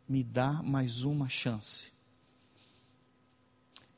me 0.07 0.23
dá 0.23 0.61
mais 0.61 1.03
uma 1.03 1.27
chance. 1.27 1.87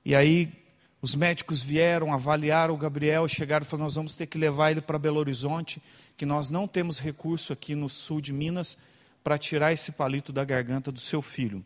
E 0.06 0.16
aí 0.16 0.54
os 1.02 1.14
médicos 1.14 1.62
vieram, 1.62 2.14
avaliaram 2.14 2.74
o 2.74 2.78
Gabriel, 2.78 3.28
chegaram 3.28 3.66
e 3.66 3.68
falaram: 3.68 3.88
nós 3.88 3.96
vamos 3.96 4.16
ter 4.16 4.26
que 4.26 4.38
levar 4.38 4.72
ele 4.72 4.80
para 4.80 4.98
Belo 4.98 5.20
Horizonte, 5.20 5.84
que 6.16 6.26
nós 6.26 6.50
não 6.50 6.66
temos 6.66 6.98
recurso 6.98 7.52
aqui 7.52 7.76
no 7.76 7.90
sul 7.90 8.22
de 8.22 8.32
Minas 8.32 8.78
para 9.22 9.38
tirar 9.38 9.74
esse 9.74 9.92
palito 9.92 10.32
da 10.32 10.46
garganta 10.46 10.94
do 10.94 11.00
seu 11.02 11.22
filho. 11.22 11.62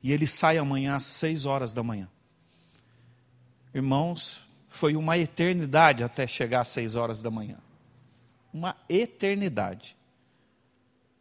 E 0.00 0.12
ele 0.12 0.28
sai 0.28 0.58
amanhã 0.58 0.94
às 0.94 1.06
seis 1.06 1.44
horas 1.44 1.74
da 1.74 1.82
manhã. 1.82 2.08
Irmãos, 3.74 4.46
foi 4.68 4.94
uma 4.94 5.18
eternidade 5.18 6.04
até 6.04 6.24
chegar 6.24 6.60
às 6.60 6.68
seis 6.68 6.94
horas 6.94 7.20
da 7.20 7.32
manhã. 7.32 7.58
Uma 8.52 8.76
eternidade. 8.88 9.96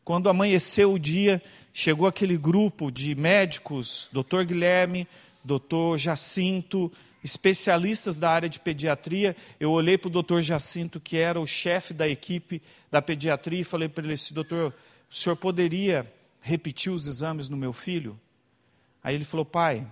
Quando 0.04 0.30
amanheceu 0.30 0.94
o 0.94 1.00
dia, 1.00 1.42
chegou 1.72 2.08
aquele 2.08 2.38
grupo 2.38 2.92
de 2.92 3.16
médicos, 3.16 4.10
doutor 4.12 4.44
Guilherme, 4.44 5.08
doutor 5.44 5.98
Jacinto, 5.98 6.92
especialistas 7.24 8.20
da 8.20 8.30
área 8.30 8.50
de 8.50 8.60
pediatria. 8.60 9.36
Eu 9.60 9.72
olhei 9.72 9.98
para 9.98 10.08
o 10.08 10.12
doutor 10.12 10.42
Jacinto, 10.42 11.00
que 11.00 11.18
era 11.18 11.40
o 11.40 11.48
chefe 11.48 11.94
da 11.94 12.08
equipe 12.08 12.62
da 12.90 13.02
pediatria, 13.02 13.62
e 13.62 13.64
falei 13.64 13.88
para 13.88 14.04
ele 14.04 14.14
assim: 14.14 14.34
doutor, 14.34 14.74
o 15.10 15.14
senhor 15.14 15.36
poderia 15.36 16.12
repetir 16.42 16.92
os 16.92 17.08
exames 17.08 17.48
no 17.48 17.56
meu 17.56 17.72
filho? 17.72 18.20
Aí 19.04 19.16
ele 19.16 19.26
falou: 19.26 19.46
pai, 19.46 19.88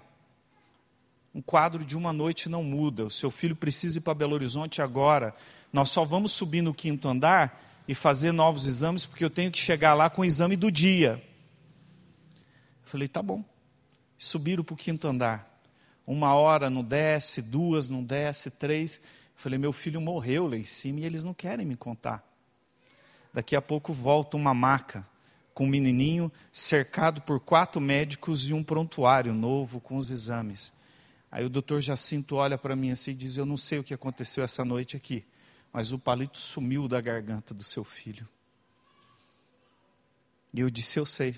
um 1.34 1.42
quadro 1.42 1.86
de 1.86 1.98
uma 1.98 2.12
noite 2.12 2.50
não 2.50 2.64
muda, 2.64 3.06
o 3.06 3.12
seu 3.12 3.30
filho 3.30 3.56
precisa 3.56 4.00
ir 4.00 4.02
para 4.02 4.14
Belo 4.14 4.34
Horizonte 4.34 4.82
agora. 4.82 5.36
Nós 5.72 5.92
só 5.92 6.04
vamos 6.04 6.32
subir 6.32 6.62
no 6.62 6.74
quinto 6.74 7.08
andar 7.08 7.64
e 7.88 7.94
fazer 7.94 8.32
novos 8.32 8.68
exames, 8.68 9.06
porque 9.06 9.24
eu 9.24 9.30
tenho 9.30 9.52
que 9.52 9.60
chegar 9.60 9.94
lá 9.94 10.10
com 10.10 10.22
o 10.22 10.26
exame 10.26 10.56
do 10.56 10.72
dia. 10.72 11.24
Eu 12.82 12.90
falei: 12.90 13.08
tá 13.08 13.22
bom 13.22 13.44
subiram 14.20 14.64
para 14.64 14.74
o 14.74 14.78
quinto 14.78 15.08
andar. 15.08 15.48
Uma 16.06 16.36
hora 16.36 16.70
não 16.70 16.84
desce, 16.84 17.42
duas 17.42 17.90
não 17.90 18.04
desce, 18.04 18.52
três. 18.52 18.98
Eu 18.98 19.02
falei, 19.36 19.58
meu 19.58 19.72
filho 19.72 20.02
morreu 20.02 20.48
lá 20.48 20.58
em 20.58 20.66
cima 20.66 21.00
e 21.00 21.06
eles 21.06 21.24
não 21.24 21.34
querem 21.34 21.66
me 21.66 21.76
contar. 21.76 22.24
Daqui 23.34 23.56
a 23.56 23.62
pouco 23.62 23.94
volta 23.94 24.36
uma 24.36 24.54
maca 24.54 25.08
com 25.54 25.66
um 25.66 25.70
menininho 25.70 26.32
cercado 26.52 27.22
por 27.22 27.40
quatro 27.40 27.80
médicos 27.80 28.50
e 28.50 28.54
um 28.54 28.64
prontuário 28.64 29.34
novo 29.34 29.80
com 29.80 29.98
os 29.98 30.12
exames. 30.12 30.74
Aí 31.32 31.46
o 31.46 31.50
doutor 31.50 31.82
Jacinto 31.82 32.36
olha 32.36 32.58
para 32.58 32.76
mim 32.76 32.92
assim 32.92 33.12
e 33.12 33.16
diz: 33.16 33.38
Eu 33.38 33.46
não 33.46 33.58
sei 33.58 33.80
o 33.80 33.84
que 33.84 33.94
aconteceu 33.94 34.44
essa 34.44 34.66
noite 34.66 34.98
aqui, 34.98 35.26
mas 35.72 35.92
o 35.92 36.00
palito 36.00 36.38
sumiu 36.38 36.88
da 36.88 37.00
garganta 37.00 37.54
do 37.54 37.64
seu 37.64 37.84
filho. 37.84 38.28
E 40.54 40.60
eu 40.60 40.70
disse: 40.70 41.00
Eu 41.00 41.06
sei. 41.06 41.36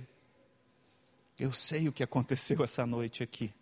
Eu 1.38 1.52
sei 1.52 1.88
o 1.88 1.92
que 1.92 2.04
aconteceu 2.04 2.64
essa 2.64 2.86
noite 2.86 3.24
aqui. 3.24 3.54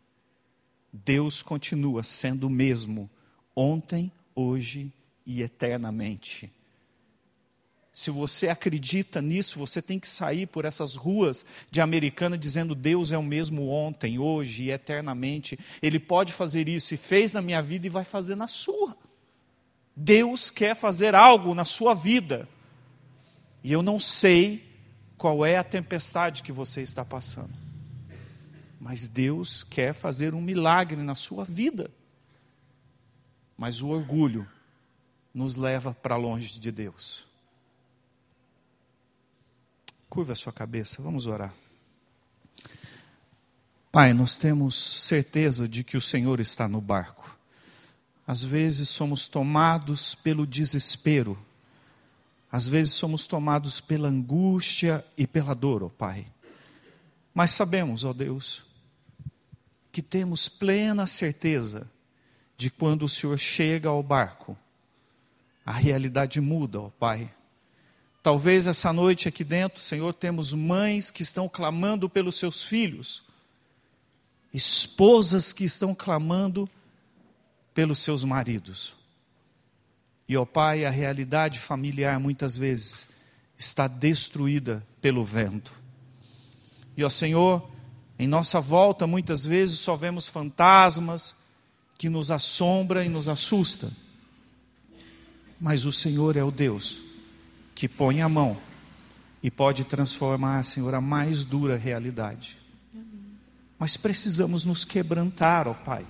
Deus 0.91 1.41
continua 1.41 2.03
sendo 2.03 2.47
o 2.47 2.49
mesmo, 2.49 3.09
ontem, 3.55 4.11
hoje 4.35 4.91
e 5.25 5.41
eternamente. 5.41 6.51
Se 7.99 8.11
você 8.11 8.47
acredita 8.47 9.21
nisso, 9.21 9.59
você 9.59 9.81
tem 9.81 9.99
que 9.99 10.07
sair 10.07 10.45
por 10.45 10.63
essas 10.63 10.95
ruas 10.95 11.45
de 11.69 11.81
Americana 11.81 12.37
dizendo: 12.37 12.73
Deus 12.73 13.11
é 13.11 13.17
o 13.17 13.21
mesmo 13.21 13.67
ontem, 13.67 14.17
hoje 14.17 14.63
e 14.63 14.71
eternamente. 14.71 15.59
Ele 15.81 15.99
pode 15.99 16.31
fazer 16.31 16.69
isso 16.69 16.93
e 16.93 16.97
fez 16.97 17.33
na 17.33 17.41
minha 17.41 17.61
vida 17.61 17.87
e 17.87 17.89
vai 17.89 18.05
fazer 18.05 18.35
na 18.35 18.47
sua. 18.47 18.95
Deus 19.93 20.49
quer 20.49 20.77
fazer 20.77 21.13
algo 21.13 21.53
na 21.53 21.65
sua 21.65 21.93
vida. 21.93 22.47
E 23.61 23.69
eu 23.73 23.83
não 23.83 23.99
sei 23.99 24.63
qual 25.17 25.45
é 25.45 25.57
a 25.57 25.63
tempestade 25.63 26.41
que 26.41 26.53
você 26.53 26.81
está 26.81 27.03
passando. 27.03 27.53
Mas 28.79 29.09
Deus 29.09 29.61
quer 29.61 29.93
fazer 29.93 30.33
um 30.33 30.39
milagre 30.39 31.03
na 31.03 31.15
sua 31.15 31.43
vida. 31.43 31.91
Mas 33.57 33.81
o 33.81 33.89
orgulho 33.89 34.47
nos 35.33 35.57
leva 35.57 35.93
para 35.93 36.15
longe 36.15 36.57
de 36.61 36.71
Deus. 36.71 37.27
Curva 40.09 40.33
a 40.33 40.35
sua 40.35 40.51
cabeça, 40.51 41.03
vamos 41.03 41.27
orar. 41.27 41.53
Pai, 43.91 44.11
nós 44.11 44.37
temos 44.37 44.75
certeza 44.75 45.69
de 45.69 45.83
que 45.83 45.95
o 45.95 46.01
Senhor 46.01 46.39
está 46.39 46.67
no 46.67 46.81
barco. 46.81 47.37
Às 48.25 48.43
vezes 48.43 48.89
somos 48.89 49.27
tomados 49.27 50.15
pelo 50.15 50.47
desespero, 50.47 51.37
às 52.51 52.67
vezes 52.67 52.93
somos 52.93 53.27
tomados 53.27 53.79
pela 53.79 54.07
angústia 54.07 55.05
e 55.15 55.27
pela 55.27 55.53
dor, 55.53 55.83
ó 55.83 55.85
oh 55.85 55.89
Pai. 55.91 56.25
Mas 57.31 57.51
sabemos, 57.51 58.03
ó 58.03 58.09
oh 58.09 58.13
Deus, 58.13 58.65
que 59.91 60.01
temos 60.01 60.49
plena 60.49 61.05
certeza 61.05 61.89
de 62.57 62.71
quando 62.71 63.03
o 63.03 63.09
Senhor 63.09 63.37
chega 63.37 63.89
ao 63.89 64.01
barco, 64.01 64.57
a 65.63 65.71
realidade 65.71 66.41
muda, 66.41 66.79
ó 66.79 66.87
oh 66.87 66.91
Pai. 66.91 67.31
Talvez 68.21 68.67
essa 68.67 68.91
noite 68.91 69.29
aqui 69.29 69.43
dentro, 69.43 69.79
Senhor, 69.79 70.13
temos 70.13 70.53
mães 70.53 71.09
que 71.09 71.23
estão 71.23 71.47
clamando 71.47 72.09
pelos 72.09 72.35
seus 72.35 72.63
filhos, 72.63 73.23
esposas 74.53 75.53
que 75.53 75.63
estão 75.63 75.95
clamando 75.95 76.69
pelos 77.73 77.99
seus 77.99 78.25
maridos. 78.25 78.95
E, 80.27 80.35
ó 80.35 80.45
Pai, 80.45 80.85
a 80.85 80.89
realidade 80.89 81.59
familiar 81.59 82.19
muitas 82.19 82.57
vezes 82.57 83.07
está 83.57 83.87
destruída 83.87 84.85
pelo 85.01 85.23
vento. 85.23 85.73
E, 86.97 87.03
ó 87.05 87.09
Senhor, 87.09 87.69
em 88.17 88.27
nossa 88.27 88.59
volta 88.59 89.07
muitas 89.07 89.45
vezes 89.45 89.79
só 89.79 89.95
vemos 89.95 90.27
fantasmas 90.27 91.33
que 91.97 92.09
nos 92.09 92.31
assombra 92.31 93.05
e 93.05 93.09
nos 93.09 93.29
assusta. 93.29 93.89
Mas 95.59 95.85
o 95.85 95.91
Senhor 95.91 96.35
é 96.35 96.43
o 96.43 96.51
Deus 96.51 97.08
que 97.79 97.87
põe 97.87 98.21
a 98.21 98.27
mão 98.27 98.57
e 99.41 99.49
pode 99.49 99.85
transformar, 99.85 100.65
Senhor, 100.65 100.93
a 100.93 100.99
mais 100.99 101.45
dura 101.45 101.77
realidade. 101.77 102.57
Mas 103.79 103.95
precisamos 103.95 104.65
nos 104.65 104.83
quebrantar, 104.83 105.65
ó 105.65 105.73
Pai. 105.73 106.05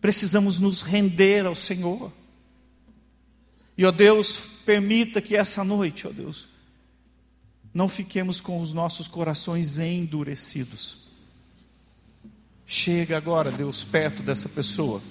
Precisamos 0.00 0.58
nos 0.58 0.80
render 0.80 1.44
ao 1.44 1.54
Senhor. 1.54 2.10
E, 3.76 3.84
ó 3.84 3.90
Deus, 3.92 4.38
permita 4.64 5.20
que 5.20 5.36
essa 5.36 5.62
noite, 5.62 6.06
ó 6.06 6.10
Deus, 6.10 6.48
não 7.74 7.86
fiquemos 7.86 8.40
com 8.40 8.58
os 8.62 8.72
nossos 8.72 9.06
corações 9.06 9.78
endurecidos. 9.78 10.96
Chega 12.64 13.18
agora, 13.18 13.52
Deus, 13.52 13.84
perto 13.84 14.22
dessa 14.22 14.48
pessoa 14.48 15.02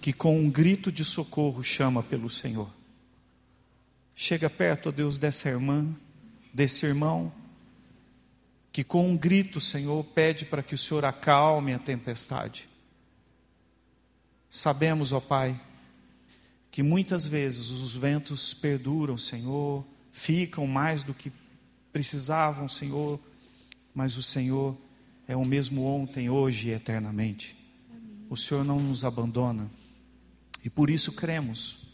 que 0.00 0.12
com 0.12 0.36
um 0.36 0.50
grito 0.50 0.90
de 0.90 1.04
socorro 1.04 1.62
chama 1.62 2.02
pelo 2.02 2.28
Senhor. 2.28 2.75
Chega 4.18 4.48
perto, 4.48 4.88
ó 4.88 4.92
Deus, 4.92 5.18
dessa 5.18 5.50
irmã, 5.50 5.94
desse 6.50 6.86
irmão, 6.86 7.30
que 8.72 8.82
com 8.82 9.10
um 9.10 9.14
grito, 9.14 9.60
Senhor, 9.60 10.02
pede 10.02 10.46
para 10.46 10.62
que 10.62 10.74
o 10.74 10.78
Senhor 10.78 11.04
acalme 11.04 11.74
a 11.74 11.78
tempestade. 11.78 12.66
Sabemos, 14.48 15.12
ó 15.12 15.20
Pai, 15.20 15.60
que 16.70 16.82
muitas 16.82 17.26
vezes 17.26 17.68
os 17.68 17.94
ventos 17.94 18.54
perduram, 18.54 19.18
Senhor, 19.18 19.84
ficam 20.10 20.66
mais 20.66 21.02
do 21.02 21.12
que 21.12 21.30
precisavam, 21.92 22.70
Senhor, 22.70 23.20
mas 23.94 24.16
o 24.16 24.22
Senhor 24.22 24.74
é 25.28 25.36
o 25.36 25.44
mesmo 25.44 25.84
ontem, 25.84 26.30
hoje 26.30 26.70
e 26.70 26.72
eternamente. 26.72 27.54
O 28.30 28.36
Senhor 28.36 28.64
não 28.64 28.80
nos 28.80 29.04
abandona 29.04 29.70
e 30.64 30.70
por 30.70 30.88
isso 30.88 31.12
cremos 31.12 31.85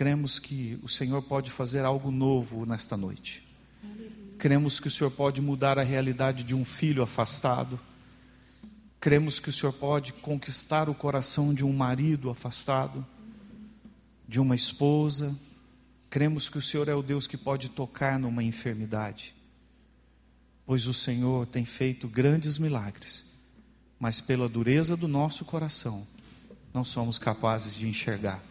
Cremos 0.00 0.38
que 0.38 0.78
o 0.82 0.88
Senhor 0.88 1.20
pode 1.20 1.50
fazer 1.50 1.84
algo 1.84 2.10
novo 2.10 2.64
nesta 2.64 2.96
noite. 2.96 3.46
Cremos 4.38 4.80
que 4.80 4.88
o 4.88 4.90
Senhor 4.90 5.10
pode 5.10 5.42
mudar 5.42 5.78
a 5.78 5.82
realidade 5.82 6.42
de 6.42 6.54
um 6.54 6.64
filho 6.64 7.02
afastado. 7.02 7.78
Cremos 8.98 9.38
que 9.38 9.50
o 9.50 9.52
Senhor 9.52 9.74
pode 9.74 10.14
conquistar 10.14 10.88
o 10.88 10.94
coração 10.94 11.52
de 11.52 11.66
um 11.66 11.72
marido 11.74 12.30
afastado, 12.30 13.06
de 14.26 14.40
uma 14.40 14.56
esposa. 14.56 15.38
Cremos 16.08 16.48
que 16.48 16.56
o 16.56 16.62
Senhor 16.62 16.88
é 16.88 16.94
o 16.94 17.02
Deus 17.02 17.26
que 17.26 17.36
pode 17.36 17.68
tocar 17.68 18.18
numa 18.18 18.42
enfermidade. 18.42 19.36
Pois 20.64 20.86
o 20.86 20.94
Senhor 20.94 21.44
tem 21.44 21.66
feito 21.66 22.08
grandes 22.08 22.56
milagres, 22.56 23.26
mas 23.98 24.18
pela 24.18 24.48
dureza 24.48 24.96
do 24.96 25.06
nosso 25.06 25.44
coração, 25.44 26.06
não 26.72 26.86
somos 26.86 27.18
capazes 27.18 27.74
de 27.74 27.86
enxergar. 27.86 28.48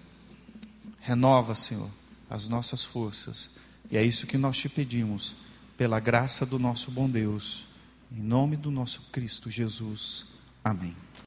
Renova, 1.10 1.56
Senhor, 1.56 1.90
as 2.30 2.48
nossas 2.48 2.84
forças. 2.84 3.50
E 3.90 3.98
é 3.98 4.04
isso 4.04 4.28
que 4.28 4.38
nós 4.38 4.56
te 4.56 4.70
pedimos, 4.70 5.36
pela 5.76 6.00
graça 6.00 6.46
do 6.46 6.60
nosso 6.60 6.92
bom 6.92 7.10
Deus. 7.10 7.68
Em 8.12 8.22
nome 8.22 8.56
do 8.56 8.70
nosso 8.70 9.02
Cristo 9.12 9.50
Jesus. 9.50 10.28
Amém. 10.64 10.96